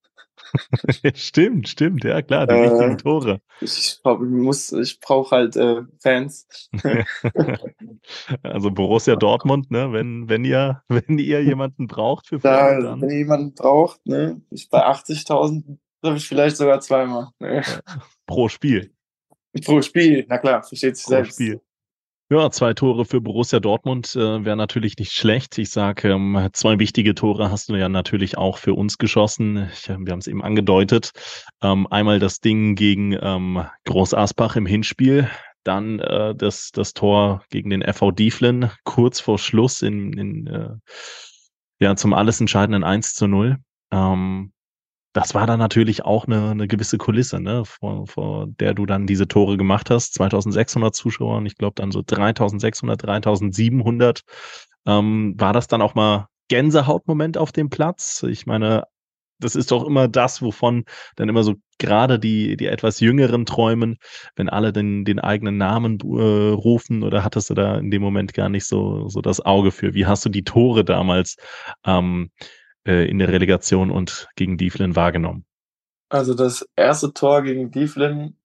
stimmt, 1.15 1.69
stimmt, 1.69 2.05
ja 2.05 2.23
klar, 2.23 2.47
die 2.47 2.55
äh, 2.55 2.71
wichtigen 2.71 2.99
Tore. 2.99 3.41
Ich, 3.61 4.01
muss, 4.05 4.73
ich 4.73 5.01
brauche 5.01 5.37
halt 5.37 5.57
äh, 5.57 5.83
Fans. 6.01 6.47
also 8.43 8.71
Borussia 8.71 9.17
Dortmund, 9.17 9.71
ne, 9.71 9.93
wenn, 9.93 10.29
wenn 10.29 10.45
ihr, 10.45 10.83
wenn 10.89 11.19
ihr 11.19 11.43
jemanden 11.43 11.87
braucht 11.87 12.29
für 12.29 12.39
da, 12.39 13.01
Wenn 13.01 13.11
ihr 13.11 13.19
jemanden 13.19 13.55
braucht, 13.55 14.07
ne, 14.07 14.41
ich 14.51 14.69
bei 14.69 14.87
80.000 14.87 15.79
treffe 16.03 16.17
ich 16.17 16.29
vielleicht 16.29 16.57
sogar 16.57 16.81
zweimal. 16.81 17.29
Ne. 17.39 17.63
Pro 18.27 18.49
Spiel. 18.49 18.93
Pro 19.65 19.83
Spiel, 19.83 20.27
na 20.29 20.39
klar, 20.39 20.63
versteht 20.63 20.97
sich 20.97 21.05
Pro 21.05 21.11
selbst. 21.11 21.35
Spiel. 21.35 21.61
Ja, 22.31 22.51
zwei 22.51 22.75
Tore 22.75 23.07
für 23.07 23.23
Borussia 23.23 23.59
Dortmund 23.59 24.15
äh, 24.15 24.45
wäre 24.45 24.57
natürlich 24.57 24.99
nicht 24.99 25.13
schlecht. 25.13 25.57
Ich 25.57 25.71
sage, 25.71 26.11
ähm, 26.11 26.51
zwei 26.53 26.79
wichtige 26.79 27.15
Tore 27.15 27.51
hast 27.51 27.71
du 27.71 27.77
ja 27.77 27.89
natürlich 27.89 28.37
auch 28.37 28.59
für 28.59 28.75
uns 28.75 28.99
geschossen. 28.99 29.71
Ich, 29.73 29.89
wir 29.89 29.95
haben 29.95 30.19
es 30.19 30.27
eben 30.27 30.45
angedeutet. 30.45 31.13
Ähm, 31.63 31.87
einmal 31.91 32.19
das 32.19 32.41
Ding 32.41 32.75
gegen 32.75 33.17
ähm, 33.19 33.65
Groß 33.87 34.13
Asbach 34.13 34.57
im 34.57 34.67
Hinspiel, 34.67 35.31
dann 35.65 36.01
äh, 36.01 36.35
das, 36.35 36.71
das 36.71 36.93
Tor 36.93 37.45
gegen 37.49 37.71
den 37.71 37.83
FV 37.83 38.11
Dieflin 38.11 38.71
kurz 38.85 39.21
vor 39.21 39.39
Schluss 39.39 39.81
in, 39.81 40.13
in 40.13 40.47
äh, 40.49 40.75
ja, 41.81 41.97
zum 41.97 42.13
alles 42.13 42.43
entscheidenden 42.43 42.85
1 42.85 43.15
zu 43.15 43.27
0. 43.27 43.57
Ähm, 43.91 44.53
das 45.13 45.35
war 45.35 45.47
dann 45.47 45.59
natürlich 45.59 46.05
auch 46.05 46.27
eine, 46.27 46.51
eine 46.51 46.69
gewisse 46.69 46.99
Kulisse, 46.99 47.41
ne, 47.41 47.65
vor, 47.65 48.07
vor 48.07 48.47
der 48.47 48.75
du 48.75 48.87
dann 48.87 49.07
diese 49.07 49.27
Tore 49.29 49.57
gemacht 49.57 49.91
hast. 49.91 50.15
2600 50.15 50.95
Zuschauer 50.95 51.39
und 51.39 51.47
ich 51.47 51.57
glaube 51.57 51.75
dann 51.77 51.91
so 51.91 52.03
3600, 52.05 53.03
3700. 53.05 54.23
Ähm, 54.87 55.35
war 55.39 55.53
das 55.53 55.67
dann 55.67 55.83
auch 55.83 55.95
mal 55.95 56.29
Gänsehautmoment 56.49 57.39
auf 57.39 57.53
dem 57.53 57.71
Platz? 57.71 58.23
Ich 58.29 58.47
meine, 58.47 58.85
das 59.41 59.55
ist 59.55 59.71
doch 59.71 59.85
immer 59.87 60.09
das, 60.09 60.43
wovon 60.43 60.85
dann 61.17 61.29
immer 61.29 61.43
so 61.45 61.55
gerade 61.79 62.19
die, 62.19 62.57
die 62.57 62.67
etwas 62.67 63.01
jüngeren 63.01 63.47
träumen, 63.47 63.99
wenn 64.37 64.49
alle 64.49 64.73
den, 64.73 65.05
den 65.05 65.21
eigenen 65.21 65.57
Namen 65.57 65.99
äh, 66.01 66.51
rufen 66.53 67.03
oder 67.03 67.25
hattest 67.25 67.51
du 67.51 67.55
da 67.55 67.79
in 67.79 67.91
dem 67.91 68.03
Moment 68.03 68.35
gar 68.35 68.49
nicht 68.49 68.65
so, 68.67 69.09
so 69.09 69.21
das 69.21 69.41
Auge 69.41 69.71
für? 69.71 69.95
Wie 69.95 70.07
hast 70.07 70.25
du 70.25 70.29
die 70.29 70.45
Tore 70.45 70.85
damals 70.85 71.37
ähm, 71.87 72.31
äh, 72.89 73.05
in 73.05 73.19
der 73.19 73.29
Relegation 73.29 73.91
und 73.91 74.29
gegen 74.35 74.57
Dieflin 74.57 74.97
wahrgenommen? 74.97 75.45
Also 76.09 76.33
das 76.33 76.67
erste 76.75 77.13
Tor 77.13 77.43
gegen 77.43 77.71
Dieflin 77.71 78.37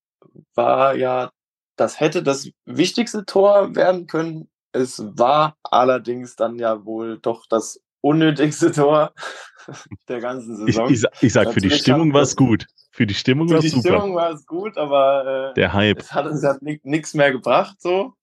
war 0.54 0.96
ja, 0.96 1.32
das 1.78 2.00
hätte 2.00 2.22
das 2.22 2.50
wichtigste 2.66 3.26
Tor 3.26 3.74
werden 3.76 4.06
können. 4.06 4.50
Es 4.74 5.02
war 5.18 5.56
allerdings 5.64 6.36
dann 6.36 6.60
ja 6.60 6.84
wohl 6.84 7.20
doch 7.20 7.46
das 7.48 7.80
unnötigste 8.02 8.74
Tor 8.74 9.14
der 10.10 10.20
ganzen 10.20 10.58
Saison. 10.58 10.90
Ich, 10.92 11.04
ich, 11.04 11.10
ich 11.22 11.34
sag, 11.34 11.54
für 11.54 11.62
die 11.62 11.72
Stimmung 11.72 12.14
war 12.14 12.24
es 12.24 12.36
gut. 12.36 12.68
Für 12.92 13.08
die 13.08 13.14
Stimmung 13.14 13.50
war 13.50 13.60
es 13.60 13.72
super. 13.72 13.82
Für 13.82 13.90
die 13.90 13.96
Stimmung 13.96 14.16
war 14.16 14.32
es 14.32 14.46
gut, 14.46 14.78
aber 14.78 15.52
äh, 15.52 15.54
der 15.54 15.72
Hype. 15.72 16.00
es 16.00 16.12
hat 16.12 16.26
uns 16.26 16.44
ja 16.44 16.58
nichts 16.60 17.14
mehr 17.14 17.32
gebracht. 17.32 17.82
So. 17.82 18.14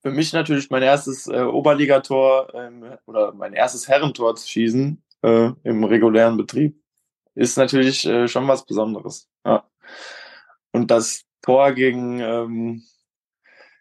Für 0.00 0.10
mich 0.10 0.32
natürlich 0.32 0.70
mein 0.70 0.82
erstes 0.82 1.26
äh, 1.26 1.42
Oberligator 1.42 2.54
ähm, 2.54 2.96
oder 3.04 3.34
mein 3.34 3.52
erstes 3.52 3.88
Herrentor 3.88 4.36
zu 4.36 4.48
schießen 4.48 5.02
äh, 5.22 5.50
im 5.64 5.84
regulären 5.84 6.36
Betrieb, 6.36 6.80
ist 7.34 7.56
natürlich 7.56 8.06
äh, 8.06 8.28
schon 8.28 8.48
was 8.48 8.64
Besonderes. 8.64 9.28
Ja. 9.44 9.64
Und 10.72 10.90
das 10.90 11.24
Tor 11.42 11.72
gegen 11.72 12.20
ähm, 12.20 12.82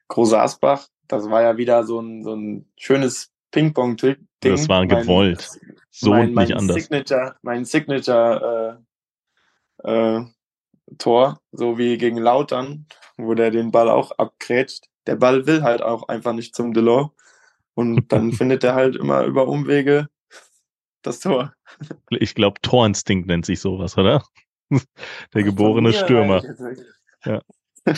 Große 0.10 0.40
Asbach, 0.40 0.88
das 1.08 1.30
war 1.30 1.42
ja 1.42 1.58
wieder 1.58 1.84
so 1.84 2.00
ein, 2.00 2.24
so 2.24 2.36
ein 2.36 2.72
schönes 2.78 3.32
Ping-Pong-Ding. 3.52 4.28
Das 4.42 4.70
war 4.70 4.86
gewollt. 4.86 5.48
Mein, 5.62 5.76
so 5.90 6.10
mein, 6.12 6.34
mein 6.34 6.48
nicht 6.48 6.58
anders. 6.58 6.76
Signature, 6.76 7.36
mein 7.42 7.66
Signature 7.66 8.84
äh, 9.84 10.18
äh, 10.18 10.26
Tor, 10.98 11.42
so 11.52 11.78
wie 11.78 11.98
gegen 11.98 12.18
Lautern, 12.18 12.86
wo 13.18 13.34
der 13.34 13.52
den 13.52 13.72
Ball 13.72 13.90
auch 13.90 14.12
abgrätscht. 14.12 14.86
Der 15.06 15.16
Ball 15.16 15.46
will 15.46 15.64
halt 15.64 15.82
auch 15.82 16.08
einfach 16.08 16.34
nicht 16.34 16.56
zum 16.56 16.74
Delors. 16.74 17.10
Und 17.74 18.12
dann 18.12 18.32
findet 18.34 18.64
er 18.64 18.76
halt 18.76 18.96
immer 18.96 19.24
über 19.24 19.48
Umwege 19.48 20.08
das 21.02 21.20
Tor. 21.20 21.54
Ich 22.10 22.36
glaube, 22.36 22.62
Torinstinkt 22.62 23.28
nennt 23.28 23.46
sich 23.46 23.60
sowas, 23.60 23.98
oder? 23.98 24.24
Der 25.34 25.44
geborene 25.44 25.94
Stürmer. 25.94 26.44
Ja. 27.26 27.42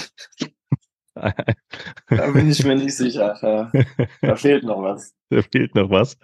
da 1.15 2.31
bin 2.31 2.49
ich 2.49 2.63
mir 2.63 2.75
nicht 2.75 2.95
sicher. 2.95 3.37
Da, 3.41 3.71
da, 4.21 4.35
fehlt 4.35 4.63
noch 4.63 4.81
was. 4.81 5.13
Da 5.29 5.41
fehlt 5.43 5.75
noch 5.75 5.89
was. 5.89 6.17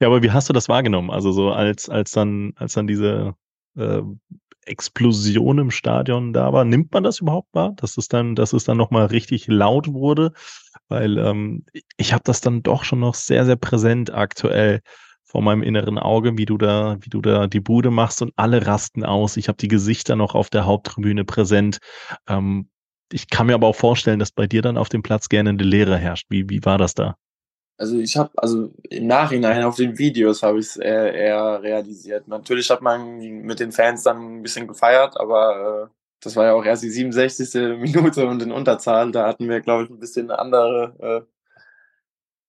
Ja, 0.00 0.08
aber 0.08 0.22
wie 0.22 0.30
hast 0.30 0.48
du 0.48 0.52
das 0.52 0.68
wahrgenommen? 0.68 1.10
Also 1.10 1.32
so 1.32 1.52
als, 1.52 1.88
als 1.88 2.12
dann, 2.12 2.52
als 2.56 2.72
dann 2.72 2.86
diese 2.86 3.34
äh, 3.76 4.02
Explosion 4.64 5.58
im 5.58 5.70
Stadion 5.70 6.32
da 6.32 6.52
war, 6.52 6.64
nimmt 6.64 6.92
man 6.92 7.02
das 7.02 7.20
überhaupt 7.20 7.52
wahr, 7.52 7.72
dass 7.76 7.96
es 7.96 8.08
dann, 8.08 8.34
dass 8.34 8.52
es 8.52 8.64
dann 8.64 8.76
nochmal 8.76 9.06
richtig 9.06 9.48
laut 9.48 9.92
wurde? 9.92 10.32
Weil 10.88 11.18
ähm, 11.18 11.66
ich 11.96 12.12
habe 12.12 12.22
das 12.24 12.40
dann 12.40 12.62
doch 12.62 12.84
schon 12.84 13.00
noch 13.00 13.14
sehr, 13.14 13.44
sehr 13.44 13.56
präsent 13.56 14.12
aktuell 14.12 14.80
vor 15.32 15.40
meinem 15.40 15.62
inneren 15.62 15.98
Auge, 15.98 16.36
wie 16.36 16.44
du 16.44 16.58
da, 16.58 16.98
wie 17.00 17.08
du 17.08 17.22
da 17.22 17.46
die 17.46 17.60
Bude 17.60 17.90
machst 17.90 18.20
und 18.20 18.34
alle 18.36 18.66
rasten 18.66 19.02
aus. 19.02 19.38
Ich 19.38 19.48
habe 19.48 19.56
die 19.56 19.68
Gesichter 19.68 20.14
noch 20.14 20.34
auf 20.34 20.50
der 20.50 20.66
Haupttribüne 20.66 21.24
präsent. 21.24 21.78
Ähm, 22.28 22.68
ich 23.10 23.30
kann 23.30 23.46
mir 23.46 23.54
aber 23.54 23.66
auch 23.66 23.76
vorstellen, 23.76 24.18
dass 24.18 24.30
bei 24.30 24.46
dir 24.46 24.60
dann 24.60 24.76
auf 24.76 24.90
dem 24.90 25.02
Platz 25.02 25.30
gerne 25.30 25.48
eine 25.48 25.62
Leere 25.62 25.96
herrscht. 25.96 26.26
Wie, 26.28 26.50
wie 26.50 26.62
war 26.66 26.76
das 26.76 26.92
da? 26.92 27.16
Also 27.78 27.98
ich 27.98 28.14
habe, 28.18 28.30
also 28.36 28.74
im 28.90 29.06
Nachhinein 29.06 29.64
auf 29.64 29.76
den 29.76 29.96
Videos 29.96 30.42
habe 30.42 30.58
ich 30.58 30.66
es 30.66 30.76
eher, 30.76 31.14
eher, 31.14 31.62
realisiert. 31.62 32.28
Natürlich 32.28 32.68
hat 32.68 32.82
man 32.82 33.16
mit 33.16 33.58
den 33.58 33.72
Fans 33.72 34.02
dann 34.02 34.36
ein 34.36 34.42
bisschen 34.42 34.68
gefeiert, 34.68 35.18
aber 35.18 35.88
äh, 35.88 35.94
das 36.20 36.36
war 36.36 36.44
ja 36.44 36.52
auch 36.52 36.64
erst 36.66 36.82
die 36.82 36.90
67. 36.90 37.54
Minute 37.78 38.26
und 38.26 38.42
in 38.42 38.52
Unterzahl. 38.52 39.10
Da 39.12 39.26
hatten 39.26 39.48
wir, 39.48 39.62
glaube 39.62 39.84
ich, 39.84 39.90
ein 39.90 39.98
bisschen 39.98 40.30
andere 40.30 41.24
äh, 41.26 41.32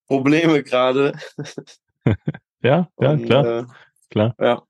Probleme 0.05 0.63
gerade. 0.63 1.13
Ja, 2.63 2.89
ja, 2.99 3.11
und, 3.11 3.25
klar. 3.25 3.45
Äh, 3.45 3.65
klar. 4.09 4.35
Ja. 4.39 4.63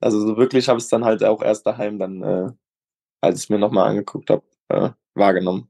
Also 0.00 0.20
so 0.20 0.36
wirklich 0.36 0.68
habe 0.68 0.78
ich 0.78 0.84
es 0.84 0.90
dann 0.90 1.04
halt 1.04 1.22
auch 1.22 1.42
erst 1.42 1.66
daheim 1.66 1.98
dann, 1.98 2.22
äh, 2.22 2.50
als 3.20 3.38
ich 3.38 3.44
es 3.44 3.48
mir 3.50 3.58
nochmal 3.58 3.88
angeguckt 3.88 4.30
habe, 4.30 4.42
äh, 4.68 4.90
wahrgenommen. 5.14 5.68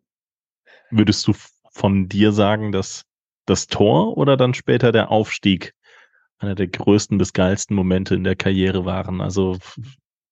Würdest 0.90 1.26
du 1.26 1.32
von 1.70 2.08
dir 2.08 2.32
sagen, 2.32 2.72
dass 2.72 3.04
das 3.46 3.66
Tor 3.66 4.16
oder 4.16 4.36
dann 4.36 4.54
später 4.54 4.92
der 4.92 5.10
Aufstieg 5.10 5.74
einer 6.38 6.54
der 6.54 6.68
größten 6.68 7.18
bis 7.18 7.32
geilsten 7.32 7.74
Momente 7.74 8.14
in 8.14 8.24
der 8.24 8.36
Karriere 8.36 8.84
waren? 8.84 9.20
Also 9.20 9.58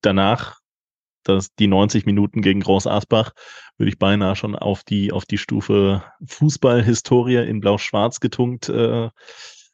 danach, 0.02 0.60
dass 1.24 1.54
die 1.54 1.66
90 1.66 2.06
Minuten 2.06 2.42
gegen 2.42 2.60
Groß 2.60 2.86
Asbach, 2.86 3.32
würde 3.76 3.90
ich 3.90 3.98
beinahe 3.98 4.36
schon 4.36 4.54
auf 4.56 4.82
die, 4.82 5.12
auf 5.12 5.24
die 5.24 5.38
Stufe 5.38 6.04
Fußballhistorie 6.26 7.46
in 7.48 7.60
Blau-Schwarz 7.60 8.20
getunkt 8.20 8.68
äh, 8.68 9.10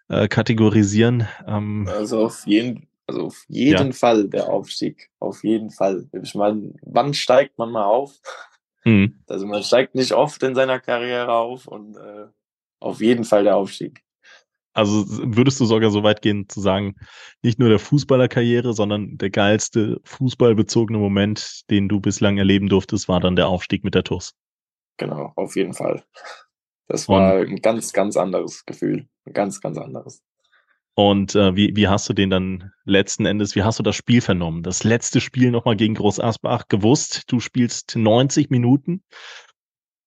äh, 0.08 0.28
kategorisieren. 0.28 1.26
Ähm, 1.46 1.88
also 1.90 2.24
auf 2.24 2.46
jeden, 2.46 2.88
also 3.06 3.26
auf 3.26 3.44
jeden 3.48 3.88
ja. 3.88 3.92
Fall 3.92 4.28
der 4.28 4.48
Aufstieg. 4.48 5.10
Auf 5.18 5.44
jeden 5.44 5.70
Fall. 5.70 6.08
Ich 6.22 6.34
meine, 6.34 6.74
wann 6.82 7.14
steigt 7.14 7.58
man 7.58 7.70
mal 7.70 7.84
auf? 7.84 8.14
Mhm. 8.84 9.18
Also 9.28 9.46
man 9.46 9.62
steigt 9.62 9.94
nicht 9.94 10.12
oft 10.12 10.42
in 10.42 10.54
seiner 10.54 10.80
Karriere 10.80 11.32
auf 11.32 11.66
und 11.66 11.96
äh, 11.96 12.26
auf 12.80 13.00
jeden 13.00 13.24
Fall 13.24 13.44
der 13.44 13.56
Aufstieg. 13.56 14.02
Also 14.74 15.04
würdest 15.08 15.58
du 15.58 15.64
sogar 15.64 15.90
so 15.90 16.02
weit 16.02 16.20
gehen 16.20 16.50
zu 16.50 16.60
sagen, 16.60 16.96
nicht 17.40 17.58
nur 17.58 17.70
der 17.70 17.78
Fußballerkarriere, 17.78 18.74
sondern 18.74 19.16
der 19.16 19.30
geilste 19.30 19.98
fußballbezogene 20.04 20.98
Moment, 20.98 21.62
den 21.70 21.88
du 21.88 21.98
bislang 21.98 22.36
erleben 22.36 22.68
durftest, 22.68 23.08
war 23.08 23.18
dann 23.18 23.36
der 23.36 23.48
Aufstieg 23.48 23.84
mit 23.84 23.94
der 23.94 24.04
TUS. 24.04 24.34
Genau, 24.98 25.32
auf 25.34 25.56
jeden 25.56 25.72
Fall. 25.72 26.04
Das 26.88 27.08
war 27.08 27.40
und, 27.40 27.48
ein 27.48 27.56
ganz, 27.56 27.92
ganz 27.92 28.16
anderes 28.16 28.64
Gefühl. 28.64 29.08
Ein 29.24 29.32
ganz, 29.32 29.60
ganz 29.60 29.78
anderes. 29.78 30.22
Und 30.94 31.34
äh, 31.34 31.54
wie, 31.54 31.76
wie 31.76 31.88
hast 31.88 32.08
du 32.08 32.14
den 32.14 32.30
dann 32.30 32.72
letzten 32.84 33.26
Endes, 33.26 33.54
wie 33.54 33.62
hast 33.62 33.78
du 33.78 33.82
das 33.82 33.96
Spiel 33.96 34.22
vernommen? 34.22 34.62
Das 34.62 34.82
letzte 34.82 35.20
Spiel 35.20 35.50
nochmal 35.50 35.76
gegen 35.76 35.94
Groß 35.94 36.20
Asbach 36.20 36.68
gewusst, 36.68 37.24
du 37.26 37.38
spielst 37.38 37.96
90 37.96 38.48
Minuten, 38.48 39.02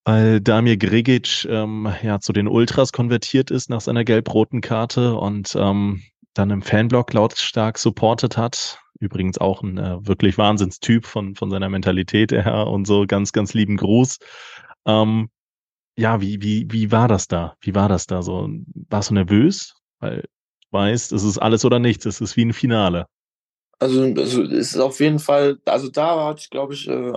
weil 0.03 0.41
Damir 0.41 0.77
Gregic 0.77 1.45
ähm, 1.45 1.93
ja 2.01 2.19
zu 2.19 2.33
den 2.33 2.47
Ultras 2.47 2.91
konvertiert 2.91 3.51
ist 3.51 3.69
nach 3.69 3.81
seiner 3.81 4.03
gelb-roten 4.03 4.61
Karte 4.61 5.13
und 5.15 5.55
ähm, 5.55 6.01
dann 6.33 6.49
im 6.49 6.63
Fanblock 6.63 7.13
lautstark 7.13 7.77
supportet 7.77 8.35
hat. 8.35 8.79
Übrigens 8.99 9.37
auch 9.37 9.61
ein 9.61 9.77
äh, 9.77 10.07
wirklich 10.07 10.39
Wahnsinnstyp 10.39 11.05
von, 11.05 11.35
von 11.35 11.51
seiner 11.51 11.69
Mentalität 11.69 12.31
her 12.31 12.65
und 12.65 12.85
so 12.85 13.05
ganz, 13.05 13.31
ganz 13.31 13.53
lieben 13.53 13.77
Gruß. 13.77 14.17
Ähm, 14.87 15.29
ja, 15.97 16.21
wie, 16.21 16.41
wie, 16.41 16.67
wie 16.69 16.91
war 16.91 17.07
das 17.07 17.27
da? 17.27 17.55
Wie 17.61 17.75
war 17.75 17.89
das 17.89 18.07
da 18.07 18.21
so? 18.21 18.49
Warst 18.89 19.09
du 19.09 19.15
nervös? 19.15 19.75
Weil 19.99 20.21
du 20.21 20.67
weißt, 20.71 21.11
es 21.11 21.23
ist 21.23 21.37
alles 21.37 21.65
oder 21.65 21.79
nichts, 21.79 22.05
es 22.05 22.21
ist 22.21 22.37
wie 22.37 22.45
ein 22.45 22.53
Finale. 22.53 23.05
Also, 23.79 24.03
also 24.03 24.43
es 24.43 24.73
ist 24.73 24.79
auf 24.79 24.99
jeden 24.99 25.19
Fall, 25.19 25.57
also 25.65 25.89
da 25.89 26.25
hatte 26.25 26.41
ich, 26.41 26.49
glaube 26.49 26.73
ich, 26.73 26.87
äh, 26.87 27.13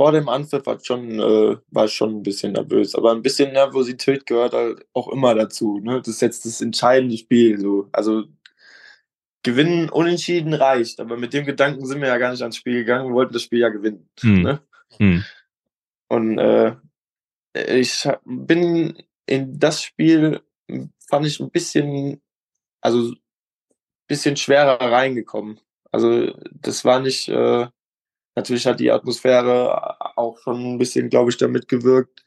vor 0.00 0.12
dem 0.12 0.30
Anpfiff 0.30 0.64
war 0.64 0.78
schon, 0.82 1.20
äh, 1.20 1.58
war 1.70 1.84
ich 1.84 1.92
schon 1.92 2.16
ein 2.16 2.22
bisschen 2.22 2.52
nervös. 2.52 2.94
Aber 2.94 3.12
ein 3.12 3.20
bisschen 3.20 3.52
Nervosität 3.52 4.24
gehört 4.24 4.54
halt 4.54 4.86
auch 4.94 5.08
immer 5.08 5.34
dazu. 5.34 5.78
Ne? 5.82 5.98
Das 5.98 6.08
ist 6.08 6.22
jetzt 6.22 6.46
das 6.46 6.62
entscheidende 6.62 7.18
Spiel. 7.18 7.60
So. 7.60 7.86
Also 7.92 8.24
gewinnen, 9.42 9.90
unentschieden 9.90 10.54
reicht. 10.54 11.00
Aber 11.00 11.18
mit 11.18 11.34
dem 11.34 11.44
Gedanken 11.44 11.84
sind 11.84 12.00
wir 12.00 12.08
ja 12.08 12.16
gar 12.16 12.30
nicht 12.30 12.40
ans 12.40 12.56
Spiel 12.56 12.76
gegangen. 12.76 13.10
Wir 13.10 13.14
wollten 13.14 13.34
das 13.34 13.42
Spiel 13.42 13.58
ja 13.58 13.68
gewinnen. 13.68 14.08
Hm. 14.20 14.40
Ne? 14.40 14.60
Hm. 14.96 15.24
Und 16.08 16.38
äh, 16.38 16.76
ich 17.54 18.08
bin 18.24 19.02
in 19.26 19.58
das 19.58 19.82
Spiel, 19.82 20.40
fand 21.08 21.26
ich 21.26 21.40
ein 21.40 21.50
bisschen, 21.50 22.20
also 22.80 23.12
bisschen 24.06 24.36
schwerer 24.36 24.80
reingekommen. 24.80 25.60
Also 25.92 26.34
das 26.52 26.84
war 26.84 27.00
nicht, 27.00 27.28
äh, 27.28 27.66
natürlich 28.34 28.66
hat 28.66 28.80
die 28.80 28.90
Atmosphäre 28.90 30.16
auch 30.16 30.38
schon 30.38 30.74
ein 30.74 30.78
bisschen, 30.78 31.08
glaube 31.10 31.30
ich, 31.30 31.36
damit 31.36 31.68
gewirkt, 31.68 32.24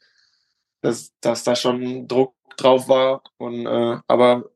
dass, 0.80 1.12
dass 1.20 1.44
da 1.44 1.56
schon 1.56 2.08
Druck 2.08 2.34
drauf 2.56 2.88
war. 2.88 3.22
Und, 3.36 3.66
äh, 3.66 3.98
aber 4.06 4.50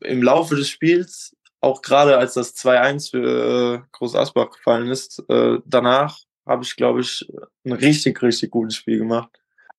im 0.00 0.22
Laufe 0.22 0.56
des 0.56 0.68
Spiels, 0.68 1.36
auch 1.60 1.82
gerade 1.82 2.16
als 2.18 2.34
das 2.34 2.54
2-1 2.56 3.10
für 3.10 3.74
äh, 3.74 3.88
Groß 3.92 4.14
Asbach 4.14 4.50
gefallen 4.50 4.88
ist, 4.88 5.24
äh, 5.28 5.58
danach 5.66 6.18
habe 6.46 6.62
ich, 6.64 6.76
glaube 6.76 7.00
ich, 7.00 7.28
ein 7.64 7.72
richtig, 7.72 8.22
richtig 8.22 8.50
gutes 8.50 8.76
Spiel 8.76 8.98
gemacht. 8.98 9.30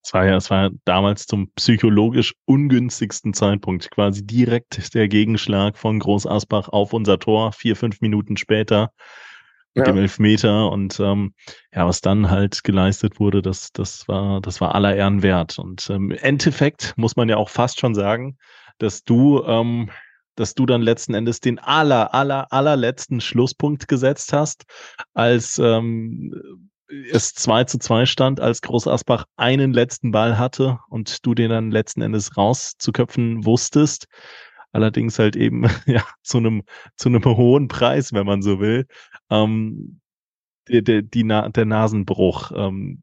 Es 0.02 0.14
war 0.14 0.26
ja, 0.26 0.36
es 0.36 0.50
war 0.50 0.70
damals 0.84 1.26
zum 1.26 1.50
psychologisch 1.52 2.34
ungünstigsten 2.46 3.34
Zeitpunkt, 3.34 3.90
quasi 3.90 4.26
direkt 4.26 4.94
der 4.94 5.08
Gegenschlag 5.08 5.76
von 5.76 5.98
Groß 5.98 6.26
Asbach 6.26 6.68
auf 6.68 6.92
unser 6.92 7.18
Tor, 7.18 7.52
vier, 7.52 7.76
fünf 7.76 8.00
Minuten 8.00 8.36
später 8.36 8.92
mit 9.74 9.86
ja. 9.86 9.92
dem 9.92 9.98
Elfmeter 9.98 10.70
und 10.70 10.98
ähm, 11.00 11.34
ja, 11.72 11.86
was 11.86 12.00
dann 12.00 12.30
halt 12.30 12.64
geleistet 12.64 13.20
wurde, 13.20 13.40
das, 13.40 13.72
das 13.72 14.08
war, 14.08 14.40
das 14.40 14.60
war 14.60 14.74
aller 14.74 14.96
Ehren 14.96 15.22
wert. 15.22 15.58
Und 15.58 15.88
ähm, 15.90 16.10
im 16.10 16.18
Endeffekt 16.18 16.94
muss 16.96 17.14
man 17.16 17.28
ja 17.28 17.36
auch 17.36 17.50
fast 17.50 17.78
schon 17.78 17.94
sagen, 17.94 18.36
dass 18.78 19.04
du, 19.04 19.44
ähm, 19.44 19.90
dass 20.34 20.54
du 20.54 20.66
dann 20.66 20.82
letzten 20.82 21.14
Endes 21.14 21.40
den 21.40 21.58
aller, 21.58 22.14
aller, 22.14 22.52
allerletzten 22.52 23.20
Schlusspunkt 23.20 23.86
gesetzt 23.86 24.32
hast, 24.32 24.64
als 25.14 25.58
ähm, 25.58 26.70
es 27.12 27.34
2 27.34 27.64
zu 27.64 27.78
2 27.78 28.06
stand, 28.06 28.40
als 28.40 28.62
Groß 28.62 28.86
Asbach 28.88 29.24
einen 29.36 29.72
letzten 29.72 30.10
Ball 30.10 30.38
hatte 30.38 30.78
und 30.88 31.24
du 31.24 31.34
den 31.34 31.50
dann 31.50 31.70
letzten 31.70 32.02
Endes 32.02 32.36
rauszuköpfen 32.36 33.44
wusstest. 33.44 34.06
Allerdings 34.72 35.18
halt 35.18 35.36
eben 35.36 35.64
ja 35.86 36.04
zu 36.22 36.38
einem 36.38 36.62
zu 36.96 37.08
einem 37.08 37.24
hohen 37.24 37.68
Preis, 37.68 38.12
wenn 38.12 38.26
man 38.26 38.42
so 38.42 38.60
will. 38.60 38.86
Ähm, 39.30 40.00
der, 40.68 40.82
der, 40.82 41.02
die 41.02 41.26
der 41.26 41.64
Nasenbruch. 41.64 42.52
Ähm, 42.54 43.02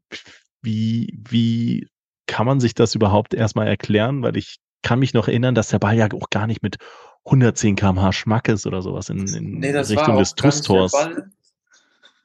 wie, 0.62 1.18
wie 1.28 1.86
kann 2.26 2.46
man 2.46 2.60
sich 2.60 2.74
das 2.74 2.94
überhaupt 2.94 3.34
erstmal 3.34 3.68
erklären? 3.68 4.22
Weil 4.22 4.36
ich 4.36 4.58
kann 4.82 4.98
mich 4.98 5.14
noch 5.14 5.28
erinnern, 5.28 5.54
dass 5.54 5.68
der 5.68 5.78
Ball 5.78 5.96
ja 5.96 6.08
auch 6.12 6.30
gar 6.30 6.46
nicht 6.46 6.62
mit 6.62 6.76
110 7.24 7.76
km/h 7.76 8.12
Schmack 8.12 8.48
ist 8.48 8.66
oder 8.66 8.80
sowas 8.80 9.08
in, 9.10 9.26
in 9.28 9.58
nee, 9.58 9.70
Richtung 9.70 10.16
des 10.16 10.34
Trustors 10.34 10.92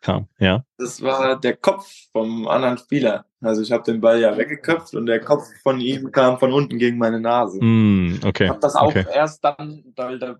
kam, 0.03 0.27
ja. 0.37 0.65
Das 0.77 1.01
war 1.01 1.39
der 1.39 1.55
Kopf 1.55 1.89
vom 2.11 2.47
anderen 2.47 2.77
Spieler. 2.77 3.25
Also 3.41 3.61
ich 3.61 3.71
habe 3.71 3.83
den 3.83 4.01
Ball 4.01 4.19
ja 4.19 4.37
weggeköpft 4.37 4.93
und 4.95 5.05
der 5.05 5.21
Kopf 5.21 5.47
von 5.63 5.79
ihm 5.79 6.11
kam 6.11 6.37
von 6.39 6.53
unten 6.53 6.77
gegen 6.77 6.97
meine 6.97 7.19
Nase. 7.19 7.57
Mm, 7.63 8.19
okay. 8.23 8.43
Ich 8.43 8.49
habe 8.49 8.59
das 8.59 8.75
auch 8.75 8.89
okay. 8.89 9.05
erst 9.13 9.43
dann, 9.43 9.83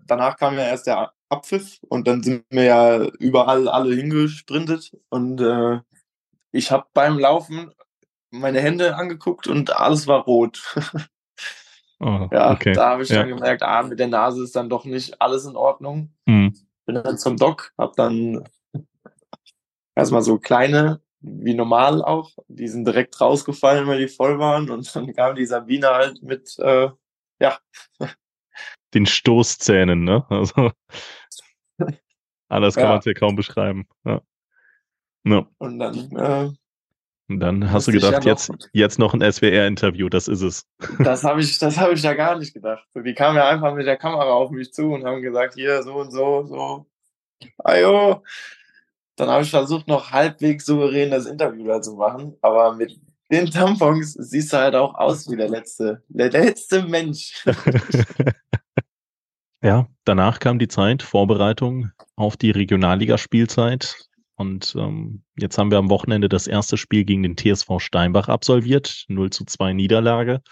danach 0.06 0.36
kam 0.36 0.54
ja 0.54 0.64
erst 0.64 0.86
der 0.86 1.12
Abpfiff 1.30 1.80
und 1.88 2.06
dann 2.06 2.22
sind 2.22 2.44
wir 2.50 2.64
ja 2.64 3.04
überall 3.18 3.68
alle 3.68 3.94
hingesprintet 3.94 4.92
und 5.08 5.40
äh, 5.40 5.80
ich 6.52 6.70
habe 6.70 6.84
beim 6.92 7.18
Laufen 7.18 7.72
meine 8.30 8.60
Hände 8.60 8.96
angeguckt 8.96 9.46
und 9.46 9.74
alles 9.74 10.06
war 10.06 10.24
rot. 10.24 10.62
oh, 12.00 12.28
ja, 12.32 12.52
okay. 12.52 12.74
da 12.74 12.90
habe 12.90 13.02
ich 13.02 13.08
ja. 13.08 13.20
dann 13.20 13.28
gemerkt, 13.28 13.62
ah, 13.62 13.82
mit 13.82 13.98
der 13.98 14.08
Nase 14.08 14.44
ist 14.44 14.54
dann 14.54 14.68
doch 14.68 14.84
nicht 14.84 15.20
alles 15.20 15.46
in 15.46 15.56
Ordnung. 15.56 16.12
Mm. 16.26 16.48
Bin 16.86 16.96
dann 16.96 17.16
zum 17.16 17.38
Doc, 17.38 17.72
habe 17.78 17.94
dann 17.96 18.44
erstmal 19.94 20.22
so 20.22 20.38
kleine, 20.38 21.00
wie 21.20 21.54
normal 21.54 22.02
auch. 22.02 22.30
Die 22.48 22.68
sind 22.68 22.84
direkt 22.86 23.20
rausgefallen, 23.20 23.86
weil 23.86 23.98
die 23.98 24.08
voll 24.08 24.38
waren. 24.38 24.70
Und 24.70 24.94
dann 24.94 25.12
kam 25.14 25.36
die 25.36 25.46
Sabine 25.46 25.88
halt 25.88 26.22
mit, 26.22 26.58
äh, 26.58 26.90
ja, 27.40 27.58
den 28.94 29.06
Stoßzähnen, 29.06 30.04
ne? 30.04 30.24
Also 30.28 30.70
anders 32.48 32.74
kann 32.74 32.84
ja. 32.84 32.90
man 32.90 32.98
es 33.00 33.04
ja 33.04 33.14
kaum 33.14 33.36
beschreiben. 33.36 33.86
Ja. 34.04 34.22
ja. 35.24 35.46
Und 35.58 35.78
dann 35.78 36.16
äh, 36.16 36.52
und 37.28 37.40
dann 37.40 37.72
hast 37.72 37.88
du 37.88 37.92
gedacht, 37.92 38.24
ja 38.24 38.32
jetzt, 38.32 38.52
jetzt 38.72 38.98
noch 38.98 39.14
ein 39.14 39.32
SWR-Interview, 39.32 40.10
das 40.10 40.28
ist 40.28 40.42
es. 40.42 40.66
Das 40.98 41.24
habe 41.24 41.40
ich, 41.40 41.58
das 41.58 41.78
ich 41.92 42.02
ja 42.02 42.12
gar 42.12 42.38
nicht 42.38 42.52
gedacht. 42.52 42.86
Die 42.94 43.14
kamen 43.14 43.36
ja 43.36 43.48
einfach 43.48 43.74
mit 43.74 43.86
der 43.86 43.96
Kamera 43.96 44.30
auf 44.30 44.50
mich 44.50 44.72
zu 44.72 44.92
und 44.92 45.04
haben 45.04 45.22
gesagt, 45.22 45.54
hier, 45.54 45.82
so 45.82 45.94
und 45.94 46.10
so, 46.10 46.44
so. 46.44 46.86
Ajo. 47.58 48.22
Dann 49.16 49.28
habe 49.28 49.44
ich 49.44 49.50
versucht, 49.50 49.86
noch 49.86 50.10
halbwegs 50.10 50.66
souverän 50.66 51.10
das 51.10 51.26
Interview 51.26 51.66
da 51.66 51.80
zu 51.80 51.94
machen, 51.94 52.34
aber 52.40 52.74
mit 52.74 52.98
den 53.30 53.50
Tampons 53.50 54.14
siehst 54.14 54.52
du 54.52 54.58
halt 54.58 54.74
auch 54.74 54.94
aus 54.94 55.30
wie 55.30 55.36
der 55.36 55.48
letzte, 55.48 56.02
der 56.08 56.30
letzte 56.30 56.82
Mensch. 56.82 57.44
ja, 59.62 59.86
danach 60.04 60.40
kam 60.40 60.58
die 60.58 60.68
Zeit, 60.68 61.02
Vorbereitung 61.02 61.90
auf 62.16 62.36
die 62.36 62.50
Regionalligaspielzeit. 62.50 64.08
Und 64.36 64.74
ähm, 64.76 65.22
jetzt 65.38 65.58
haben 65.58 65.70
wir 65.70 65.78
am 65.78 65.90
Wochenende 65.90 66.28
das 66.28 66.46
erste 66.46 66.76
Spiel 66.76 67.04
gegen 67.04 67.22
den 67.22 67.36
TSV 67.36 67.78
Steinbach 67.78 68.28
absolviert. 68.28 69.04
0 69.08 69.30
zu 69.30 69.44
2 69.44 69.72
Niederlage. 69.72 70.42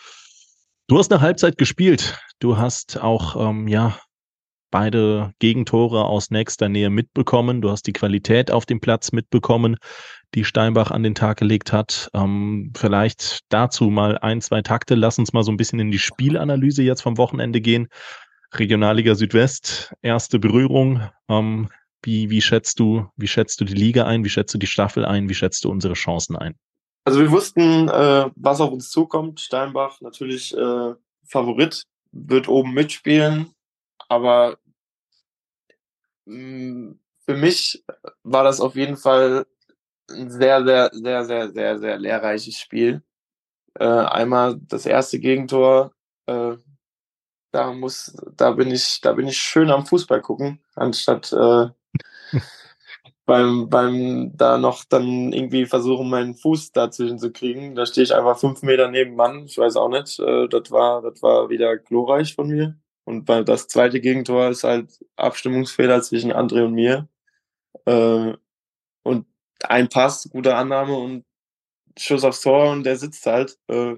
Du 0.87 0.99
hast 0.99 1.13
eine 1.13 1.21
Halbzeit 1.21 1.59
gespielt. 1.59 2.19
Du 2.39 2.57
hast 2.57 3.01
auch, 3.01 3.37
ähm, 3.37 3.67
ja, 3.67 3.99
beide 4.73 5.33
Gegentore 5.39 6.07
aus 6.07 6.31
nächster 6.31 6.69
Nähe 6.69 6.91
mitbekommen. 6.91 7.63
Du 7.63 7.71
hast 7.71 7.87
die 7.87 7.93
Qualität 7.93 8.51
auf 8.51 8.67
dem 8.67 8.81
Platz 8.81 9.13
mitbekommen, 9.13 9.77
die 10.35 10.45
Steinbach 10.45 10.91
an 10.91 11.05
den 11.05 11.15
Tag 11.15 11.39
gelegt 11.39 11.73
hat. 11.73 12.11
Ähm, 12.15 12.73
vielleicht 12.77 13.41
dazu 13.51 13.91
mal 13.91 14.19
ein, 14.19 14.41
zwei 14.41 14.63
Takte. 14.63 14.97
Lass 14.97 15.19
uns 15.21 15.33
mal 15.33 15.45
so 15.45 15.53
ein 15.53 15.57
bisschen 15.57 15.79
in 15.79 15.93
die 15.93 16.01
Spielanalyse 16.01 16.83
jetzt 16.83 17.03
vom 17.03 17.19
Wochenende 17.19 17.61
gehen. 17.61 17.87
Regionalliga 18.55 19.15
Südwest, 19.15 19.95
erste 20.03 20.41
Berührung. 20.41 21.09
Ähm, 21.29 21.69
wie, 22.03 22.31
wie 22.31 22.41
schätzt 22.41 22.81
du, 22.81 23.07
wie 23.17 23.29
schätzt 23.29 23.61
du 23.61 23.65
die 23.65 23.75
Liga 23.75 24.07
ein? 24.07 24.25
Wie 24.25 24.31
schätzt 24.31 24.53
du 24.55 24.59
die 24.59 24.67
Staffel 24.67 25.05
ein? 25.05 25.29
Wie 25.29 25.35
schätzt 25.35 25.65
du 25.65 25.71
unsere 25.71 25.95
Chancen 25.95 26.37
ein? 26.37 26.57
Also 27.05 27.21
wir 27.21 27.31
wussten, 27.31 27.89
äh, 27.89 28.31
was 28.35 28.61
auf 28.61 28.73
uns 28.73 28.91
zukommt. 28.91 29.41
Steinbach 29.41 30.01
natürlich 30.01 30.57
äh, 30.57 30.95
Favorit, 31.25 31.85
wird 32.13 32.49
oben 32.49 32.75
mitspielen, 32.75 33.53
aber 34.09 34.59
für 36.25 37.35
mich 37.35 37.85
war 38.23 38.45
das 38.45 38.61
auf 38.61 38.75
jeden 38.77 38.97
Fall 38.97 39.47
ein 40.11 40.31
sehr, 40.31 40.65
sehr, 40.65 40.91
sehr, 40.93 41.25
sehr, 41.25 41.51
sehr, 41.51 41.79
sehr 41.79 41.99
lehrreiches 41.99 42.59
Spiel. 42.59 43.03
Äh, 43.75 43.85
einmal 43.85 44.61
das 44.69 44.87
erste 44.87 45.19
Gegentor, 45.19 45.93
äh, 46.27 46.57
da 47.53 47.73
muss, 47.73 48.15
da 48.37 48.53
bin 48.53 48.71
ich, 48.71 49.01
da 49.01 49.13
bin 49.13 49.29
ich 49.29 49.37
schön 49.39 49.71
am 49.71 49.87
Fußball 49.87 50.21
gucken, 50.23 50.61
anstatt 50.75 51.33
äh, 51.33 51.69
beim, 53.27 53.69
beim 53.69 54.33
da 54.37 54.59
noch 54.59 54.85
dann 54.85 55.33
irgendwie 55.33 55.67
versuchen, 55.67 56.11
meinen 56.11 56.35
Fuß 56.35 56.73
dazwischen 56.73 57.19
zu 57.19 57.33
kriegen. 57.33 57.75
Da 57.75 57.87
stehe 57.87 58.05
ich 58.05 58.15
einfach 58.15 58.39
fünf 58.39 58.63
Meter 58.63 58.89
neben 58.91 59.15
Mann. 59.17 59.45
Ich 59.47 59.59
weiß 59.59 59.77
auch 59.77 59.89
nicht. 59.89 60.19
Äh, 60.19 60.49
das 60.49 60.71
war, 60.71 61.03
das 61.03 61.23
war 61.23 61.49
wieder 61.51 61.77
glorreich 61.79 62.35
von 62.35 62.49
mir. 62.49 62.77
Und 63.05 63.25
bei 63.25 63.43
das 63.43 63.69
zweite 63.69 64.01
Gegentor 64.01 64.49
ist 64.51 64.65
halt 64.65 65.05
Abstimmungsfehler 65.17 66.03
zwischen 66.03 66.33
André 66.33 66.65
und 66.65 66.75
mir. 66.75 67.09
Äh, 67.87 68.35
und 69.03 69.27
ein 69.65 69.89
Pass, 69.89 70.29
gute 70.31 70.55
Annahme 70.55 70.95
und 70.95 71.25
Schuss 71.99 72.25
aufs 72.25 72.43
Tor 72.43 72.71
und 72.71 72.85
der 72.85 72.97
sitzt 72.97 73.27
halt. 73.27 73.59
Äh, 73.69 73.97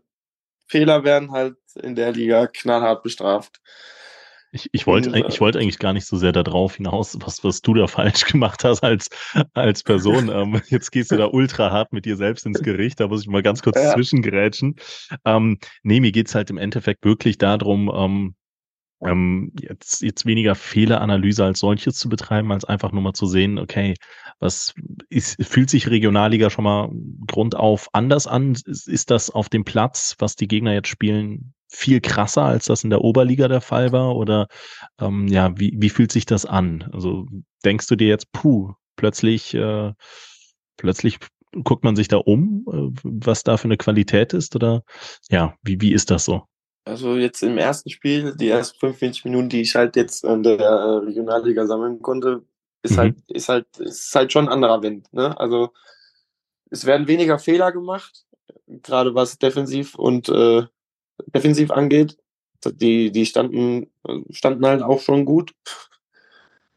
Fehler 0.66 1.04
werden 1.04 1.30
halt 1.30 1.56
in 1.82 1.94
der 1.94 2.12
Liga 2.12 2.46
knallhart 2.46 3.02
bestraft. 3.02 3.60
Ich, 4.54 4.68
ich 4.70 4.86
wollte 4.86 5.10
und, 5.10 5.16
ich 5.28 5.40
wollte 5.40 5.58
eigentlich 5.58 5.80
gar 5.80 5.92
nicht 5.92 6.06
so 6.06 6.16
sehr 6.16 6.30
darauf 6.30 6.76
hinaus, 6.76 7.18
was, 7.20 7.42
was 7.42 7.60
du 7.60 7.74
da 7.74 7.86
falsch 7.88 8.24
gemacht 8.24 8.62
hast 8.64 8.82
als, 8.84 9.08
als 9.52 9.82
Person. 9.82 10.28
ähm, 10.32 10.62
jetzt 10.68 10.92
gehst 10.92 11.10
du 11.10 11.16
da 11.16 11.26
ultra 11.26 11.70
hart 11.70 11.92
mit 11.92 12.04
dir 12.04 12.16
selbst 12.16 12.46
ins 12.46 12.62
Gericht, 12.62 13.00
da 13.00 13.08
muss 13.08 13.22
ich 13.22 13.26
mal 13.26 13.42
ganz 13.42 13.62
kurz 13.62 13.76
ja. 13.76 13.92
zwischengerätschen. 13.92 14.76
Ähm, 15.24 15.58
nee, 15.82 16.00
mir 16.00 16.12
geht's 16.12 16.34
halt 16.34 16.50
im 16.50 16.58
Endeffekt 16.58 17.04
wirklich 17.04 17.36
darum, 17.36 17.90
ähm, 17.92 18.34
ähm, 19.04 19.52
jetzt, 19.60 20.02
jetzt 20.02 20.26
weniger 20.26 20.54
Fehleranalyse 20.54 21.44
als 21.44 21.58
solches 21.58 21.96
zu 21.96 22.08
betreiben, 22.08 22.52
als 22.52 22.64
einfach 22.64 22.92
nur 22.92 23.02
mal 23.02 23.12
zu 23.12 23.26
sehen, 23.26 23.58
okay, 23.58 23.94
was 24.40 24.74
ist, 25.10 25.42
fühlt 25.44 25.70
sich 25.70 25.88
Regionalliga 25.88 26.50
schon 26.50 26.64
mal 26.64 26.90
grundauf 27.26 27.88
anders 27.92 28.26
an? 28.26 28.52
Ist, 28.66 29.10
das 29.10 29.30
auf 29.30 29.48
dem 29.48 29.64
Platz, 29.64 30.16
was 30.18 30.36
die 30.36 30.48
Gegner 30.48 30.72
jetzt 30.72 30.88
spielen, 30.88 31.54
viel 31.68 32.00
krasser, 32.00 32.42
als 32.42 32.66
das 32.66 32.84
in 32.84 32.90
der 32.90 33.02
Oberliga 33.02 33.48
der 33.48 33.60
Fall 33.60 33.92
war? 33.92 34.16
Oder 34.16 34.48
ähm, 34.98 35.28
ja, 35.28 35.52
wie, 35.58 35.74
wie 35.78 35.90
fühlt 35.90 36.12
sich 36.12 36.26
das 36.26 36.46
an? 36.46 36.88
Also 36.92 37.26
denkst 37.64 37.86
du 37.86 37.96
dir 37.96 38.08
jetzt, 38.08 38.32
puh, 38.32 38.72
plötzlich, 38.96 39.54
äh, 39.54 39.92
plötzlich 40.76 41.18
guckt 41.62 41.84
man 41.84 41.96
sich 41.96 42.08
da 42.08 42.16
um, 42.16 42.64
äh, 42.72 43.00
was 43.02 43.42
da 43.42 43.56
für 43.56 43.64
eine 43.64 43.76
Qualität 43.76 44.32
ist? 44.32 44.56
Oder 44.56 44.82
ja, 45.30 45.54
wie, 45.62 45.80
wie 45.80 45.92
ist 45.92 46.10
das 46.10 46.24
so? 46.24 46.44
Also 46.84 47.16
jetzt 47.16 47.42
im 47.42 47.56
ersten 47.56 47.88
Spiel, 47.88 48.34
die 48.36 48.48
ersten 48.48 48.78
45 48.78 49.24
Minuten, 49.24 49.48
die 49.48 49.62
ich 49.62 49.74
halt 49.74 49.96
jetzt 49.96 50.22
in 50.24 50.42
der 50.42 50.60
äh, 50.60 50.96
Regionalliga 50.98 51.66
sammeln 51.66 52.02
konnte, 52.02 52.42
ist 52.82 52.92
mhm. 52.92 52.98
halt, 52.98 53.16
ist 53.28 53.48
halt, 53.48 53.78
ist 53.78 54.14
halt 54.14 54.32
schon 54.32 54.46
ein 54.46 54.52
anderer 54.52 54.82
Wind. 54.82 55.10
Ne? 55.12 55.38
Also 55.40 55.72
es 56.70 56.84
werden 56.84 57.08
weniger 57.08 57.38
Fehler 57.38 57.72
gemacht, 57.72 58.26
gerade 58.66 59.14
was 59.14 59.38
defensiv 59.38 59.94
und 59.94 60.28
äh, 60.28 60.64
defensiv 61.34 61.70
angeht. 61.70 62.18
Die, 62.66 63.12
die 63.12 63.26
standen, 63.26 63.90
standen 64.30 64.66
halt 64.66 64.82
auch 64.82 65.00
schon 65.00 65.24
gut. 65.24 65.52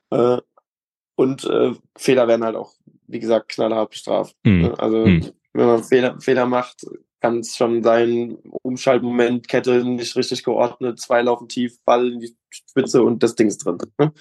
Äh, 0.09 0.37
und 1.15 1.43
äh, 1.45 1.73
Fehler 1.97 2.27
werden 2.27 2.43
halt 2.43 2.55
auch, 2.55 2.73
wie 3.07 3.19
gesagt, 3.19 3.49
knallhart 3.49 3.89
bestraft. 3.89 4.35
Mhm. 4.43 4.73
Also 4.77 5.05
mhm. 5.05 5.31
wenn 5.53 5.65
man 5.65 5.83
Fehler, 5.83 6.19
Fehler 6.21 6.45
macht, 6.45 6.85
kann 7.19 7.43
schon 7.43 7.83
sein, 7.83 8.37
Umschaltmoment, 8.61 9.47
Kette 9.47 9.83
nicht 9.83 10.15
richtig 10.15 10.43
geordnet, 10.43 10.99
zwei 10.99 11.21
laufen 11.21 11.47
tief, 11.47 11.77
Ball 11.83 12.13
in 12.13 12.19
die 12.19 12.35
Spitze 12.49 13.03
und 13.03 13.23
das 13.23 13.35
Ding 13.35 13.47
ist 13.47 13.65
drin. 13.65 13.77
Ne? 13.97 14.13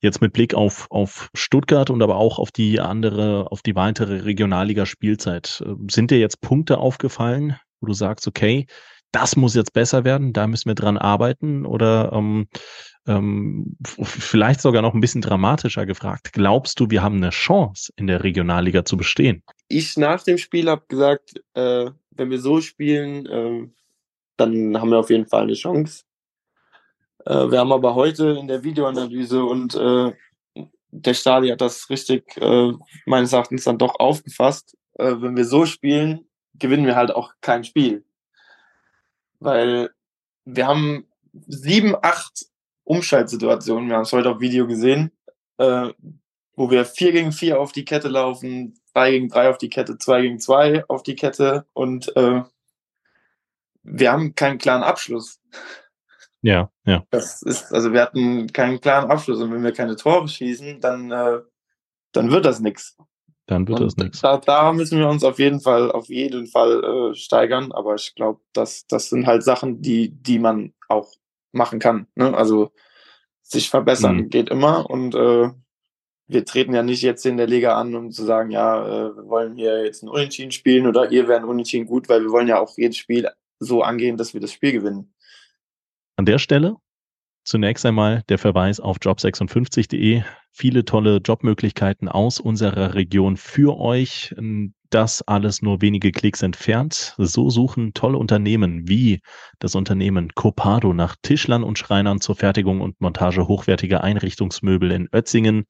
Jetzt 0.00 0.20
mit 0.20 0.32
Blick 0.32 0.54
auf, 0.54 0.86
auf 0.90 1.30
Stuttgart 1.34 1.88
und 1.88 2.02
aber 2.02 2.16
auch 2.16 2.38
auf 2.38 2.50
die 2.50 2.80
andere, 2.80 3.50
auf 3.50 3.62
die 3.62 3.74
weitere 3.74 4.18
Regionalliga-Spielzeit. 4.18 5.62
Äh, 5.64 5.74
sind 5.90 6.10
dir 6.10 6.18
jetzt 6.18 6.40
Punkte 6.40 6.78
aufgefallen, 6.78 7.56
wo 7.80 7.86
du 7.86 7.94
sagst, 7.94 8.26
okay, 8.26 8.66
das 9.12 9.36
muss 9.36 9.54
jetzt 9.54 9.72
besser 9.72 10.04
werden, 10.04 10.32
da 10.32 10.48
müssen 10.48 10.68
wir 10.68 10.74
dran 10.74 10.98
arbeiten 10.98 11.64
oder 11.64 12.12
ähm, 12.12 12.48
ähm, 13.06 13.76
vielleicht 14.02 14.60
sogar 14.60 14.82
noch 14.82 14.94
ein 14.94 15.00
bisschen 15.00 15.20
dramatischer 15.20 15.86
gefragt. 15.86 16.32
Glaubst 16.32 16.80
du, 16.80 16.90
wir 16.90 17.02
haben 17.02 17.16
eine 17.16 17.30
Chance, 17.30 17.92
in 17.96 18.06
der 18.06 18.24
Regionalliga 18.24 18.84
zu 18.84 18.96
bestehen? 18.96 19.42
Ich 19.68 19.96
nach 19.96 20.22
dem 20.22 20.38
Spiel 20.38 20.68
habe 20.68 20.84
gesagt, 20.88 21.40
äh, 21.54 21.90
wenn 22.10 22.30
wir 22.30 22.40
so 22.40 22.60
spielen, 22.60 23.26
äh, 23.26 23.68
dann 24.36 24.80
haben 24.80 24.90
wir 24.90 24.98
auf 24.98 25.10
jeden 25.10 25.26
Fall 25.26 25.42
eine 25.42 25.54
Chance. 25.54 26.04
Äh, 27.24 27.50
wir 27.50 27.58
haben 27.58 27.72
aber 27.72 27.94
heute 27.94 28.30
in 28.30 28.48
der 28.48 28.64
Videoanalyse 28.64 29.44
und 29.44 29.74
äh, 29.74 30.12
der 30.90 31.14
Stadi 31.14 31.48
hat 31.48 31.60
das 31.60 31.90
richtig 31.90 32.36
äh, 32.36 32.72
meines 33.06 33.32
Erachtens 33.32 33.64
dann 33.64 33.78
doch 33.78 33.98
aufgefasst. 33.98 34.76
Äh, 34.94 35.16
wenn 35.18 35.36
wir 35.36 35.44
so 35.44 35.66
spielen, 35.66 36.26
gewinnen 36.54 36.86
wir 36.86 36.96
halt 36.96 37.10
auch 37.10 37.32
kein 37.40 37.64
Spiel 37.64 38.04
weil 39.44 39.90
wir 40.44 40.66
haben 40.66 41.06
sieben, 41.46 41.94
acht 42.02 42.46
Umschaltsituationen, 42.84 43.88
wir 43.88 43.96
haben 43.96 44.02
es 44.02 44.12
heute 44.12 44.30
auf 44.30 44.40
Video 44.40 44.66
gesehen, 44.66 45.10
äh, 45.58 45.88
wo 46.56 46.70
wir 46.70 46.84
vier 46.84 47.12
gegen 47.12 47.32
vier 47.32 47.60
auf 47.60 47.72
die 47.72 47.84
Kette 47.84 48.08
laufen, 48.08 48.78
drei 48.92 49.12
gegen 49.12 49.28
drei 49.28 49.48
auf 49.48 49.58
die 49.58 49.70
Kette, 49.70 49.98
zwei 49.98 50.22
gegen 50.22 50.38
zwei 50.38 50.84
auf 50.88 51.02
die 51.02 51.16
Kette 51.16 51.66
und 51.72 52.14
äh, 52.16 52.42
wir 53.82 54.12
haben 54.12 54.34
keinen 54.34 54.58
klaren 54.58 54.82
Abschluss. 54.82 55.40
Ja, 56.42 56.70
ja. 56.84 57.04
Das 57.10 57.42
ist, 57.42 57.72
also 57.72 57.92
wir 57.92 58.02
hatten 58.02 58.52
keinen 58.52 58.80
klaren 58.80 59.10
Abschluss 59.10 59.40
und 59.40 59.52
wenn 59.52 59.62
wir 59.62 59.72
keine 59.72 59.96
Tore 59.96 60.28
schießen, 60.28 60.80
dann, 60.80 61.10
äh, 61.10 61.40
dann 62.12 62.30
wird 62.30 62.44
das 62.44 62.60
nichts. 62.60 62.96
Dann 63.46 63.68
wird 63.68 63.80
und 63.80 63.86
das 63.86 63.96
nichts. 63.96 64.20
Da, 64.20 64.38
da, 64.38 64.72
müssen 64.72 64.98
wir 64.98 65.08
uns 65.08 65.24
auf 65.24 65.38
jeden 65.38 65.60
Fall, 65.60 65.90
auf 65.90 66.08
jeden 66.08 66.46
Fall 66.46 66.84
äh, 66.84 67.14
steigern. 67.14 67.72
Aber 67.72 67.94
ich 67.94 68.14
glaube, 68.14 68.40
das, 68.52 68.86
das 68.86 69.08
sind 69.10 69.26
halt 69.26 69.42
Sachen, 69.42 69.82
die, 69.82 70.10
die 70.10 70.38
man 70.38 70.72
auch 70.88 71.12
machen 71.54 71.78
kann. 71.78 72.06
Ne? 72.14 72.36
Also 72.36 72.70
sich 73.42 73.70
verbessern 73.70 74.16
mhm. 74.16 74.28
geht 74.30 74.48
immer 74.48 74.88
und 74.88 75.14
äh, 75.14 75.50
wir 76.26 76.44
treten 76.44 76.74
ja 76.74 76.82
nicht 76.82 77.02
jetzt 77.02 77.26
in 77.26 77.36
der 77.36 77.46
Liga 77.46 77.78
an, 77.78 77.94
um 77.94 78.10
zu 78.10 78.24
sagen, 78.24 78.50
ja, 78.50 78.86
äh, 78.86 79.16
wir 79.16 79.26
wollen 79.26 79.56
hier 79.56 79.84
jetzt 79.84 80.02
ein 80.02 80.08
Unentschieden 80.08 80.52
spielen 80.52 80.86
oder 80.86 81.10
ihr 81.10 81.28
werden 81.28 81.44
Unentschieden 81.44 81.86
gut, 81.86 82.08
weil 82.08 82.22
wir 82.22 82.30
wollen 82.30 82.48
ja 82.48 82.58
auch 82.58 82.76
jedes 82.76 82.96
Spiel 82.96 83.28
so 83.58 83.82
angehen, 83.82 84.16
dass 84.16 84.32
wir 84.32 84.40
das 84.40 84.52
Spiel 84.52 84.72
gewinnen. 84.72 85.14
An 86.16 86.24
der 86.24 86.38
Stelle 86.38 86.76
Zunächst 87.44 87.84
einmal 87.84 88.22
der 88.30 88.38
Verweis 88.38 88.80
auf 88.80 88.96
job56.de. 88.98 90.22
Viele 90.50 90.84
tolle 90.86 91.18
Jobmöglichkeiten 91.18 92.08
aus 92.08 92.40
unserer 92.40 92.94
Region 92.94 93.36
für 93.36 93.78
euch. 93.78 94.34
Ein 94.38 94.74
das 94.94 95.22
alles 95.22 95.60
nur 95.60 95.82
wenige 95.82 96.12
Klicks 96.12 96.42
entfernt. 96.42 97.14
So 97.18 97.50
suchen 97.50 97.94
tolle 97.94 98.16
Unternehmen 98.16 98.88
wie 98.88 99.20
das 99.58 99.74
Unternehmen 99.74 100.30
Copado 100.34 100.92
nach 100.92 101.16
Tischlern 101.20 101.64
und 101.64 101.78
Schreinern 101.78 102.20
zur 102.20 102.36
Fertigung 102.36 102.80
und 102.80 103.00
Montage 103.00 103.48
hochwertiger 103.48 104.04
Einrichtungsmöbel 104.04 104.92
in 104.92 105.08
Ötzingen. 105.12 105.64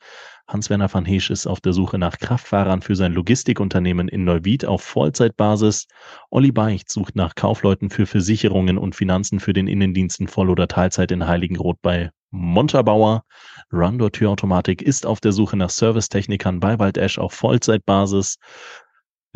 Hans-Werner 0.47 0.93
van 0.93 1.07
Heesch 1.07 1.31
ist 1.31 1.47
auf 1.47 1.63
der 1.63 1.73
Suche 1.73 1.97
nach 1.97 2.19
Kraftfahrern 2.19 2.83
für 2.83 2.97
sein 2.97 3.15
Logistikunternehmen 3.15 4.09
in 4.09 4.25
Neuwied 4.25 4.67
auf 4.67 4.83
Vollzeitbasis. 4.83 5.87
Olli 6.31 6.53
Beicht 6.53 6.91
sucht 6.91 7.17
nach 7.17 7.35
Kaufleuten 7.35 7.89
für 7.89 8.05
Versicherungen 8.05 8.77
und 8.77 8.95
Finanzen 8.95 9.41
für 9.41 9.55
den 9.55 9.69
Innendienst 9.69 10.21
in 10.21 10.29
Voll- 10.29 10.51
oder 10.51 10.69
Teilzeit 10.69 11.11
in 11.13 11.27
Heiligenroth 11.27 11.81
bei 11.81 12.11
Montabauer. 12.31 13.25
Rundor 13.73 14.13
Türautomatik 14.13 14.83
ist 14.83 15.07
auf 15.07 15.21
der 15.21 15.33
Suche 15.33 15.57
nach 15.57 15.71
Servicetechnikern 15.71 16.61
bei 16.61 16.79
Waldesch 16.79 17.19
auf 17.19 17.33
Vollzeitbasis. 17.33 18.39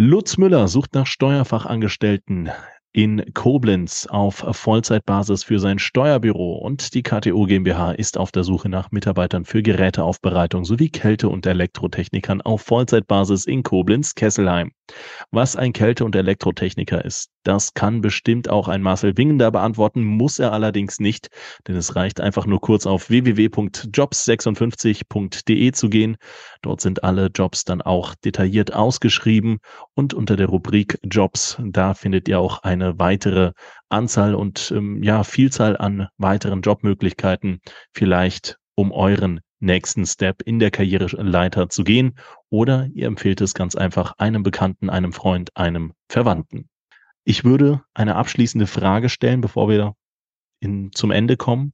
Lutz 0.00 0.36
Müller 0.36 0.68
sucht 0.68 0.94
nach 0.94 1.08
Steuerfachangestellten 1.08 2.50
in 2.92 3.34
Koblenz 3.34 4.06
auf 4.06 4.44
Vollzeitbasis 4.52 5.42
für 5.42 5.58
sein 5.58 5.80
Steuerbüro 5.80 6.54
und 6.58 6.94
die 6.94 7.02
KTO 7.02 7.46
GmbH 7.46 7.90
ist 7.90 8.16
auf 8.16 8.30
der 8.30 8.44
Suche 8.44 8.68
nach 8.68 8.92
Mitarbeitern 8.92 9.44
für 9.44 9.60
Geräteaufbereitung 9.60 10.64
sowie 10.64 10.90
Kälte- 10.90 11.28
und 11.28 11.46
Elektrotechnikern 11.46 12.40
auf 12.42 12.62
Vollzeitbasis 12.62 13.44
in 13.46 13.64
Koblenz-Kesselheim. 13.64 14.70
Was 15.30 15.56
ein 15.56 15.72
Kälte- 15.72 16.04
und 16.04 16.14
Elektrotechniker 16.16 17.04
ist, 17.04 17.30
das 17.44 17.74
kann 17.74 18.00
bestimmt 18.00 18.48
auch 18.48 18.66
ein 18.68 18.82
Marcel 18.82 19.16
Wingender 19.16 19.50
beantworten, 19.50 20.04
muss 20.04 20.38
er 20.38 20.52
allerdings 20.52 21.00
nicht, 21.00 21.28
denn 21.66 21.74
es 21.76 21.96
reicht 21.96 22.20
einfach 22.20 22.46
nur 22.46 22.60
kurz 22.60 22.86
auf 22.86 23.10
www.jobs56.de 23.10 25.72
zu 25.72 25.88
gehen. 25.88 26.16
Dort 26.62 26.80
sind 26.80 27.02
alle 27.04 27.30
Jobs 27.34 27.64
dann 27.64 27.82
auch 27.82 28.14
detailliert 28.16 28.74
ausgeschrieben 28.74 29.58
und 29.94 30.14
unter 30.14 30.36
der 30.36 30.48
Rubrik 30.48 30.98
Jobs, 31.02 31.58
da 31.62 31.94
findet 31.94 32.28
ihr 32.28 32.38
auch 32.38 32.62
eine 32.62 32.98
weitere 32.98 33.52
Anzahl 33.88 34.34
und 34.34 34.72
ähm, 34.74 35.02
ja, 35.02 35.24
Vielzahl 35.24 35.76
an 35.76 36.08
weiteren 36.18 36.62
Jobmöglichkeiten, 36.62 37.60
vielleicht 37.92 38.58
um 38.74 38.92
euren 38.92 39.40
nächsten 39.60 40.06
Step 40.06 40.42
in 40.42 40.58
der 40.58 40.70
Karriereleiter 40.70 41.68
zu 41.68 41.84
gehen 41.84 42.18
oder 42.50 42.88
ihr 42.92 43.06
empfehlt 43.06 43.40
es 43.40 43.54
ganz 43.54 43.74
einfach 43.74 44.12
einem 44.18 44.42
Bekannten, 44.42 44.90
einem 44.90 45.12
Freund, 45.12 45.56
einem 45.56 45.92
Verwandten. 46.08 46.68
Ich 47.24 47.44
würde 47.44 47.82
eine 47.94 48.16
abschließende 48.16 48.66
Frage 48.66 49.08
stellen, 49.08 49.40
bevor 49.40 49.68
wir 49.68 49.94
in, 50.60 50.90
zum 50.92 51.10
Ende 51.10 51.36
kommen. 51.36 51.72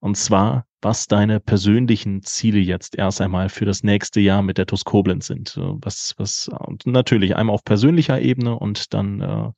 Und 0.00 0.16
zwar, 0.16 0.66
was 0.80 1.06
deine 1.06 1.40
persönlichen 1.40 2.22
Ziele 2.22 2.58
jetzt 2.58 2.96
erst 2.96 3.20
einmal 3.20 3.48
für 3.48 3.64
das 3.64 3.82
nächste 3.82 4.20
Jahr 4.20 4.42
mit 4.42 4.58
der 4.58 4.66
TUS 4.66 4.84
Koblenz 4.84 5.26
sind. 5.26 5.58
Was, 5.58 6.14
was, 6.16 6.48
und 6.48 6.86
natürlich 6.86 7.36
einmal 7.36 7.54
auf 7.54 7.64
persönlicher 7.64 8.20
Ebene 8.20 8.58
und 8.58 8.94
dann 8.94 9.20
äh, 9.20 9.50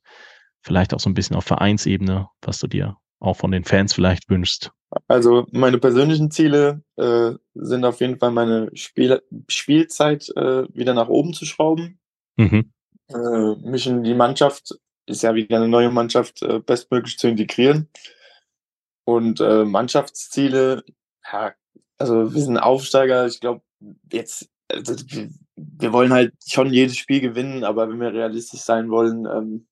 vielleicht 0.61 0.93
auch 0.93 0.99
so 0.99 1.09
ein 1.09 1.13
bisschen 1.13 1.35
auf 1.35 1.45
Vereinsebene, 1.45 2.27
was 2.41 2.59
du 2.59 2.67
dir 2.67 2.97
auch 3.19 3.37
von 3.37 3.51
den 3.51 3.63
Fans 3.63 3.93
vielleicht 3.93 4.29
wünschst. 4.29 4.71
Also 5.07 5.45
meine 5.51 5.77
persönlichen 5.77 6.31
Ziele 6.31 6.81
äh, 6.95 7.33
sind 7.53 7.85
auf 7.85 7.99
jeden 7.99 8.17
Fall 8.17 8.31
meine 8.31 8.69
Spiel 8.75 9.21
Spielzeit 9.47 10.29
äh, 10.35 10.63
wieder 10.73 10.93
nach 10.93 11.09
oben 11.09 11.33
zu 11.33 11.45
schrauben. 11.45 11.99
Mhm. 12.37 12.71
Äh, 13.09 13.55
mich 13.61 13.85
in 13.87 14.03
die 14.03 14.15
Mannschaft, 14.15 14.79
ist 15.05 15.23
ja 15.23 15.35
wieder 15.35 15.57
eine 15.57 15.67
neue 15.67 15.91
Mannschaft, 15.91 16.41
äh, 16.41 16.59
bestmöglich 16.59 17.17
zu 17.17 17.27
integrieren. 17.27 17.89
Und 19.05 19.41
äh, 19.41 19.65
Mannschaftsziele, 19.65 20.83
ja, 21.31 21.53
also 21.97 22.33
wir 22.33 22.41
sind 22.41 22.57
Aufsteiger, 22.57 23.25
ich 23.25 23.39
glaube, 23.39 23.61
jetzt, 24.11 24.49
also, 24.71 24.95
wir, 25.07 25.29
wir, 25.55 25.93
wollen 25.93 26.13
halt 26.13 26.33
schon 26.47 26.71
jedes 26.71 26.97
Spiel 26.97 27.19
gewinnen, 27.19 27.63
aber 27.63 27.89
wenn 27.89 27.99
wir 27.99 28.13
realistisch 28.13 28.61
sein 28.61 28.89
wollen, 28.91 29.25
ähm, 29.25 29.67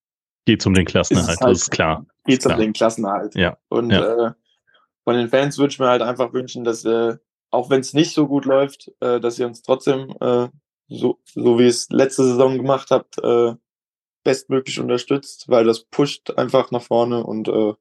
geht 0.46 0.62
es 0.62 0.66
um 0.66 0.74
den 0.74 0.86
Klassenerhalt, 0.86 1.40
halt, 1.40 1.52
das 1.52 1.64
ist 1.64 1.72
klar. 1.72 2.06
Geht 2.26 2.40
es 2.40 2.46
um 2.52 2.58
den 2.58 2.74
Klassenerhalt. 2.74 3.36
Ja. 3.36 3.58
Und 3.70 3.92
ja. 3.92 4.36
Von 5.08 5.16
den 5.16 5.30
Fans 5.30 5.58
würde 5.58 5.72
ich 5.72 5.80
mir 5.80 5.88
halt 5.88 6.02
einfach 6.02 6.34
wünschen, 6.34 6.66
dass, 6.66 6.84
äh, 6.84 7.16
auch 7.50 7.70
wenn 7.70 7.80
es 7.80 7.94
nicht 7.94 8.14
so 8.14 8.28
gut 8.28 8.44
läuft, 8.44 8.92
äh, 9.00 9.22
dass 9.22 9.40
ihr 9.40 9.48
uns 9.48 9.62
trotzdem, 9.62 10.14
äh, 10.20 10.50
so, 10.90 11.22
so 11.24 11.58
wie 11.58 11.68
es 11.68 11.90
letzte 11.90 12.26
Saison 12.26 12.58
gemacht 12.58 12.92
habt, 12.92 13.18
äh, 13.24 13.54
bestmöglich 14.26 14.82
unterstützt, 14.82 15.46
weil 15.48 15.64
das 15.64 15.86
pusht 15.86 16.32
einfach 16.32 16.72
nach 16.72 16.82
vorne 16.82 17.24
und 17.24 17.48
äh, 17.48 17.72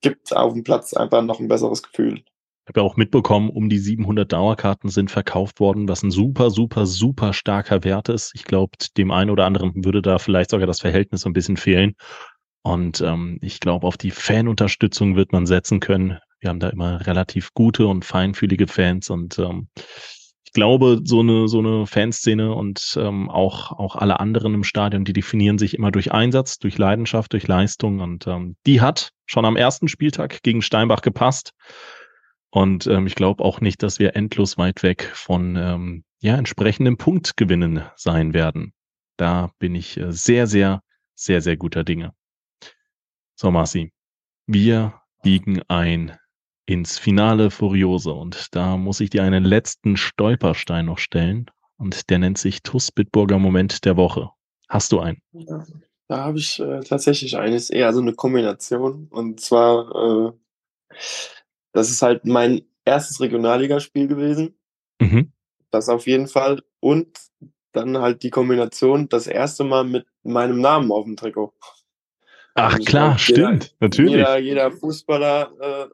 gibt 0.00 0.34
auf 0.34 0.54
dem 0.54 0.64
Platz 0.64 0.92
einfach 0.92 1.22
noch 1.22 1.38
ein 1.38 1.46
besseres 1.46 1.84
Gefühl. 1.84 2.24
Ich 2.24 2.68
habe 2.68 2.80
ja 2.80 2.82
auch 2.82 2.96
mitbekommen, 2.96 3.50
um 3.50 3.68
die 3.68 3.78
700 3.78 4.32
Dauerkarten 4.32 4.90
sind 4.90 5.12
verkauft 5.12 5.60
worden, 5.60 5.86
was 5.88 6.02
ein 6.02 6.10
super, 6.10 6.50
super, 6.50 6.84
super 6.86 7.32
starker 7.32 7.84
Wert 7.84 8.08
ist. 8.08 8.32
Ich 8.34 8.42
glaube, 8.42 8.72
dem 8.96 9.12
einen 9.12 9.30
oder 9.30 9.46
anderen 9.46 9.84
würde 9.84 10.02
da 10.02 10.18
vielleicht 10.18 10.50
sogar 10.50 10.66
das 10.66 10.80
Verhältnis 10.80 11.20
so 11.20 11.30
ein 11.30 11.32
bisschen 11.32 11.58
fehlen. 11.58 11.94
Und 12.64 13.00
ähm, 13.02 13.38
ich 13.40 13.60
glaube, 13.60 13.86
auf 13.86 13.96
die 13.96 14.10
Fanunterstützung 14.10 15.14
wird 15.14 15.30
man 15.30 15.46
setzen 15.46 15.78
können. 15.78 16.18
Wir 16.40 16.50
haben 16.50 16.60
da 16.60 16.68
immer 16.68 17.06
relativ 17.06 17.52
gute 17.54 17.86
und 17.86 18.04
feinfühlige 18.04 18.66
Fans 18.66 19.10
und 19.10 19.38
ähm, 19.38 19.68
ich 20.44 20.52
glaube, 20.52 21.00
so 21.04 21.20
eine, 21.20 21.48
so 21.48 21.58
eine 21.58 21.86
Fanszene 21.86 22.54
und 22.54 22.96
ähm, 23.00 23.28
auch, 23.28 23.72
auch 23.72 23.96
alle 23.96 24.20
anderen 24.20 24.54
im 24.54 24.64
Stadion, 24.64 25.04
die 25.04 25.12
definieren 25.12 25.58
sich 25.58 25.74
immer 25.74 25.90
durch 25.90 26.12
Einsatz, 26.12 26.58
durch 26.58 26.78
Leidenschaft, 26.78 27.32
durch 27.32 27.46
Leistung 27.46 28.00
und 28.00 28.26
ähm, 28.26 28.56
die 28.64 28.80
hat 28.80 29.10
schon 29.26 29.44
am 29.44 29.56
ersten 29.56 29.88
Spieltag 29.88 30.42
gegen 30.42 30.62
Steinbach 30.62 31.02
gepasst. 31.02 31.52
Und 32.50 32.86
ähm, 32.86 33.06
ich 33.06 33.16
glaube 33.16 33.44
auch 33.44 33.60
nicht, 33.60 33.82
dass 33.82 33.98
wir 33.98 34.16
endlos 34.16 34.56
weit 34.56 34.82
weg 34.82 35.10
von 35.12 35.56
ähm, 35.56 36.04
ja, 36.20 36.36
entsprechendem 36.36 36.96
Punktgewinnen 36.96 37.82
sein 37.96 38.32
werden. 38.32 38.72
Da 39.16 39.50
bin 39.58 39.74
ich 39.74 39.98
äh, 39.98 40.12
sehr, 40.12 40.46
sehr, 40.46 40.80
sehr, 41.14 41.40
sehr 41.40 41.56
guter 41.56 41.84
Dinge. 41.84 42.14
So, 43.34 43.50
Marci, 43.50 43.92
wir 44.46 44.94
biegen 45.22 45.60
ein 45.68 46.16
ins 46.66 46.98
Finale 46.98 47.50
Furiose. 47.50 48.12
Und 48.12 48.54
da 48.54 48.76
muss 48.76 49.00
ich 49.00 49.10
dir 49.10 49.22
einen 49.22 49.44
letzten 49.44 49.96
Stolperstein 49.96 50.86
noch 50.86 50.98
stellen. 50.98 51.50
Und 51.78 52.10
der 52.10 52.18
nennt 52.18 52.38
sich 52.38 52.62
TUS 52.62 52.90
Bitburger 52.90 53.38
Moment 53.38 53.84
der 53.84 53.96
Woche. 53.96 54.30
Hast 54.68 54.92
du 54.92 55.00
einen? 55.00 55.20
Ja, 55.32 55.64
da 56.08 56.24
habe 56.24 56.38
ich 56.38 56.58
äh, 56.60 56.80
tatsächlich 56.80 57.36
eines, 57.36 57.70
eher 57.70 57.92
so 57.92 58.00
eine 58.00 58.14
Kombination. 58.14 59.08
Und 59.10 59.40
zwar, 59.40 60.32
äh, 60.90 60.96
das 61.72 61.90
ist 61.90 62.02
halt 62.02 62.24
mein 62.24 62.62
erstes 62.84 63.20
Regionalligaspiel 63.20 64.08
gewesen. 64.08 64.58
Mhm. 65.00 65.32
Das 65.70 65.88
auf 65.88 66.06
jeden 66.06 66.26
Fall. 66.26 66.62
Und 66.80 67.18
dann 67.72 67.98
halt 67.98 68.22
die 68.22 68.30
Kombination, 68.30 69.08
das 69.08 69.26
erste 69.26 69.62
Mal 69.62 69.84
mit 69.84 70.06
meinem 70.22 70.60
Namen 70.60 70.90
auf 70.90 71.04
dem 71.04 71.16
Trikot. 71.16 71.52
Ach 72.54 72.78
klar, 72.78 73.08
glaub, 73.10 73.20
stimmt, 73.20 73.64
jeder, 73.64 73.76
natürlich. 73.80 74.12
Jeder, 74.12 74.38
jeder 74.38 74.72
Fußballer 74.72 75.52
äh, 75.60 75.88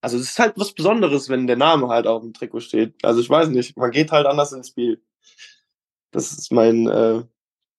also 0.00 0.16
es 0.16 0.30
ist 0.30 0.38
halt 0.38 0.54
was 0.56 0.72
Besonderes, 0.72 1.28
wenn 1.28 1.46
der 1.46 1.56
Name 1.56 1.88
halt 1.88 2.06
auf 2.06 2.22
dem 2.22 2.32
Trikot 2.32 2.60
steht. 2.60 2.94
Also 3.04 3.20
ich 3.20 3.28
weiß 3.28 3.48
nicht, 3.48 3.76
man 3.76 3.90
geht 3.90 4.12
halt 4.12 4.26
anders 4.26 4.52
ins 4.52 4.68
Spiel. 4.68 5.02
Das 6.10 6.32
ist 6.32 6.52
mein 6.52 6.86
äh, 6.86 7.22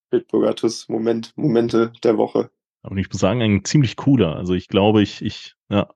Bitburger 0.09 0.55
Moment, 0.87 1.33
Momente 1.35 1.93
der 2.03 2.17
Woche. 2.17 2.51
Aber 2.83 2.95
ich 2.97 3.09
muss 3.09 3.19
sagen, 3.19 3.41
ein 3.41 3.65
ziemlich 3.65 3.95
cooler. 3.95 4.35
Also 4.35 4.53
ich 4.53 4.67
glaube, 4.67 5.01
ich, 5.01 5.21
ich, 5.21 5.55
ja, 5.69 5.89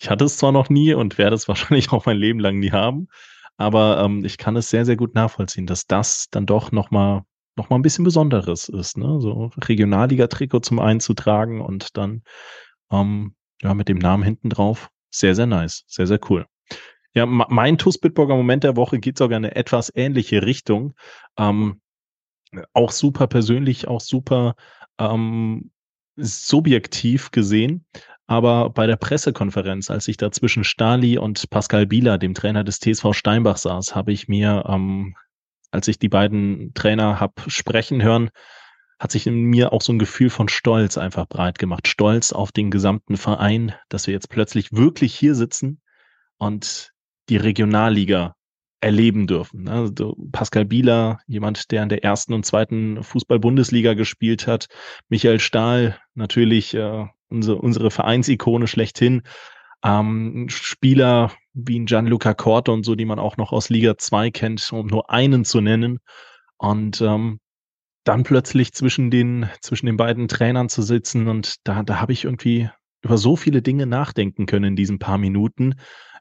ich 0.00 0.10
hatte 0.10 0.24
es 0.24 0.36
zwar 0.36 0.52
noch 0.52 0.68
nie 0.68 0.94
und 0.94 1.18
werde 1.18 1.36
es 1.36 1.48
wahrscheinlich 1.48 1.92
auch 1.92 2.06
mein 2.06 2.16
Leben 2.16 2.40
lang 2.40 2.58
nie 2.58 2.72
haben, 2.72 3.08
aber 3.56 4.02
ähm, 4.04 4.24
ich 4.24 4.38
kann 4.38 4.56
es 4.56 4.70
sehr, 4.70 4.84
sehr 4.84 4.96
gut 4.96 5.14
nachvollziehen, 5.14 5.66
dass 5.66 5.86
das 5.86 6.28
dann 6.30 6.46
doch 6.46 6.72
nochmal 6.72 7.22
noch 7.54 7.68
mal 7.68 7.76
ein 7.76 7.82
bisschen 7.82 8.04
Besonderes 8.04 8.70
ist, 8.70 8.96
ne? 8.96 9.20
So 9.20 9.50
Regionalliga-Trikot 9.58 10.60
zum 10.60 10.78
einzutragen 10.78 11.60
und 11.60 11.98
dann 11.98 12.22
ähm, 12.90 13.34
ja 13.60 13.74
mit 13.74 13.88
dem 13.88 13.98
Namen 13.98 14.22
hinten 14.22 14.48
drauf. 14.48 14.90
Sehr, 15.12 15.34
sehr 15.34 15.46
nice. 15.46 15.84
Sehr, 15.86 16.06
sehr 16.06 16.18
cool. 16.30 16.46
Ja, 17.14 17.26
mein 17.26 17.76
TUS 17.76 17.98
Bitburger 17.98 18.34
Moment 18.34 18.64
der 18.64 18.76
Woche 18.76 18.98
geht 18.98 19.18
sogar 19.18 19.36
in 19.36 19.44
eine 19.44 19.54
etwas 19.54 19.92
ähnliche 19.94 20.42
Richtung. 20.42 20.94
Ähm, 21.36 21.80
auch 22.72 22.90
super 22.90 23.26
persönlich, 23.26 23.86
auch 23.86 24.00
super 24.00 24.54
ähm, 24.98 25.70
subjektiv 26.16 27.30
gesehen. 27.30 27.84
Aber 28.26 28.70
bei 28.70 28.86
der 28.86 28.96
Pressekonferenz, 28.96 29.90
als 29.90 30.08
ich 30.08 30.16
da 30.16 30.30
zwischen 30.30 30.64
Stali 30.64 31.18
und 31.18 31.50
Pascal 31.50 31.86
Bieler, 31.86 32.16
dem 32.16 32.32
Trainer 32.32 32.64
des 32.64 32.78
TSV 32.78 33.12
Steinbach, 33.12 33.58
saß, 33.58 33.94
habe 33.94 34.12
ich 34.12 34.28
mir, 34.28 34.64
ähm, 34.66 35.14
als 35.70 35.88
ich 35.88 35.98
die 35.98 36.08
beiden 36.08 36.72
Trainer 36.72 37.20
hab 37.20 37.42
sprechen 37.48 38.02
hören, 38.02 38.30
hat 39.02 39.10
sich 39.10 39.26
in 39.26 39.34
mir 39.34 39.72
auch 39.72 39.82
so 39.82 39.92
ein 39.92 39.98
Gefühl 39.98 40.30
von 40.30 40.48
Stolz 40.48 40.96
einfach 40.96 41.26
breit 41.26 41.58
gemacht. 41.58 41.88
Stolz 41.88 42.32
auf 42.32 42.52
den 42.52 42.70
gesamten 42.70 43.16
Verein, 43.16 43.74
dass 43.88 44.06
wir 44.06 44.14
jetzt 44.14 44.28
plötzlich 44.28 44.70
wirklich 44.70 45.12
hier 45.12 45.34
sitzen 45.34 45.80
und 46.38 46.92
die 47.28 47.36
Regionalliga 47.36 48.36
erleben 48.80 49.26
dürfen. 49.26 49.66
Also 49.66 50.16
Pascal 50.30 50.66
Bieler, 50.66 51.18
jemand, 51.26 51.72
der 51.72 51.82
in 51.82 51.88
der 51.88 52.04
ersten 52.04 52.32
und 52.32 52.46
zweiten 52.46 53.02
Fußball-Bundesliga 53.02 53.94
gespielt 53.94 54.46
hat. 54.46 54.68
Michael 55.08 55.40
Stahl, 55.40 55.98
natürlich 56.14 56.72
äh, 56.74 57.04
unsere, 57.28 57.56
unsere 57.56 57.90
Vereinsikone 57.90 58.68
schlechthin. 58.68 59.22
Ähm, 59.82 60.46
Spieler 60.48 61.32
wie 61.54 61.80
ein 61.80 61.86
Gianluca 61.86 62.34
Corte 62.34 62.70
und 62.70 62.84
so, 62.84 62.94
die 62.94 63.04
man 63.04 63.18
auch 63.18 63.36
noch 63.36 63.50
aus 63.50 63.68
Liga 63.68 63.98
2 63.98 64.30
kennt, 64.30 64.72
um 64.72 64.86
nur 64.86 65.10
einen 65.10 65.44
zu 65.44 65.60
nennen. 65.60 65.98
Und 66.56 67.00
ähm, 67.00 67.40
dann 68.04 68.22
plötzlich 68.24 68.72
zwischen 68.72 69.10
den, 69.10 69.48
zwischen 69.60 69.86
den 69.86 69.96
beiden 69.96 70.28
Trainern 70.28 70.68
zu 70.68 70.82
sitzen 70.82 71.28
und 71.28 71.56
da, 71.64 71.82
da 71.82 72.00
habe 72.00 72.12
ich 72.12 72.24
irgendwie 72.24 72.68
über 73.02 73.18
so 73.18 73.36
viele 73.36 73.62
Dinge 73.62 73.86
nachdenken 73.86 74.46
können 74.46 74.64
in 74.64 74.76
diesen 74.76 74.98
paar 74.98 75.18
Minuten, 75.18 75.74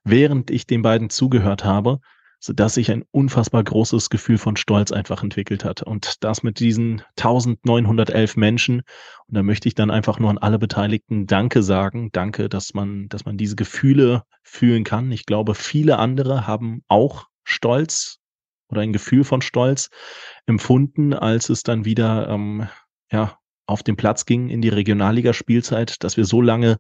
während 0.03 0.51
ich 0.51 0.65
den 0.65 0.82
beiden 0.82 1.09
zugehört 1.09 1.63
habe, 1.63 1.99
sodass 2.39 2.73
sich 2.73 2.91
ein 2.91 3.03
unfassbar 3.11 3.63
großes 3.63 4.09
Gefühl 4.09 4.39
von 4.39 4.55
Stolz 4.57 4.91
einfach 4.91 5.21
entwickelt 5.21 5.63
hat. 5.63 5.84
Und 5.84 6.23
das 6.23 6.41
mit 6.41 6.59
diesen 6.59 7.03
1911 7.17 8.36
Menschen. 8.36 8.82
Und 9.27 9.38
da 9.38 9.43
möchte 9.43 9.67
ich 9.67 9.75
dann 9.75 9.91
einfach 9.91 10.17
nur 10.17 10.32
an 10.32 10.39
alle 10.39 10.57
Beteiligten 10.57 11.27
Danke 11.27 11.61
sagen. 11.61 12.09
Danke, 12.11 12.49
dass 12.49 12.73
man, 12.73 13.07
dass 13.09 13.25
man 13.25 13.38
diese 13.38 13.55
Gefühle 13.55 14.23
fühlen 14.41 14.84
kann. 14.84 15.11
Ich 15.11 15.27
glaube, 15.27 15.53
viele 15.53 15.99
andere 15.99 16.47
haben 16.47 16.82
auch 16.88 17.27
Stolz 17.43 18.20
oder 18.72 18.82
ein 18.82 18.93
Gefühl 18.93 19.24
von 19.24 19.41
Stolz 19.41 19.89
empfunden, 20.45 21.13
als 21.13 21.49
es 21.49 21.63
dann 21.63 21.86
wieder 21.86 22.30
ähm, 22.30 22.67
ja, 23.11 23.38
auf 23.65 23.84
den 23.84 23.95
Platz 23.95 24.26
ging 24.26 24.49
in 24.49 24.61
die 24.61 24.69
Regionalligaspielzeit, 24.69 26.03
dass 26.03 26.17
wir 26.17 26.26
so 26.26 26.41
lange 26.41 26.78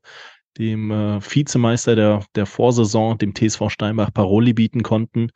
dem 0.57 0.91
äh, 0.91 1.21
Vizemeister 1.21 1.95
der, 1.95 2.25
der 2.35 2.45
Vorsaison, 2.45 3.17
dem 3.17 3.33
TSV 3.33 3.69
Steinbach, 3.69 4.13
Paroli 4.13 4.53
bieten 4.53 4.83
konnten. 4.83 5.29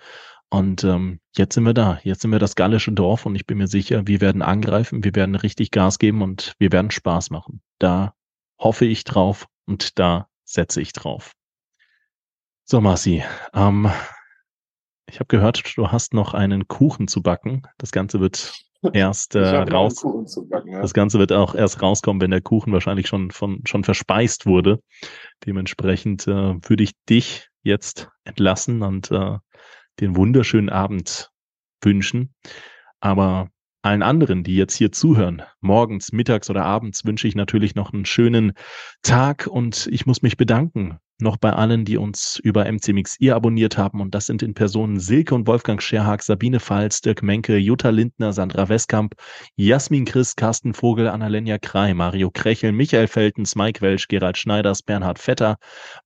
Und 0.49 0.83
ähm, 0.83 1.19
jetzt 1.35 1.55
sind 1.55 1.63
wir 1.63 1.73
da. 1.73 1.99
Jetzt 2.03 2.21
sind 2.21 2.31
wir 2.31 2.39
das 2.39 2.55
gallische 2.55 2.91
Dorf 2.91 3.25
und 3.25 3.35
ich 3.35 3.45
bin 3.45 3.57
mir 3.57 3.67
sicher, 3.67 4.07
wir 4.07 4.21
werden 4.21 4.41
angreifen, 4.41 5.03
wir 5.03 5.15
werden 5.15 5.35
richtig 5.35 5.71
Gas 5.71 5.99
geben 5.99 6.21
und 6.21 6.53
wir 6.59 6.71
werden 6.71 6.91
Spaß 6.91 7.29
machen. 7.29 7.61
Da 7.79 8.13
hoffe 8.59 8.85
ich 8.85 9.03
drauf 9.03 9.47
und 9.65 9.97
da 9.99 10.27
setze 10.43 10.81
ich 10.81 10.93
drauf. 10.93 11.33
So, 12.63 12.81
Marci, 12.81 13.23
ähm, 13.53 13.89
ich 15.15 15.19
habe 15.21 15.27
gehört, 15.27 15.77
du 15.77 15.93
hast 15.93 16.13
noch 16.13 16.33
einen 16.33 16.67
Kuchen 16.67 17.07
zu 17.07 17.21
backen. 17.21 17.61
Das 17.77 17.91
Ganze 17.91 18.19
wird 18.19 18.53
erst 18.93 19.33
äh, 19.35 19.55
raus. 19.55 20.05
Backen, 20.49 20.73
ja. 20.73 20.81
Das 20.81 20.93
Ganze 20.93 21.19
wird 21.19 21.31
auch 21.31 21.55
erst 21.55 21.81
rauskommen, 21.81 22.19
wenn 22.19 22.31
der 22.31 22.41
Kuchen 22.41 22.73
wahrscheinlich 22.73 23.07
schon 23.07 23.31
von 23.31 23.61
schon 23.65 23.85
verspeist 23.85 24.45
wurde. 24.45 24.81
Dementsprechend 25.45 26.27
äh, 26.27 26.55
würde 26.61 26.83
ich 26.83 26.91
dich 27.07 27.47
jetzt 27.63 28.09
entlassen 28.25 28.81
und 28.81 29.09
äh, 29.09 29.37
den 30.01 30.17
wunderschönen 30.17 30.67
Abend 30.67 31.31
wünschen. 31.81 32.33
Aber 32.99 33.47
allen 33.83 34.03
anderen, 34.03 34.43
die 34.43 34.57
jetzt 34.57 34.75
hier 34.75 34.91
zuhören, 34.91 35.43
morgens, 35.61 36.11
mittags 36.11 36.49
oder 36.49 36.65
abends, 36.65 37.05
wünsche 37.05 37.29
ich 37.29 37.35
natürlich 37.35 37.73
noch 37.73 37.93
einen 37.93 38.03
schönen 38.03 38.51
Tag 39.01 39.47
und 39.47 39.87
ich 39.93 40.05
muss 40.05 40.21
mich 40.21 40.35
bedanken 40.35 40.99
noch 41.19 41.37
bei 41.37 41.53
allen, 41.53 41.85
die 41.85 41.97
uns 41.97 42.39
über 42.43 42.65
MCMXI 42.71 43.31
abonniert 43.31 43.77
haben. 43.77 44.01
Und 44.01 44.13
das 44.13 44.25
sind 44.25 44.43
in 44.43 44.53
Personen 44.53 44.99
Silke 44.99 45.33
und 45.33 45.47
Wolfgang 45.47 45.81
Scherhag, 45.81 46.21
Sabine 46.23 46.59
Pfalz, 46.59 47.01
Dirk 47.01 47.23
Menke, 47.23 47.57
Jutta 47.57 47.89
Lindner, 47.89 48.33
Sandra 48.33 48.67
Westkamp, 48.67 49.15
Jasmin 49.55 50.05
Chris, 50.05 50.35
Carsten 50.35 50.73
Vogel, 50.73 51.07
Annalena 51.07 51.57
Krei, 51.57 51.93
Mario 51.93 52.29
Krechel, 52.31 52.71
Michael 52.71 53.07
Feltens, 53.07 53.55
Mike 53.55 53.81
Welsch, 53.81 54.07
Gerald 54.07 54.37
Schneiders, 54.37 54.81
Bernhard 54.81 55.19
Vetter, 55.19 55.57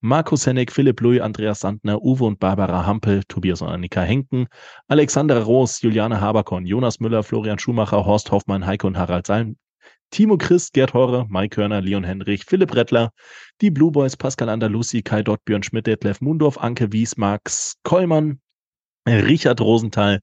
Markus 0.01 0.45
Hennig, 0.45 0.71
Philipp 0.71 1.01
Louis, 1.01 1.21
Andreas 1.21 1.61
Sandner, 1.61 2.01
Uwe 2.01 2.25
und 2.25 2.39
Barbara 2.39 2.85
Hampel, 2.85 3.23
Tobias 3.27 3.61
und 3.61 3.69
Annika 3.69 4.01
Henken, 4.01 4.47
Alexandra 4.87 5.39
Roos, 5.39 5.81
Juliane 5.81 6.21
Haberkorn, 6.21 6.65
Jonas 6.65 6.99
Müller, 6.99 7.23
Florian 7.23 7.59
Schumacher, 7.59 8.05
Horst 8.05 8.31
Hoffmann, 8.31 8.65
Heike 8.65 8.85
und 8.85 8.97
Harald 8.97 9.25
Salm, 9.25 9.55
Timo 10.11 10.37
Christ, 10.37 10.73
Gerd 10.73 10.93
Horre, 10.93 11.25
Mike 11.29 11.55
Körner, 11.55 11.81
Leon 11.81 12.03
Henrich, 12.03 12.45
Philipp 12.45 12.75
Rettler, 12.75 13.11
die 13.61 13.71
Blue 13.71 13.91
Boys, 13.91 14.17
Pascal 14.17 14.49
Andalusi, 14.49 15.01
Kai 15.01 15.21
Dott, 15.21 15.43
Björn 15.45 15.63
Schmidt, 15.63 15.87
Detlef 15.87 16.21
Mundorf, 16.21 16.57
Anke 16.57 16.91
Wies, 16.91 17.17
Max 17.17 17.75
Kollmann, 17.83 18.39
Richard 19.07 19.61
Rosenthal, 19.61 20.19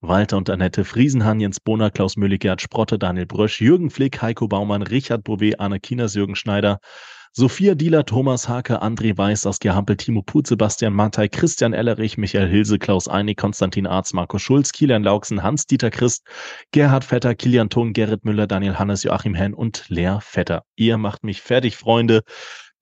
Walter 0.00 0.36
und 0.36 0.48
Annette 0.48 0.84
Friesenhahn, 0.84 1.40
Jens 1.40 1.60
Bohner, 1.60 1.90
Klaus 1.90 2.16
Müllig, 2.16 2.40
Gerd 2.40 2.60
Sprotte, 2.62 2.98
Daniel 2.98 3.26
Brösch, 3.26 3.60
Jürgen 3.60 3.90
Flick, 3.90 4.22
Heiko 4.22 4.48
Baumann, 4.48 4.82
Richard 4.82 5.24
Bouvet, 5.24 5.60
Arne 5.60 5.80
Kieners, 5.80 6.14
Jürgen 6.14 6.36
Schneider, 6.36 6.78
Sophia 7.32 7.76
Dieler, 7.76 8.04
Thomas 8.04 8.48
Hake, 8.48 8.82
André 8.82 9.16
Weiß, 9.16 9.42
Saskia 9.42 9.72
Hampel, 9.72 9.96
Timo 9.96 10.20
Put, 10.20 10.48
Sebastian 10.48 10.92
Mattei, 10.92 11.28
Christian 11.28 11.72
Ellerich, 11.72 12.18
Michael 12.18 12.48
Hilse, 12.48 12.80
Klaus 12.80 13.06
Einig, 13.06 13.36
Konstantin 13.38 13.86
Arz, 13.86 14.12
Marco 14.12 14.38
Schulz, 14.38 14.72
Kilian 14.72 15.04
Lauksen, 15.04 15.40
Hans-Dieter 15.40 15.90
Christ, 15.90 16.26
Gerhard 16.72 17.04
Vetter, 17.04 17.36
Kilian 17.36 17.70
Thun, 17.70 17.92
Gerrit 17.92 18.24
Müller, 18.24 18.48
Daniel 18.48 18.80
Hannes, 18.80 19.04
Joachim 19.04 19.36
Henn 19.36 19.54
und 19.54 19.84
Lea 19.88 20.18
Vetter. 20.20 20.64
Ihr 20.74 20.98
macht 20.98 21.22
mich 21.22 21.40
fertig, 21.40 21.76
Freunde. 21.76 22.22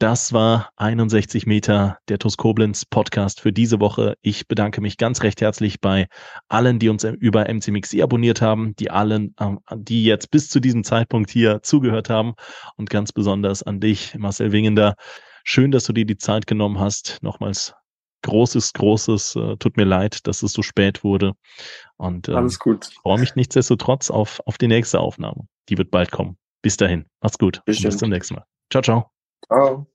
Das 0.00 0.32
war 0.32 0.70
61 0.76 1.46
Meter 1.46 1.98
der 2.08 2.20
TUS 2.20 2.36
Koblenz 2.36 2.84
Podcast 2.84 3.40
für 3.40 3.52
diese 3.52 3.80
Woche. 3.80 4.14
Ich 4.22 4.46
bedanke 4.46 4.80
mich 4.80 4.96
ganz 4.96 5.24
recht 5.24 5.40
herzlich 5.40 5.80
bei 5.80 6.06
allen, 6.48 6.78
die 6.78 6.88
uns 6.88 7.02
über 7.02 7.52
MCMXI 7.52 8.02
abonniert 8.02 8.40
haben, 8.40 8.76
die 8.76 8.92
allen, 8.92 9.34
ähm, 9.40 9.58
die 9.74 10.04
jetzt 10.04 10.30
bis 10.30 10.50
zu 10.50 10.60
diesem 10.60 10.84
Zeitpunkt 10.84 11.30
hier 11.30 11.64
zugehört 11.64 12.10
haben 12.10 12.34
und 12.76 12.90
ganz 12.90 13.10
besonders 13.10 13.64
an 13.64 13.80
dich, 13.80 14.14
Marcel 14.16 14.52
Wingender. 14.52 14.94
Schön, 15.42 15.72
dass 15.72 15.86
du 15.86 15.92
dir 15.92 16.06
die 16.06 16.16
Zeit 16.16 16.46
genommen 16.46 16.78
hast. 16.78 17.18
Nochmals 17.22 17.74
großes, 18.22 18.74
großes, 18.74 19.34
äh, 19.34 19.56
tut 19.56 19.76
mir 19.76 19.84
leid, 19.84 20.28
dass 20.28 20.44
es 20.44 20.52
so 20.52 20.62
spät 20.62 21.02
wurde. 21.02 21.32
Und 21.96 22.28
ähm, 22.28 22.36
alles 22.36 22.60
gut. 22.60 22.84
freue 23.02 23.18
mich 23.18 23.34
nichtsdestotrotz 23.34 24.12
auf, 24.12 24.40
auf 24.46 24.58
die 24.58 24.68
nächste 24.68 25.00
Aufnahme. 25.00 25.48
Die 25.68 25.76
wird 25.76 25.90
bald 25.90 26.12
kommen. 26.12 26.38
Bis 26.62 26.76
dahin. 26.76 27.06
Macht's 27.20 27.38
gut. 27.38 27.62
Bis 27.64 27.80
zum 27.80 28.10
nächsten 28.10 28.34
Mal. 28.34 28.44
Ciao, 28.70 28.82
ciao. 28.82 29.17
Ciao. 29.46 29.86